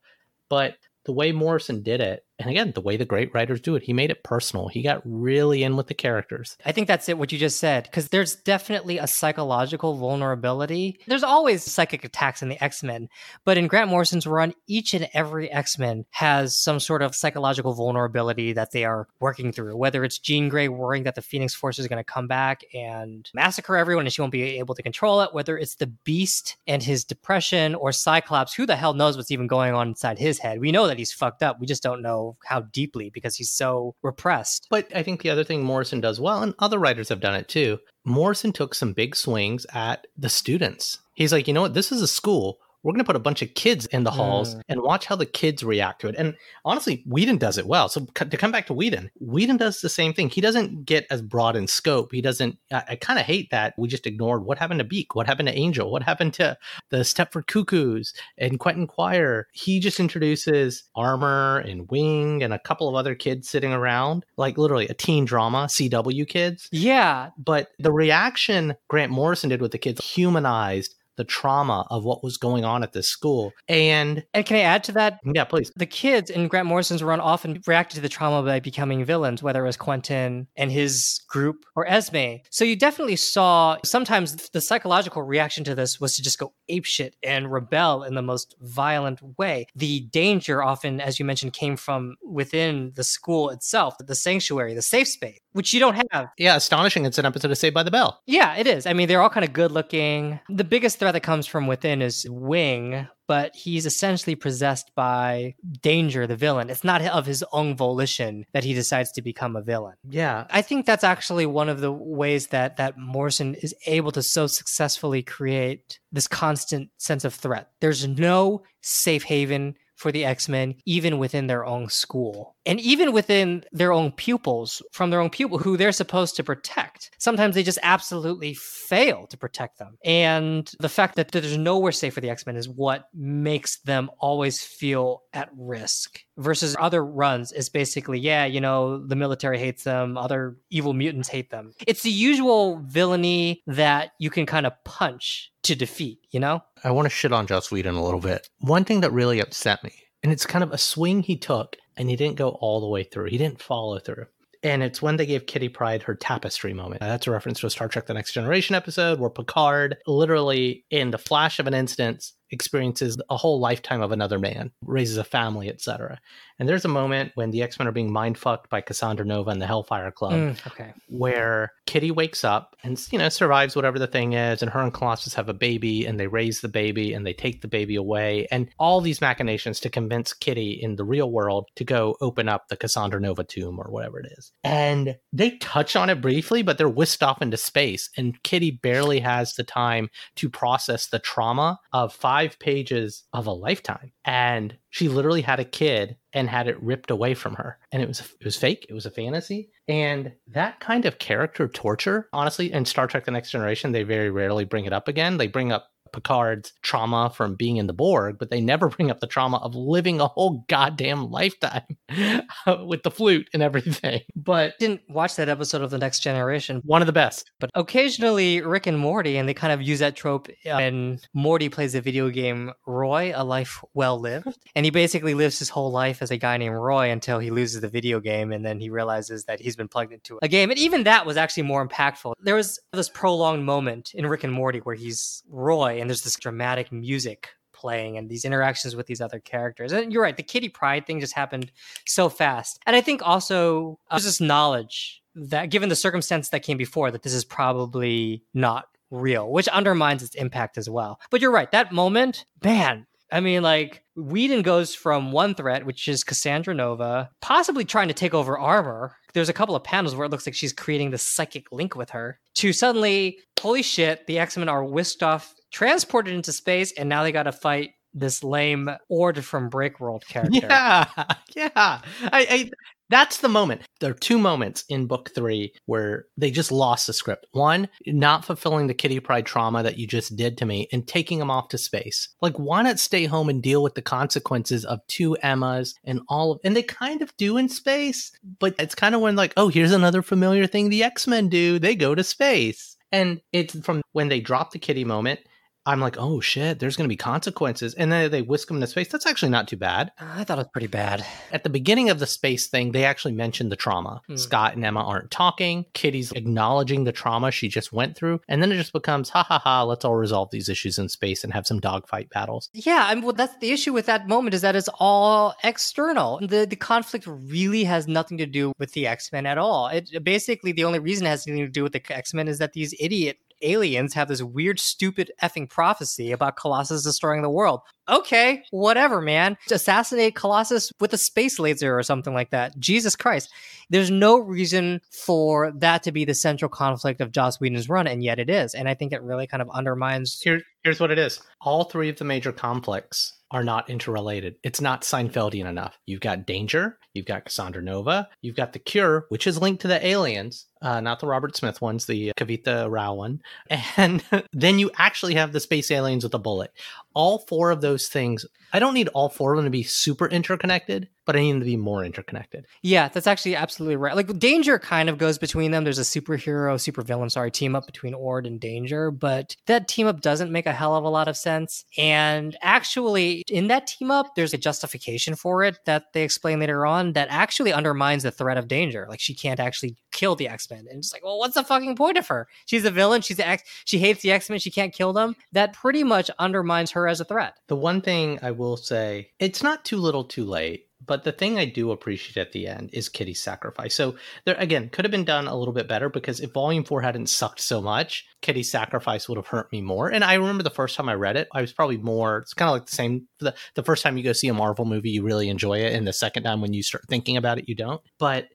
But 0.50 0.76
the 1.06 1.14
way 1.14 1.32
Morrison 1.32 1.82
did 1.82 2.02
it 2.02 2.24
and 2.42 2.52
again, 2.52 2.72
the 2.74 2.82
way 2.82 2.98
the 2.98 3.06
great 3.06 3.34
writers 3.34 3.62
do 3.62 3.76
it, 3.76 3.84
he 3.84 3.94
made 3.94 4.12
it 4.12 4.24
personal. 4.24 4.68
He 4.68 4.82
got 4.82 5.02
really 5.06 5.64
in 5.64 5.76
with 5.76 5.88
the 5.88 5.94
characters. 5.94 6.58
I 6.66 6.72
think 6.72 6.88
that's 6.88 7.08
it, 7.10 7.18
what 7.18 7.32
you 7.32 7.38
just 7.38 7.60
said, 7.60 7.84
because 7.84 8.10
there's 8.10 8.36
definitely 8.36 8.98
a 8.98 9.08
psychological 9.08 9.98
vulnerability. 9.98 11.00
There's 11.08 11.24
always 11.24 11.64
psychic 11.64 12.04
attacks 12.04 12.42
in 12.42 12.50
the 12.50 12.62
X 12.64 12.84
Men, 12.84 13.10
but 13.46 13.58
in 13.58 13.68
Grant 13.68 13.90
Morrison's 13.90 14.28
run, 14.28 14.54
each 14.68 14.94
and 14.94 15.10
every 15.14 15.52
X 15.52 15.78
Men 15.78 16.06
has 16.12 16.62
some 16.62 16.80
sort 16.80 17.02
of 17.02 17.16
psychological 17.16 17.74
vulnerability 17.74 18.54
that 18.54 18.72
they 18.72 18.86
are 18.86 19.08
working 19.20 19.52
through, 19.52 19.76
whether 19.76 20.04
it's 20.04 20.20
Jean 20.20 20.50
Grey 20.50 20.68
worrying 20.68 21.04
that 21.04 21.16
the 21.16 21.22
Phoenix 21.22 21.54
Force 21.54 21.80
is 21.80 21.88
going 21.88 22.04
to 22.04 22.04
come 22.04 22.28
back 22.28 22.62
and 22.74 23.30
massacre 23.34 23.78
everyone 23.78 24.06
and 24.06 24.14
she 24.14 24.22
won't 24.22 24.32
be 24.32 24.58
able 24.58 24.76
to 24.76 24.84
control 24.84 25.22
it, 25.22 25.34
whether 25.34 25.58
it's 25.58 25.76
the 25.76 25.88
Beast 25.88 26.58
and 26.68 26.82
his 26.82 27.04
depression 27.04 27.76
or 27.76 27.92
Cyclops, 27.92 28.54
who 28.54 28.66
the 28.66 28.76
hell 28.76 28.94
knows 28.94 29.18
what's 29.18 29.32
even 29.32 29.48
going 29.48 29.74
on 29.74 29.90
inside 29.90 30.18
his 30.18 30.40
head? 30.40 30.60
We 30.60 30.72
know 30.72 30.88
that 30.88 30.98
he's 30.98 31.14
fucked 31.14 31.44
up. 31.44 31.60
We 31.60 31.68
just 31.68 31.84
don't 31.84 32.02
know 32.02 32.31
how 32.46 32.62
deeply 32.62 33.10
because 33.14 33.36
he's 33.36 33.52
so 33.52 33.96
repressed. 34.02 34.68
But 34.70 34.88
I 34.96 35.04
think 35.04 35.22
the 35.22 35.30
other 35.30 35.44
thing 35.44 35.64
Morrison 35.64 36.02
does 36.02 36.20
well, 36.20 36.42
and 36.42 36.56
other 36.60 36.80
writers 36.80 37.10
have 37.10 37.20
done 37.20 37.36
it 37.36 37.48
too, 37.48 37.80
Morrison 38.06 38.52
took 38.52 38.74
some 38.74 38.94
big 38.94 39.16
swings 39.16 39.66
at 39.74 40.08
the 40.18 40.30
students. 40.30 41.00
He's 41.14 41.32
like, 41.32 41.48
you 41.48 41.54
know 41.54 41.62
what? 41.62 41.74
This 41.74 41.92
is 41.92 42.02
a 42.02 42.08
school 42.08 42.60
we're 42.84 42.92
going 42.94 43.00
to 43.00 43.06
put 43.06 43.16
a 43.16 43.20
bunch 43.20 43.42
of 43.42 43.54
kids 43.54 43.86
in 43.88 44.04
the 44.04 44.12
halls 44.12 44.56
Mm. 44.56 44.62
and 44.70 44.82
watch 44.82 45.06
how 45.06 45.16
the 45.16 45.26
kids 45.26 45.64
react 45.64 46.02
to 46.02 46.08
it. 46.08 46.16
And 46.18 46.36
honestly, 46.66 47.04
Whedon 47.06 47.38
does 47.38 47.58
it 47.58 47.68
well. 47.68 47.90
So 47.90 48.08
c- 48.18 48.26
to 48.26 48.38
come 48.38 48.52
back 48.52 48.66
to 48.68 48.74
Whedon, 48.74 49.12
Whedon 49.20 49.58
does 49.58 49.82
the 49.82 49.90
same 49.90 50.14
thing. 50.14 50.30
He 50.30 50.42
doesn't 50.42 50.86
get 50.86 51.06
as 51.12 51.22
broad 51.22 51.56
in 51.56 51.68
scope. 51.68 52.12
He 52.12 52.22
doesn't, 52.22 52.58
I, 52.72 52.84
I 52.90 52.96
kind 52.96 53.20
of 53.20 53.26
hate 53.26 53.52
that 53.52 53.74
we 53.78 53.88
just 53.88 54.08
ignored 54.08 54.46
what 54.46 54.58
happened 54.58 54.80
to 54.80 54.84
Beak, 54.84 55.14
what 55.16 55.28
happened 55.28 55.48
to 55.48 55.58
Angel, 55.58 55.92
what 55.92 56.04
happened 56.04 56.34
to 56.36 56.58
the 56.90 56.98
Stepford 56.98 57.48
Cuckoos 57.48 58.14
and 58.38 58.60
Quentin 58.60 58.88
Quire. 58.88 59.48
He 59.52 59.80
just 59.80 60.00
introduces 60.00 60.84
Armor 60.96 61.60
and 61.60 61.90
Wing 61.90 62.42
and 62.44 62.54
a 62.54 62.60
couple 62.60 62.90
of 62.90 62.96
other 62.96 63.14
kids 63.16 63.48
sitting 63.50 63.74
around, 63.74 64.26
like 64.38 64.58
literally 64.58 64.88
a 64.88 64.94
teen 64.94 65.26
drama, 65.26 65.68
CW 65.70 66.28
kids. 66.28 66.68
Yeah, 66.72 67.30
But 67.38 67.70
the 67.80 67.92
reaction 67.92 68.76
Grant 68.88 69.12
Morrison 69.12 69.50
did 69.50 69.62
with 69.62 69.72
the 69.72 69.78
kids 69.78 70.04
humanized 70.04 70.96
the 71.18 71.24
trauma 71.24 71.86
of 71.90 72.04
what 72.04 72.24
was 72.24 72.38
going 72.38 72.64
on 72.66 72.84
at 72.84 72.94
this 72.94 73.08
school. 73.10 73.52
And 73.68 74.24
and 74.34 74.46
can 74.46 74.58
I 74.58 74.62
add 74.62 74.84
to 74.86 74.92
that? 74.94 75.20
yeah, 75.26 75.44
please. 75.44 75.72
The 75.76 75.86
kids 75.86 76.30
in 76.30 76.48
Grant 76.48 76.68
Morrison's 76.68 77.04
run 77.04 77.20
often 77.20 77.62
reacted 77.68 77.96
to 77.96 78.02
the 78.02 78.10
trauma 78.10 78.46
by 78.46 78.60
becoming 78.60 79.04
villains, 79.06 79.44
whether 79.44 79.64
it 79.64 79.68
was 79.68 79.78
Quentin 79.78 80.48
and 80.56 80.72
his 80.72 81.22
group 81.28 81.66
or 81.76 81.88
Esme. 81.88 82.36
So 82.50 82.64
you 82.66 82.76
definitely 82.76 83.16
saw 83.16 83.78
sometimes 83.84 84.50
the 84.50 84.62
psychological 84.62 85.22
reaction 85.24 85.64
to 85.66 85.76
this 85.76 86.00
was 86.00 86.16
to 86.16 86.24
just 86.24 86.40
go 86.40 86.54
apeshit 86.70 87.12
and 87.24 87.52
rebel 87.52 88.04
in 88.04 88.16
the 88.16 88.22
most 88.22 88.56
violent 88.62 89.20
way. 89.38 89.68
The 89.76 90.02
danger 90.12 90.64
often, 90.64 91.00
as 91.02 91.20
you 91.20 91.26
mentioned, 91.26 91.54
came 91.54 91.76
from 91.78 92.16
within 92.26 92.94
the 92.96 93.04
school 93.04 93.50
itself, 93.50 93.96
the 94.00 94.16
sanctuary, 94.16 94.74
the 94.74 94.82
safe 94.82 95.08
space, 95.08 95.40
which 95.54 95.74
you 95.74 95.80
don't 95.80 95.96
have 96.12 96.28
Yeah, 96.38 96.56
astonishing. 96.56 97.06
It's 97.06 97.18
an 97.18 97.26
episode 97.26 97.52
of 97.52 97.58
Saved 97.58 97.74
by 97.74 97.84
the 97.84 97.92
Bell. 97.92 98.22
yeah, 98.26 98.56
it 98.56 98.68
is. 98.68 98.86
I 98.86 98.94
mean, 98.94 99.08
they're 99.08 99.22
all 99.22 99.30
kind 99.30 99.46
of 99.46 99.54
good 99.54 99.72
looking. 99.72 100.40
The 100.50 100.64
biggest 100.64 101.00
threat 101.00 101.11
that 101.12 101.22
comes 101.22 101.48
from 101.48 101.68
within 101.68 102.02
is 102.02 102.26
Wing, 102.30 103.08
but 103.28 103.56
he's 103.56 103.86
essentially 103.86 104.36
possessed 104.36 104.92
by 104.96 105.56
Danger, 105.82 106.28
the 106.28 106.36
villain. 106.36 106.70
It's 106.70 106.84
not 106.84 107.02
of 107.02 107.26
his 107.26 107.44
own 107.52 107.76
volition 107.76 108.46
that 108.54 108.64
he 108.64 108.74
decides 108.74 109.12
to 109.14 109.22
become 109.22 109.56
a 109.56 109.62
villain. 109.62 109.96
Yeah. 110.10 110.48
I 110.50 110.62
think 110.62 110.86
that's 110.86 111.04
actually 111.04 111.46
one 111.46 111.70
of 111.70 111.80
the 111.80 111.92
ways 111.92 112.48
that 112.48 112.78
that 112.78 112.98
Morrison 112.98 113.56
is 113.56 113.76
able 113.86 114.12
to 114.12 114.22
so 114.22 114.48
successfully 114.48 115.24
create 115.24 116.00
this 116.12 116.28
constant 116.28 116.90
sense 116.98 117.24
of 117.24 117.34
threat. 117.34 117.70
There's 117.80 118.08
no 118.08 118.64
safe 118.82 119.24
haven 119.24 119.76
for 120.02 120.12
the 120.12 120.26
X-Men 120.26 120.76
even 120.86 121.20
within 121.20 121.46
their 121.46 121.64
own 121.64 121.88
school. 121.88 122.56
And 122.66 122.80
even 122.80 123.12
within 123.12 123.64
their 123.72 123.92
own 123.92 124.12
pupils, 124.12 124.82
from 124.92 125.10
their 125.10 125.20
own 125.20 125.30
pupil 125.30 125.58
who 125.58 125.78
they're 125.78 125.92
supposed 125.92 126.36
to 126.36 126.44
protect. 126.44 127.12
Sometimes 127.18 127.56
they 127.56 127.64
just 127.64 127.80
absolutely 127.82 128.54
fail 128.54 129.26
to 129.28 129.38
protect 129.38 129.80
them. 129.80 129.98
And 130.06 130.72
the 130.80 130.90
fact 130.90 131.16
that 131.16 131.32
there's 131.32 131.58
nowhere 131.58 131.92
safe 131.92 132.14
for 132.14 132.22
the 132.22 132.30
X-Men 132.30 132.56
is 132.56 132.70
what 132.70 133.06
makes 133.14 133.80
them 133.80 134.12
always 134.20 134.62
feel 134.62 135.24
at 135.34 135.50
risk 135.58 136.20
versus 136.38 136.76
other 136.80 137.04
runs 137.04 137.52
is 137.52 137.70
basically, 137.70 138.20
yeah, 138.20 138.46
you 138.46 138.62
know, 138.62 139.06
the 139.06 139.16
military 139.16 139.58
hates 139.58 139.84
them, 139.84 140.18
other 140.18 140.58
evil 140.70 140.94
mutants 140.94 141.30
hate 141.30 141.50
them. 141.50 141.74
It's 141.88 142.04
the 142.04 142.12
usual 142.12 142.80
villainy 142.86 143.64
that 143.68 144.12
you 144.20 144.30
can 144.30 144.46
kind 144.46 144.66
of 144.66 144.74
punch 144.84 145.52
to 145.64 145.76
defeat, 145.76 146.20
you 146.32 146.40
know? 146.40 146.64
I 146.84 146.92
want 146.92 147.06
to 147.06 147.10
shit 147.10 147.32
on 147.32 147.48
Joss 147.48 147.72
Whedon 147.72 147.96
a 147.96 148.04
little 148.04 148.20
bit. 148.20 148.50
One 148.60 148.84
thing 148.84 149.02
that 149.02 149.12
really 149.12 149.40
upset 149.40 149.84
me, 149.84 149.94
and 150.24 150.32
it's 150.32 150.46
kind 150.46 150.64
of 150.64 150.72
a 150.72 150.78
swing 150.78 151.22
he 151.22 151.38
took, 151.38 151.76
and 152.02 152.10
he 152.10 152.16
didn't 152.16 152.36
go 152.36 152.50
all 152.50 152.82
the 152.82 152.88
way 152.88 153.04
through. 153.04 153.28
He 153.28 153.38
didn't 153.38 153.62
follow 153.62 154.00
through. 154.00 154.26
And 154.64 154.82
it's 154.82 155.02
when 155.02 155.18
they 155.18 155.26
gave 155.28 155.46
Kitty 155.46 155.70
Pryde 155.70 156.02
her 156.04 156.16
tapestry 156.16 156.74
moment. 156.74 157.00
That's 157.00 157.28
a 157.28 157.32
reference 157.32 157.60
to 157.60 157.68
a 157.68 157.70
Star 157.70 157.88
Trek 157.88 158.08
The 158.08 158.14
Next 158.16 158.34
Generation 158.34 158.76
episode 158.76 159.20
where 159.20 159.30
Picard, 159.30 159.98
literally 160.08 160.84
in 160.90 161.12
the 161.12 161.20
flash 161.20 161.60
of 161.60 161.68
an 161.68 161.76
instance, 161.76 162.34
experiences 162.52 163.20
a 163.30 163.38
whole 163.38 163.60
lifetime 163.60 164.02
of 164.02 164.12
another 164.12 164.40
man, 164.40 164.72
raises 164.86 165.18
a 165.18 165.24
family, 165.24 165.70
etc. 165.70 166.20
And 166.60 166.70
there's 166.70 166.86
a 166.86 166.90
moment 166.90 167.32
when 167.36 167.52
the 167.52 167.64
X-Men 167.64 167.88
are 167.88 167.92
being 167.92 168.12
mind 168.12 168.38
fucked 168.38 168.70
by 168.70 168.82
Cassandra 168.82 169.26
Nova 169.26 169.50
and 169.50 169.62
the 169.62 169.66
Hellfire 169.68 170.12
Club 170.12 170.32
Mm, 170.34 170.68
okay. 170.68 170.94
where 171.10 171.74
Kitty 171.88 172.12
wakes 172.12 172.44
up 172.44 172.76
and 172.84 173.00
you 173.12 173.18
know 173.18 173.30
survives 173.30 173.76
whatever 173.76 174.00
the 174.00 174.08
thing 174.08 174.34
is, 174.34 174.62
and 174.62 174.72
her 174.72 174.80
and 174.80 174.94
Colossus 174.94 175.34
have 175.34 175.50
a 175.50 175.54
baby, 175.54 176.06
and 176.06 176.20
they 176.20 176.28
raise 176.28 176.62
the 176.62 176.68
baby, 176.70 177.14
and 177.14 177.26
they 177.26 177.34
take 177.34 177.62
the 177.62 177.68
baby 177.68 177.96
away, 177.96 178.48
and 178.52 178.70
all 178.80 179.02
these 179.02 179.22
machinations 179.22 179.80
to 179.82 179.90
convince 179.90 180.34
Kitty 180.34 180.72
in 180.72 180.96
the 180.96 181.04
real 181.04 181.32
world 181.32 181.68
to 181.76 181.84
go 181.84 182.16
open 182.22 182.48
up 182.48 182.68
the 182.68 182.78
Cassandra 182.78 183.20
Nova 183.20 183.44
tomb 183.44 183.80
or 183.80 183.90
whatever 183.90 184.20
it 184.20 184.28
is. 184.38 184.52
And 184.64 185.18
they 185.34 185.52
touch 185.58 185.96
on 185.96 186.10
it 186.10 186.22
briefly, 186.22 186.62
but 186.62 186.78
they're 186.78 186.90
whisked 186.90 187.24
off 187.24 187.42
into 187.42 187.58
space, 187.58 188.10
and 188.18 188.42
Kitty 188.44 188.72
barely 188.72 189.20
has 189.20 189.54
the 189.56 189.64
time 189.64 190.10
to 190.36 190.50
process 190.50 191.08
the 191.08 191.20
trauma 191.20 191.80
of 191.94 192.14
five 192.14 192.41
pages 192.48 193.24
of 193.34 193.48
a 193.48 193.52
lifetime, 193.52 194.12
and 194.26 194.78
she 194.90 195.08
literally 195.08 195.42
had 195.42 195.60
a 195.60 195.66
kid 195.66 196.18
and 196.34 196.50
had 196.50 196.68
it 196.68 196.82
ripped 196.82 197.12
away 197.12 197.34
from 197.34 197.56
her. 197.56 197.78
And 197.92 198.02
it 198.02 198.08
was 198.08 198.22
it 198.40 198.46
was 198.46 198.58
fake. 198.58 198.86
It 198.90 198.94
was 198.94 199.06
a 199.06 199.12
fantasy. 199.12 199.70
And 199.88 200.34
that 200.48 200.80
kind 200.80 201.06
of 201.06 201.20
character 201.20 201.68
torture 201.68 202.30
honestly 202.34 202.72
in 202.72 202.86
star 202.86 203.08
trek 203.08 203.26
the 203.26 203.32
next 203.32 203.52
generation 203.52 203.92
they 203.92 204.04
very 204.04 204.30
rarely 204.30 204.66
bring 204.66 204.86
it 204.86 204.94
up 204.94 205.08
again. 205.08 205.38
They 205.38 205.48
bring 205.48 205.72
up 205.72 205.88
Picard's 206.14 206.74
trauma 206.82 207.32
from 207.34 207.56
being 207.56 207.78
in 207.78 207.88
the 207.88 207.94
Borg, 207.94 208.38
but 208.40 208.50
they 208.50 208.62
never 208.62 208.90
bring 208.96 209.12
up 209.12 209.20
the 209.20 209.28
trauma 209.28 209.58
of 209.58 209.76
living 209.76 210.20
a 210.20 210.28
whole 210.28 210.66
goddamn 210.68 211.30
lifetime 211.30 211.84
uh, 212.66 212.78
with 212.86 213.04
the 213.04 213.12
flute 213.12 213.50
and 213.54 213.62
everything. 213.64 214.22
But 214.36 214.78
Didn't 214.80 215.02
watch 215.08 215.36
that 215.36 215.50
episode 215.50 215.82
of 215.84 215.92
The 215.92 215.98
Next 216.00 216.22
Generation, 216.22 216.82
one 216.84 217.02
of 217.02 217.06
the 217.06 217.12
best. 217.14 217.52
but 217.60 217.70
occasionally 217.76 218.62
Rick 218.62 218.88
and 218.88 218.98
Morty, 218.98 219.38
and 219.38 219.48
they 219.48 219.54
kind 219.54 219.72
of 219.72 219.82
use 219.82 220.00
that 220.00 220.16
trope 220.16 220.50
uh, 220.66 220.70
And 220.70 221.26
Morty 221.34 221.70
plays 221.70 221.94
the 221.94 222.02
video 222.02 222.30
game 222.30 222.72
Roy, 222.88 223.32
A 223.36 223.44
Life 223.44 223.84
Well 223.94 224.20
Lived. 224.20 224.58
And 224.76 224.84
he 224.86 224.90
basically 224.90 225.34
lives 225.36 225.60
his 225.60 225.70
whole 225.70 225.92
life 225.92 226.22
as 226.22 226.32
a 226.32 226.38
guy 226.38 226.58
named 226.58 226.76
Roy 226.76 227.12
until 227.12 227.38
he 227.40 227.52
loses 227.52 227.82
the 227.82 227.88
video 227.88 228.20
game 228.20 228.52
and 228.52 228.66
then 228.66 228.80
he 228.80 228.90
realizes 228.90 229.46
that 229.46 229.60
he's 229.62 229.76
been 229.76 229.88
plugged 229.88 230.12
into 230.12 230.40
a 230.42 230.48
game. 230.48 230.72
And 230.72 230.80
even 230.80 231.04
that 231.04 231.26
was 231.26 231.38
actually 231.38 231.64
more 231.64 231.88
impactful. 231.88 232.34
There 232.40 232.56
was 232.56 232.80
this 232.94 233.10
prolonged 233.10 233.64
moment 233.66 234.12
in 234.16 234.26
Rick 234.26 234.44
and 234.44 234.54
Morty 234.54 234.80
where 234.80 234.96
he's 234.96 235.44
Roy 235.50 236.01
and 236.02 236.10
there's 236.10 236.24
this 236.24 236.36
dramatic 236.36 236.92
music 236.92 237.50
playing 237.74 238.18
and 238.18 238.30
these 238.30 238.46
interactions 238.46 238.96
with 238.96 239.08
these 239.08 239.22
other 239.22 239.40
characters. 239.40 239.92
And 239.92 240.12
you're 240.12 240.22
right, 240.22 240.38
the 240.38 240.44
Kitty 240.44 240.70
Pryde 240.70 241.08
thing 241.08 241.20
just 241.20 241.34
happened 241.34 241.72
so 242.06 242.30
fast. 242.30 242.80
And 242.86 242.96
I 242.96 243.02
think 243.02 243.22
also 243.24 243.98
uh, 244.10 244.16
there's 244.16 244.26
this 244.26 244.42
knowledge 244.42 245.24
that 245.36 245.70
given 245.70 245.90
the 245.90 245.96
circumstance 245.96 246.50
that 246.50 246.64
came 246.64 246.78
before 246.78 247.10
that 247.12 247.24
this 247.24 247.34
is 247.34 247.46
probably 247.46 248.44
not 248.54 248.86
real, 249.10 249.52
which 249.52 249.68
undermines 249.70 250.24
its 250.24 250.36
impact 250.36 250.78
as 250.78 250.90
well. 250.90 251.20
But 251.30 251.42
you're 251.42 251.52
right, 251.52 251.72
that 251.72 251.92
moment, 251.92 252.46
man, 252.64 253.08
I 253.32 253.40
mean, 253.40 253.64
like, 253.64 254.04
Whedon 254.16 254.62
goes 254.62 254.94
from 254.94 255.32
one 255.32 255.56
threat, 255.56 255.86
which 255.86 256.08
is 256.08 256.24
Cassandra 256.24 256.74
Nova, 256.74 257.30
possibly 257.42 257.86
trying 257.86 258.10
to 258.10 258.14
take 258.14 258.34
over 258.34 258.60
Armor. 258.60 259.16
There's 259.34 259.50
a 259.50 259.54
couple 259.54 259.76
of 259.76 259.84
panels 259.86 260.16
where 260.16 260.26
it 260.26 260.32
looks 260.32 260.46
like 260.46 260.54
she's 260.54 260.74
creating 260.74 261.12
this 261.12 261.24
psychic 261.24 261.72
link 261.72 261.96
with 261.96 262.10
her, 262.10 262.40
to 262.56 262.74
suddenly, 262.74 263.40
holy 263.60 263.84
shit, 263.84 264.28
the 264.28 264.38
X 264.38 264.58
Men 264.58 264.68
are 264.68 264.84
whisked 264.84 265.24
off, 265.24 265.56
transported 265.72 266.34
into 266.34 266.52
space, 266.52 266.92
and 266.94 267.10
now 267.10 267.24
they 267.24 267.32
got 267.32 267.44
to 267.44 267.52
fight 267.52 267.92
this 268.14 268.44
lame 268.44 268.90
Ord 269.10 269.44
from 269.44 269.70
Breakworld 269.70 270.26
character. 270.28 270.60
Yeah, 270.62 271.06
yeah. 271.56 271.70
I, 271.76 272.02
I 272.32 272.72
that's 273.12 273.40
the 273.40 273.50
moment. 273.50 273.82
There 274.00 274.12
are 274.12 274.16
two 274.16 274.40
moments 274.40 274.86
in 274.88 275.06
book 275.06 275.32
three 275.36 275.74
where 275.86 276.28
they 276.38 276.50
just 276.50 276.72
lost 276.72 277.08
the 277.08 277.14
script. 277.14 277.46
One, 277.52 277.90
not 278.08 278.46
fulfilling 278.46 278.88
the 278.88 278.94
Kitty 278.94 279.20
Pryde 279.20 279.46
trauma 279.46 279.84
that 279.84 279.98
you 279.98 280.08
just 280.08 280.38
did 280.38 280.58
to 280.58 280.66
me 280.66 280.88
and 280.94 281.06
taking 281.06 281.38
them 281.38 281.52
off 281.52 281.68
to 281.70 281.78
space. 281.78 282.30
Like, 282.42 282.58
why 282.58 282.84
not 282.84 283.00
stay 283.00 283.26
home 283.26 283.50
and 283.50 283.62
deal 283.62 283.84
with 283.84 283.96
the 283.96 284.02
consequences 284.02 284.86
of 284.86 285.06
two 285.08 285.34
Emmas 285.36 285.94
and 286.06 286.22
all 286.30 286.54
of 286.54 286.62
and 286.64 286.74
they 286.74 286.84
kind 286.84 287.22
of 287.22 287.36
do 287.36 287.58
in 287.58 287.68
space, 287.68 288.32
but 288.60 288.76
it's 288.80 288.96
kind 288.96 289.14
of 289.14 289.20
when 289.20 289.36
like, 289.36 289.54
oh, 289.58 289.68
here's 289.68 289.92
another 289.92 290.22
familiar 290.22 290.66
thing 290.66 290.88
the 290.88 291.04
X-Men 291.04 291.50
do. 291.50 291.80
They 291.80 291.96
go 291.96 292.16
to 292.16 292.24
space. 292.24 292.96
And 293.12 293.42
it's 293.52 293.78
from 293.82 294.02
when 294.14 294.30
they 294.30 294.40
drop 294.40 294.72
the 294.72 294.80
kitty 294.80 295.04
moment. 295.04 295.42
I'm 295.86 296.00
like, 296.00 296.18
oh 296.18 296.40
shit, 296.42 296.80
there's 296.80 296.96
going 296.96 297.06
to 297.06 297.14
be 297.14 297.18
consequences. 297.18 297.94
And 297.96 298.12
then 298.12 298.30
they 298.30 298.42
whisk 298.42 298.68
them 298.68 298.78
into 298.78 298.88
space. 298.88 299.08
That's 299.08 299.26
actually 299.26 299.50
not 299.50 299.68
too 299.68 299.78
bad 299.78 300.12
I 300.20 300.44
thought 300.44 300.58
it 300.58 300.62
was 300.62 300.68
pretty 300.72 300.88
bad. 300.88 301.26
at 301.52 301.64
the 301.64 301.70
beginning 301.70 302.10
of 302.10 302.20
the 302.20 302.28
space 302.28 302.68
thing, 302.68 302.92
they 302.92 303.04
actually 303.04 303.34
mentioned 303.34 303.72
the 303.72 303.76
trauma. 303.76 304.22
Hmm. 304.28 304.36
Scott 304.36 304.76
and 304.76 304.86
Emma 304.86 305.04
aren't 305.04 305.32
talking. 305.32 305.86
Kitty's 305.94 306.32
acknowledging 306.32 307.04
the 307.04 307.12
trauma 307.12 307.52
she 307.52 307.68
just 307.68 307.92
went 307.92 308.16
through. 308.16 308.42
And 308.48 308.62
then 308.62 308.72
it 308.72 308.78
just 308.78 308.94
becomes, 308.94 309.30
ha 309.30 309.44
ha 309.44 309.60
ha, 309.60 309.84
let's 309.84 310.06
all 310.06 310.16
resolve 310.16 310.50
these 310.52 310.70
issues 310.70 311.00
in 311.00 311.10
space 311.10 311.44
and 311.44 311.54
have 311.54 311.66
some 311.68 311.80
dogfight 311.80 312.30
battles. 312.30 312.70
Yeah, 312.74 313.06
I 313.08 313.16
mean, 313.16 313.24
well, 313.24 313.34
that's 313.34 313.58
the 313.58 313.72
issue 313.72 313.94
with 313.94 314.06
that 314.06 314.28
moment 314.28 314.54
is 314.54 314.62
that 314.62 314.76
it's 314.76 314.90
all 315.00 315.56
external. 315.64 316.40
The 316.42 316.66
the 316.66 316.76
conflict 316.76 317.26
really 317.28 317.84
has 317.84 318.08
nothing 318.08 318.38
to 318.38 318.46
do 318.46 318.74
with 318.78 318.94
the 318.94 319.08
X 319.08 319.32
Men 319.32 319.46
at 319.46 319.58
all. 319.58 319.88
It 319.88 320.24
basically 320.24 320.72
the 320.72 320.86
only 320.86 321.00
reason 321.00 321.26
it 321.26 321.30
has 321.30 321.48
anything 321.48 321.66
to 321.66 321.72
do 321.72 321.84
with 321.84 321.94
the 321.94 322.04
X 322.10 322.34
Men 322.34 322.48
is 322.48 322.60
that 322.60 322.74
these 322.74 322.94
idiot 323.00 323.38
aliens 323.62 324.14
have 324.14 324.28
this 324.28 324.42
weird, 324.42 324.80
stupid 324.80 325.32
effing 325.42 325.70
prophecy 325.70 326.32
about 326.32 326.56
Colossus 326.56 327.04
destroying 327.04 327.42
the 327.42 327.50
world. 327.50 327.82
Okay, 328.10 328.64
whatever, 328.72 329.22
man. 329.22 329.58
Assassinate 329.70 330.36
Colossus 330.36 330.92
with 331.00 331.14
a 331.14 331.18
space 331.18 331.60
laser 331.60 331.98
or 331.98 332.04
something 332.04 332.34
like 332.34 332.50
that. 332.50 332.78
Jesus 332.80 333.16
Christ. 333.16 333.50
There's 333.90 334.12
no 334.12 334.38
reason 334.38 335.02
for 335.12 335.72
that 335.78 336.04
to 336.04 336.12
be 336.12 336.26
the 336.26 336.34
central 336.34 336.70
conflict 336.70 337.22
of 337.22 337.32
Joss 337.32 337.60
Whedon's 337.60 337.90
run, 337.90 338.08
and 338.08 338.24
yet 338.24 338.40
it 338.40 338.50
is. 338.50 338.74
And 338.74 338.90
I 338.90 338.94
think 338.94 339.14
it 339.14 339.22
really 339.22 339.48
kind 339.48 339.62
of 339.62 339.70
undermines. 339.70 340.40
Here, 340.42 340.62
here's 340.84 341.00
what 341.00 341.12
it 341.12 341.20
is 341.20 341.42
all 341.62 341.86
three 341.86 342.10
of 342.10 342.18
the 342.18 342.26
major 342.26 342.52
conflicts 342.52 343.34
are 343.52 343.64
not 343.64 343.90
interrelated. 343.90 344.56
It's 344.64 344.82
not 344.82 345.02
Seinfeldian 345.02 345.66
enough. 345.66 346.00
You've 346.06 346.22
got 346.22 346.46
Danger, 346.46 346.98
you've 347.14 347.26
got 347.26 347.46
Cassandra 347.46 347.82
Nova, 347.82 348.30
you've 348.42 348.56
got 348.56 348.74
The 348.74 348.80
Cure, 348.80 349.26
which 349.30 349.46
is 349.46 349.60
linked 349.62 349.82
to 349.82 349.88
the 349.90 350.06
aliens, 350.06 350.66
uh, 350.82 351.02
not 351.02 351.20
the 351.20 351.28
Robert 351.28 351.56
Smith 351.56 351.82
ones, 351.82 352.06
the 352.06 352.32
Kavita 352.38 352.90
Rao 352.90 353.14
one. 353.14 353.42
And 353.98 354.24
then 354.54 354.80
you 354.80 354.90
actually 354.98 355.36
have 355.36 355.52
the 355.52 355.60
space 355.60 355.92
aliens 355.92 356.24
with 356.24 356.34
a 356.34 356.40
bullet. 356.40 356.72
All 357.14 357.40
four 357.40 357.72
of 357.72 357.82
those 357.82 358.08
things, 358.08 358.46
I 358.74 358.80
don't 358.80 358.94
need 358.94 359.10
all 359.10 359.30
four 359.30 359.54
of 359.54 359.58
them 359.58 359.66
to 359.66 359.72
be 359.72 359.84
super 359.84 360.28
interconnected, 360.28 361.10
but 361.26 361.36
I 361.36 361.40
need 361.40 361.52
them 361.54 361.60
to 361.60 361.66
be 361.66 361.78
more 361.78 362.04
interconnected. 362.04 362.66
Yeah, 362.82 363.10
that's 363.10 363.28
actually 363.28 363.56
absolutely 363.56 363.98
right. 363.98 364.16
Like 364.16 364.40
Danger 364.40 364.80
kind 364.80 365.10
of 365.10 365.18
goes 365.18 365.38
between 365.38 365.72
them. 365.72 365.84
There's 365.84 366.00
a 366.00 366.04
superhero, 366.04 366.76
supervillain, 366.76 367.32
sorry, 367.32 367.52
team 367.52 367.76
up 367.76 367.86
between 367.86 368.14
Ord 368.14 368.46
and 368.46 368.60
Danger, 368.60 369.12
but 369.12 369.56
that 369.66 369.88
team 369.88 370.08
up 370.08 370.22
doesn't 370.22 370.52
make 370.52 370.66
a 370.66 370.72
hell 370.72 370.96
of 370.96 371.04
a 371.04 371.10
lot 371.10 371.28
of 371.28 371.38
sense. 371.38 371.86
And 371.98 372.58
actually, 372.62 373.44
in 373.48 373.68
that 373.68 373.88
team 373.88 374.10
up, 374.10 374.36
there's 374.36 374.54
a 374.54 374.58
justification 374.58 375.36
for 375.36 375.64
it 375.64 375.80
that 375.86 376.14
they 376.14 376.24
explain 376.24 376.60
later 376.60 376.86
on 376.86 377.14
that 377.14 377.28
actually 377.30 377.74
undermines 377.74 378.24
the 378.24 378.32
threat 378.32 378.58
of 378.58 378.68
Danger. 378.68 379.06
Like 379.10 379.20
she 379.20 379.34
can't 379.34 379.60
actually 379.60 379.98
kill 380.12 380.36
the 380.36 380.48
X 380.48 380.70
Men, 380.70 380.88
and 380.90 381.00
it's 381.00 381.14
like, 381.14 381.24
well, 381.24 381.40
what's 381.40 381.56
the 381.56 381.64
fucking 381.64 381.96
point 381.96 382.18
of 382.18 382.28
her? 382.28 382.48
She's 382.66 382.86
a 382.86 382.92
villain. 382.92 383.22
She's 383.22 383.38
the 383.38 383.48
X. 383.48 383.64
She 383.86 384.00
hates 384.00 384.22
the 384.22 384.32
X 384.32 384.50
Men. 384.50 384.60
She 384.60 384.72
can't 384.72 384.94
kill 384.94 385.14
them. 385.14 385.36
That 385.52 385.74
pretty 385.74 386.04
much 386.04 386.30
undermines 386.40 386.92
her 386.92 387.08
as 387.08 387.20
a 387.20 387.26
threat. 387.26 387.56
The 387.68 387.76
one 387.76 388.02
thing 388.02 388.40
I 388.42 388.52
will 388.52 388.78
say, 388.78 389.32
it's 389.40 389.64
not 389.64 389.86
too 389.86 389.98
little, 389.98 390.24
too 390.24 390.46
late 390.46 390.88
but 391.06 391.24
the 391.24 391.32
thing 391.32 391.58
I 391.58 391.66
do 391.66 391.92
appreciate 391.92 392.40
at 392.40 392.52
the 392.52 392.68
end 392.68 392.92
is 392.94 393.10
Kitty's 393.10 393.42
sacrifice. 393.42 393.96
So 393.96 394.16
there 394.46 394.56
again 394.56 394.90
could 394.90 395.06
have 395.06 395.12
been 395.12 395.26
done 395.26 395.48
a 395.48 395.58
little 395.58 395.74
bit 395.74 395.88
better 395.88 396.10
because 396.10 396.40
if 396.40 396.54
Volume 396.54 396.84
Four 396.84 397.02
hadn't 397.02 397.28
sucked 397.28 397.62
so 397.62 397.82
much, 397.82 398.26
Kitty's 398.42 398.72
sacrifice 398.72 399.28
would 399.28 399.38
have 399.38 399.48
hurt 399.48 399.72
me 399.72 399.82
more. 399.82 400.10
And 400.10 400.24
I 400.24 400.36
remember 400.36 400.64
the 400.64 400.70
first 400.70 400.96
time 400.96 401.10
I 401.10 401.16
read 401.16 401.38
it, 401.38 401.48
I 401.54 401.62
was 401.62 401.74
probably 401.74 401.98
more. 401.98 402.40
It's 402.40 402.54
kind 402.54 402.70
of 402.70 402.74
like 402.74 402.86
the 402.86 402.96
same. 402.96 403.28
The, 403.40 403.56
the 403.76 403.84
first 403.84 404.04
time 404.04 404.18
you 404.18 404.24
go 404.24 404.34
see 404.34 404.48
a 404.48 404.54
Marvel 404.54 404.86
movie, 404.86 405.10
you 405.10 405.24
really 405.24 405.50
enjoy 405.50 405.80
it, 405.80 405.94
and 405.94 406.08
the 406.08 406.14
second 406.14 406.44
time 406.44 406.62
when 406.62 406.74
you 406.74 406.84
start 406.84 407.06
thinking 407.08 407.38
about 407.38 407.58
it, 407.58 407.68
you 407.68 407.76
don't. 407.76 408.02
But 408.20 408.48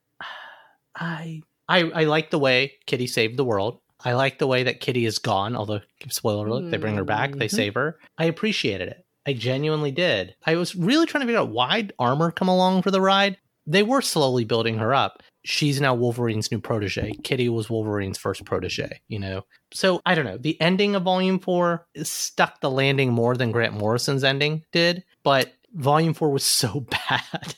I 0.97 1.43
I 1.69 1.81
I 1.83 2.05
like 2.05 2.31
the 2.31 2.39
way 2.39 2.73
Kitty 2.87 3.07
saved 3.07 3.37
the 3.37 3.45
world. 3.45 3.79
I 4.05 4.13
like 4.13 4.39
the 4.39 4.47
way 4.47 4.63
that 4.65 4.81
Kitty 4.81 5.05
is 5.07 5.19
gone, 5.19 5.57
although 5.57 5.81
spoiler 6.11 6.47
alert, 6.47 6.71
they 6.71 6.77
bring 6.77 6.97
her 6.97 7.05
back, 7.05 7.33
they 7.33 7.47
Mhm. 7.49 7.51
save 7.51 7.75
her. 7.75 7.99
I 8.19 8.25
appreciated 8.27 8.89
it. 8.89 9.05
I 9.27 9.33
genuinely 9.33 9.91
did. 9.91 10.35
I 10.45 10.55
was 10.57 10.77
really 10.77 11.07
trying 11.07 11.23
to 11.23 11.27
figure 11.27 11.41
out 11.41 11.49
why 11.49 11.89
Armor 11.99 12.31
come 12.31 12.49
along 12.49 12.83
for 12.83 12.91
the 12.91 13.01
ride. 13.01 13.37
They 13.67 13.83
were 13.83 14.01
slowly 14.03 14.45
building 14.45 14.79
her 14.79 14.95
up. 14.95 15.23
She's 15.45 15.81
now 15.81 15.95
Wolverine's 15.95 16.53
new 16.53 16.61
protege. 16.61 17.13
Kitty 17.25 17.49
was 17.49 17.69
Wolverine's 17.69 18.19
first 18.19 18.45
protege, 18.45 19.01
you 19.09 19.19
know? 19.19 19.45
So 19.73 20.01
I 20.07 20.15
don't 20.15 20.25
know. 20.25 20.39
The 20.39 20.61
ending 20.61 20.95
of 20.95 21.03
Volume 21.03 21.41
4 21.41 21.85
stuck 22.05 22.61
the 22.61 22.71
landing 22.71 23.13
more 23.13 23.35
than 23.37 23.51
Grant 23.51 23.75
Morrison's 23.75 24.23
ending 24.25 24.65
did, 24.73 25.03
but 25.25 25.53
Volume 25.73 26.15
4 26.15 26.31
was 26.31 26.45
so 26.45 26.81
bad 27.09 27.55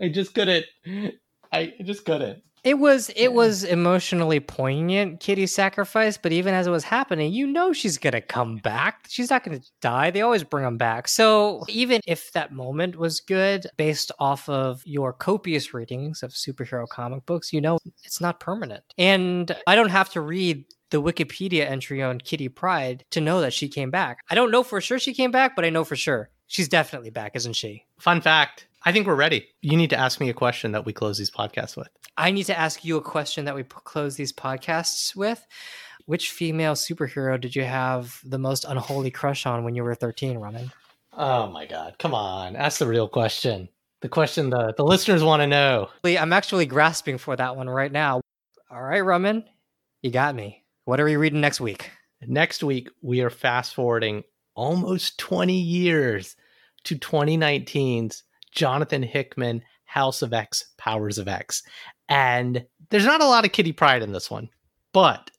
I 0.00 0.08
just 0.12 0.34
couldn't. 0.34 0.66
I 1.52 1.74
just 1.82 2.04
couldn't. 2.04 2.42
It 2.64 2.78
was 2.78 3.10
it 3.10 3.32
was 3.32 3.64
emotionally 3.64 4.40
poignant, 4.40 5.20
Kitty's 5.20 5.54
sacrifice, 5.54 6.18
but 6.18 6.32
even 6.32 6.54
as 6.54 6.66
it 6.66 6.70
was 6.70 6.84
happening, 6.84 7.32
you 7.32 7.46
know 7.46 7.72
she's 7.72 7.98
gonna 7.98 8.20
come 8.20 8.56
back. 8.56 9.06
She's 9.08 9.30
not 9.30 9.44
gonna 9.44 9.60
die. 9.80 10.10
They 10.10 10.22
always 10.22 10.44
bring 10.44 10.64
them 10.64 10.76
back. 10.76 11.08
So 11.08 11.64
even 11.68 12.00
if 12.06 12.32
that 12.32 12.52
moment 12.52 12.96
was 12.96 13.20
good, 13.20 13.66
based 13.76 14.10
off 14.18 14.48
of 14.48 14.82
your 14.84 15.12
copious 15.12 15.72
readings 15.72 16.22
of 16.22 16.32
superhero 16.32 16.88
comic 16.88 17.24
books, 17.26 17.52
you 17.52 17.60
know 17.60 17.78
it's 18.04 18.20
not 18.20 18.40
permanent. 18.40 18.82
And 18.98 19.54
I 19.66 19.76
don't 19.76 19.90
have 19.90 20.10
to 20.10 20.20
read 20.20 20.64
the 20.90 21.02
Wikipedia 21.02 21.68
entry 21.68 22.02
on 22.02 22.18
Kitty 22.18 22.48
Pryde 22.48 23.04
to 23.10 23.20
know 23.20 23.40
that 23.40 23.52
she 23.52 23.68
came 23.68 23.90
back. 23.90 24.18
I 24.30 24.34
don't 24.34 24.50
know 24.50 24.62
for 24.62 24.80
sure 24.80 24.98
she 24.98 25.14
came 25.14 25.30
back, 25.30 25.54
but 25.54 25.64
I 25.64 25.70
know 25.70 25.84
for 25.84 25.96
sure 25.96 26.30
she's 26.48 26.68
definitely 26.68 27.10
back, 27.10 27.36
isn't 27.36 27.54
she? 27.54 27.84
Fun 27.98 28.20
fact 28.20 28.66
I 28.84 28.92
think 28.92 29.06
we're 29.06 29.14
ready. 29.14 29.48
You 29.60 29.76
need 29.76 29.90
to 29.90 29.98
ask 29.98 30.20
me 30.20 30.28
a 30.30 30.34
question 30.34 30.72
that 30.72 30.86
we 30.86 30.92
close 30.92 31.18
these 31.18 31.30
podcasts 31.30 31.76
with. 31.76 31.88
I 32.16 32.30
need 32.30 32.44
to 32.44 32.58
ask 32.58 32.84
you 32.84 32.96
a 32.96 33.02
question 33.02 33.44
that 33.44 33.54
we 33.54 33.62
p- 33.62 33.76
close 33.84 34.16
these 34.16 34.32
podcasts 34.32 35.16
with. 35.16 35.44
Which 36.06 36.30
female 36.30 36.74
superhero 36.74 37.40
did 37.40 37.54
you 37.54 37.64
have 37.64 38.20
the 38.24 38.38
most 38.38 38.64
unholy 38.64 39.10
crush 39.10 39.46
on 39.46 39.64
when 39.64 39.74
you 39.74 39.84
were 39.84 39.94
13, 39.94 40.38
Roman? 40.38 40.72
Oh 41.12 41.48
my 41.48 41.66
God. 41.66 41.96
Come 41.98 42.14
on. 42.14 42.56
Ask 42.56 42.78
the 42.78 42.86
real 42.86 43.08
question. 43.08 43.68
The 44.00 44.08
question 44.08 44.48
the, 44.50 44.72
the 44.76 44.84
listeners 44.84 45.24
want 45.24 45.42
to 45.42 45.46
know. 45.46 45.88
I'm 46.04 46.32
actually 46.32 46.66
grasping 46.66 47.18
for 47.18 47.34
that 47.34 47.56
one 47.56 47.68
right 47.68 47.92
now. 47.92 48.20
All 48.70 48.82
right, 48.82 49.00
Roman, 49.00 49.44
you 50.02 50.10
got 50.10 50.34
me. 50.34 50.64
What 50.84 51.00
are 51.00 51.04
we 51.04 51.16
reading 51.16 51.40
next 51.40 51.60
week? 51.60 51.90
Next 52.26 52.62
week, 52.62 52.88
we 53.02 53.20
are 53.22 53.30
fast 53.30 53.74
forwarding 53.74 54.24
almost 54.58 55.18
20 55.18 55.54
years 55.54 56.34
to 56.82 56.98
2019's 56.98 58.24
Jonathan 58.52 59.04
Hickman 59.04 59.62
House 59.84 60.20
of 60.20 60.32
X, 60.32 60.72
Powers 60.76 61.16
of 61.16 61.28
X. 61.28 61.62
And 62.08 62.66
there's 62.90 63.04
not 63.04 63.22
a 63.22 63.26
lot 63.26 63.44
of 63.44 63.52
Kitty 63.52 63.72
Pryde 63.72 64.02
in 64.02 64.12
this 64.12 64.30
one, 64.30 64.48
but 64.92 65.30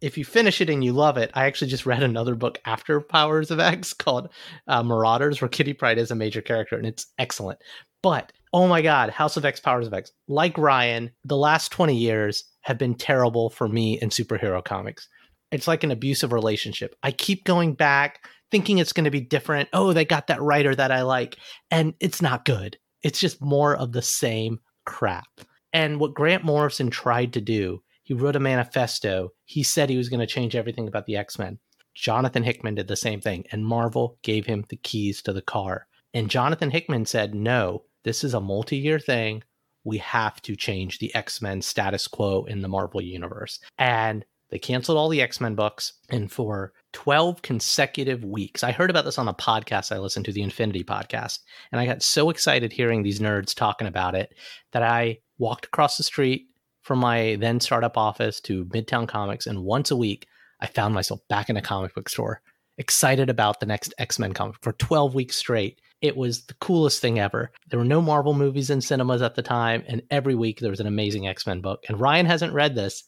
if 0.00 0.16
you 0.16 0.24
finish 0.24 0.60
it 0.60 0.70
and 0.70 0.82
you 0.82 0.92
love 0.94 1.18
it, 1.18 1.30
I 1.34 1.44
actually 1.44 1.70
just 1.70 1.86
read 1.86 2.02
another 2.02 2.34
book 2.34 2.60
after 2.64 3.00
Powers 3.00 3.50
of 3.50 3.60
X 3.60 3.92
called 3.92 4.30
uh, 4.66 4.82
Marauders, 4.82 5.40
where 5.40 5.50
Kitty 5.50 5.74
Pryde 5.74 5.98
is 5.98 6.10
a 6.10 6.16
major 6.16 6.40
character, 6.40 6.76
and 6.76 6.86
it's 6.86 7.06
excellent. 7.18 7.58
But 8.02 8.32
oh 8.54 8.66
my 8.66 8.80
God, 8.80 9.10
House 9.10 9.36
of 9.36 9.44
X, 9.44 9.60
Powers 9.60 9.86
of 9.86 9.92
X. 9.92 10.12
Like 10.28 10.56
Ryan, 10.56 11.10
the 11.24 11.36
last 11.36 11.72
20 11.72 11.94
years 11.94 12.44
have 12.62 12.78
been 12.78 12.94
terrible 12.94 13.50
for 13.50 13.68
me 13.68 14.00
in 14.00 14.08
superhero 14.08 14.64
comics. 14.64 15.08
It's 15.50 15.68
like 15.68 15.84
an 15.84 15.90
abusive 15.90 16.32
relationship. 16.32 16.96
I 17.02 17.12
keep 17.12 17.44
going 17.44 17.74
back 17.74 18.26
thinking 18.52 18.78
it's 18.78 18.92
going 18.92 19.06
to 19.06 19.10
be 19.10 19.20
different. 19.20 19.68
Oh, 19.72 19.92
they 19.92 20.04
got 20.04 20.28
that 20.28 20.40
writer 20.40 20.74
that 20.74 20.92
I 20.92 21.02
like. 21.02 21.36
And 21.70 21.94
it's 21.98 22.22
not 22.22 22.44
good. 22.44 22.76
It's 23.02 23.18
just 23.18 23.42
more 23.42 23.74
of 23.74 23.90
the 23.90 24.02
same 24.02 24.60
crap. 24.84 25.40
And 25.72 25.98
what 25.98 26.14
Grant 26.14 26.44
Morrison 26.44 26.90
tried 26.90 27.32
to 27.32 27.40
do, 27.40 27.82
he 28.04 28.14
wrote 28.14 28.36
a 28.36 28.40
manifesto. 28.40 29.30
He 29.46 29.62
said 29.62 29.88
he 29.88 29.96
was 29.96 30.10
going 30.10 30.20
to 30.20 30.26
change 30.26 30.54
everything 30.54 30.86
about 30.86 31.06
the 31.06 31.16
X 31.16 31.38
Men. 31.38 31.58
Jonathan 31.94 32.42
Hickman 32.42 32.74
did 32.74 32.88
the 32.88 32.96
same 32.96 33.20
thing, 33.20 33.44
and 33.50 33.66
Marvel 33.66 34.18
gave 34.22 34.46
him 34.46 34.64
the 34.68 34.76
keys 34.76 35.22
to 35.22 35.32
the 35.32 35.42
car. 35.42 35.86
And 36.14 36.30
Jonathan 36.30 36.70
Hickman 36.70 37.06
said, 37.06 37.34
No, 37.34 37.84
this 38.04 38.22
is 38.22 38.34
a 38.34 38.40
multi 38.40 38.76
year 38.76 38.98
thing. 38.98 39.42
We 39.84 39.98
have 39.98 40.40
to 40.42 40.56
change 40.56 40.98
the 40.98 41.14
X 41.14 41.40
Men 41.40 41.62
status 41.62 42.06
quo 42.06 42.44
in 42.44 42.60
the 42.60 42.68
Marvel 42.68 43.00
universe. 43.00 43.58
And 43.78 44.24
they 44.52 44.58
canceled 44.58 44.98
all 44.98 45.08
the 45.08 45.22
X 45.22 45.40
Men 45.40 45.54
books. 45.54 45.94
And 46.10 46.30
for 46.30 46.74
12 46.92 47.40
consecutive 47.40 48.22
weeks, 48.22 48.62
I 48.62 48.70
heard 48.70 48.90
about 48.90 49.06
this 49.06 49.18
on 49.18 49.26
a 49.26 49.34
podcast 49.34 49.90
I 49.90 49.98
listened 49.98 50.26
to, 50.26 50.32
the 50.32 50.42
Infinity 50.42 50.84
podcast. 50.84 51.38
And 51.72 51.80
I 51.80 51.86
got 51.86 52.02
so 52.02 52.28
excited 52.28 52.70
hearing 52.70 53.02
these 53.02 53.18
nerds 53.18 53.54
talking 53.54 53.88
about 53.88 54.14
it 54.14 54.34
that 54.72 54.82
I 54.82 55.20
walked 55.38 55.64
across 55.64 55.96
the 55.96 56.02
street 56.02 56.48
from 56.82 56.98
my 56.98 57.36
then 57.40 57.60
startup 57.60 57.96
office 57.96 58.42
to 58.42 58.66
Midtown 58.66 59.08
Comics. 59.08 59.46
And 59.46 59.64
once 59.64 59.90
a 59.90 59.96
week, 59.96 60.26
I 60.60 60.66
found 60.66 60.92
myself 60.92 61.20
back 61.30 61.48
in 61.48 61.56
a 61.56 61.62
comic 61.62 61.94
book 61.94 62.10
store, 62.10 62.42
excited 62.76 63.30
about 63.30 63.58
the 63.58 63.66
next 63.66 63.94
X 63.96 64.18
Men 64.18 64.34
comic 64.34 64.56
for 64.60 64.74
12 64.74 65.14
weeks 65.14 65.36
straight. 65.36 65.80
It 66.02 66.14
was 66.14 66.44
the 66.44 66.54
coolest 66.54 67.00
thing 67.00 67.18
ever. 67.18 67.52
There 67.70 67.78
were 67.78 67.86
no 67.86 68.02
Marvel 68.02 68.34
movies 68.34 68.68
in 68.68 68.82
cinemas 68.82 69.22
at 69.22 69.34
the 69.34 69.42
time, 69.42 69.82
and 69.88 70.02
every 70.10 70.34
week 70.34 70.60
there 70.60 70.70
was 70.70 70.80
an 70.80 70.86
amazing 70.86 71.26
X 71.26 71.46
Men 71.46 71.62
book. 71.62 71.84
And 71.88 71.98
Ryan 71.98 72.26
hasn't 72.26 72.52
read 72.52 72.74
this, 72.74 73.04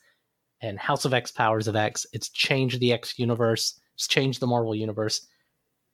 and 0.61 0.79
House 0.79 1.05
of 1.05 1.15
X, 1.15 1.31
Powers 1.31 1.69
of 1.69 1.77
X. 1.77 2.07
It's 2.13 2.29
changed 2.29 2.81
the 2.81 2.93
X 2.93 3.19
universe, 3.19 3.81
it's 3.95 4.09
changed 4.09 4.41
the 4.41 4.47
Marvel 4.47 4.75
universe. 4.75 5.27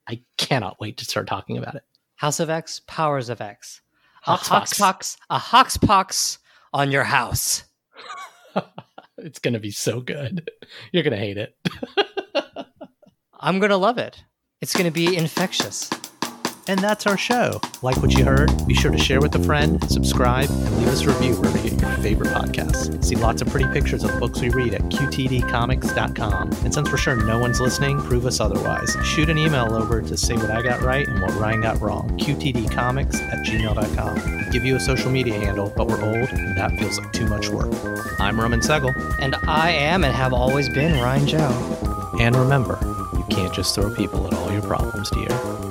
I 0.09 0.23
cannot 0.39 0.81
wait 0.81 0.97
to 0.99 1.05
start 1.05 1.27
talking 1.27 1.59
about 1.59 1.75
it. 1.75 1.83
House 2.17 2.41
of 2.41 2.51
X, 2.51 2.81
Powers 2.87 3.29
of 3.29 3.41
X. 3.41 3.83
A 4.27 4.37
Hoxpox. 4.37 5.17
a 5.31 5.39
hoxpox 5.39 6.39
on 6.75 6.91
your 6.91 7.05
house. 7.05 7.65
It's 9.23 9.39
going 9.39 9.55
to 9.55 9.61
be 9.61 9.71
so 9.71 10.01
good. 10.01 10.51
You're 10.93 11.03
going 11.03 11.13
to 11.13 11.19
hate 11.19 11.37
it. 11.37 11.55
I'm 13.41 13.59
going 13.59 13.71
to 13.71 13.77
love 13.77 13.99
it. 13.99 14.23
It's 14.61 14.75
going 14.75 14.87
to 14.87 14.91
be 14.91 15.17
infectious. 15.17 15.91
And 16.71 16.79
that's 16.79 17.05
our 17.05 17.17
show. 17.17 17.61
Like 17.83 17.97
what 17.97 18.17
you 18.17 18.25
heard? 18.25 18.49
Be 18.65 18.75
sure 18.75 18.93
to 18.93 18.97
share 18.97 19.21
with 19.21 19.35
a 19.35 19.43
friend, 19.43 19.83
subscribe, 19.91 20.49
and 20.49 20.79
leave 20.79 20.87
us 20.87 21.03
a 21.03 21.09
review 21.09 21.35
wherever 21.35 21.59
you 21.59 21.71
get 21.71 21.81
your 21.81 21.97
favorite 21.97 22.29
podcasts. 22.29 23.05
See 23.05 23.17
lots 23.17 23.43
of 23.43 23.49
pretty 23.49 23.69
pictures 23.73 24.05
of 24.05 24.21
books 24.21 24.41
we 24.41 24.51
read 24.51 24.75
at 24.75 24.83
qtdcomics.com. 24.83 26.53
And 26.65 26.73
since 26.73 26.89
we're 26.89 26.97
sure 26.97 27.17
no 27.17 27.41
one's 27.41 27.61
listening, 27.61 28.01
prove 28.03 28.25
us 28.25 28.39
otherwise. 28.39 28.97
Shoot 29.03 29.31
an 29.31 29.37
email 29.37 29.75
over 29.75 30.01
to 30.01 30.17
say 30.17 30.37
what 30.37 30.53
I 30.53 30.63
got 30.63 30.81
right 30.83 31.09
and 31.09 31.21
what 31.21 31.35
Ryan 31.35 31.61
got 31.61 31.81
wrong. 31.81 32.09
qtdcomics 32.17 33.21
at 33.21 33.45
gmail.com. 33.45 34.37
We 34.37 34.53
give 34.53 34.65
you 34.65 34.77
a 34.77 34.81
social 34.81 35.11
media 35.11 35.41
handle, 35.41 35.73
but 35.77 35.89
we're 35.89 36.05
old 36.05 36.29
and 36.31 36.57
that 36.57 36.79
feels 36.79 37.01
like 37.01 37.13
too 37.13 37.27
much 37.27 37.49
work. 37.49 37.75
I'm 38.21 38.41
Roman 38.41 38.61
Segel. 38.61 38.95
And 39.19 39.35
I 39.49 39.73
am 39.73 40.05
and 40.05 40.15
have 40.15 40.33
always 40.33 40.69
been 40.69 41.03
Ryan 41.03 41.27
Joe. 41.27 42.13
And 42.21 42.37
remember, 42.37 42.79
you 43.15 43.25
can't 43.29 43.53
just 43.53 43.75
throw 43.75 43.93
people 43.93 44.25
at 44.29 44.35
all 44.35 44.53
your 44.53 44.63
problems, 44.63 45.11
dear. 45.11 45.70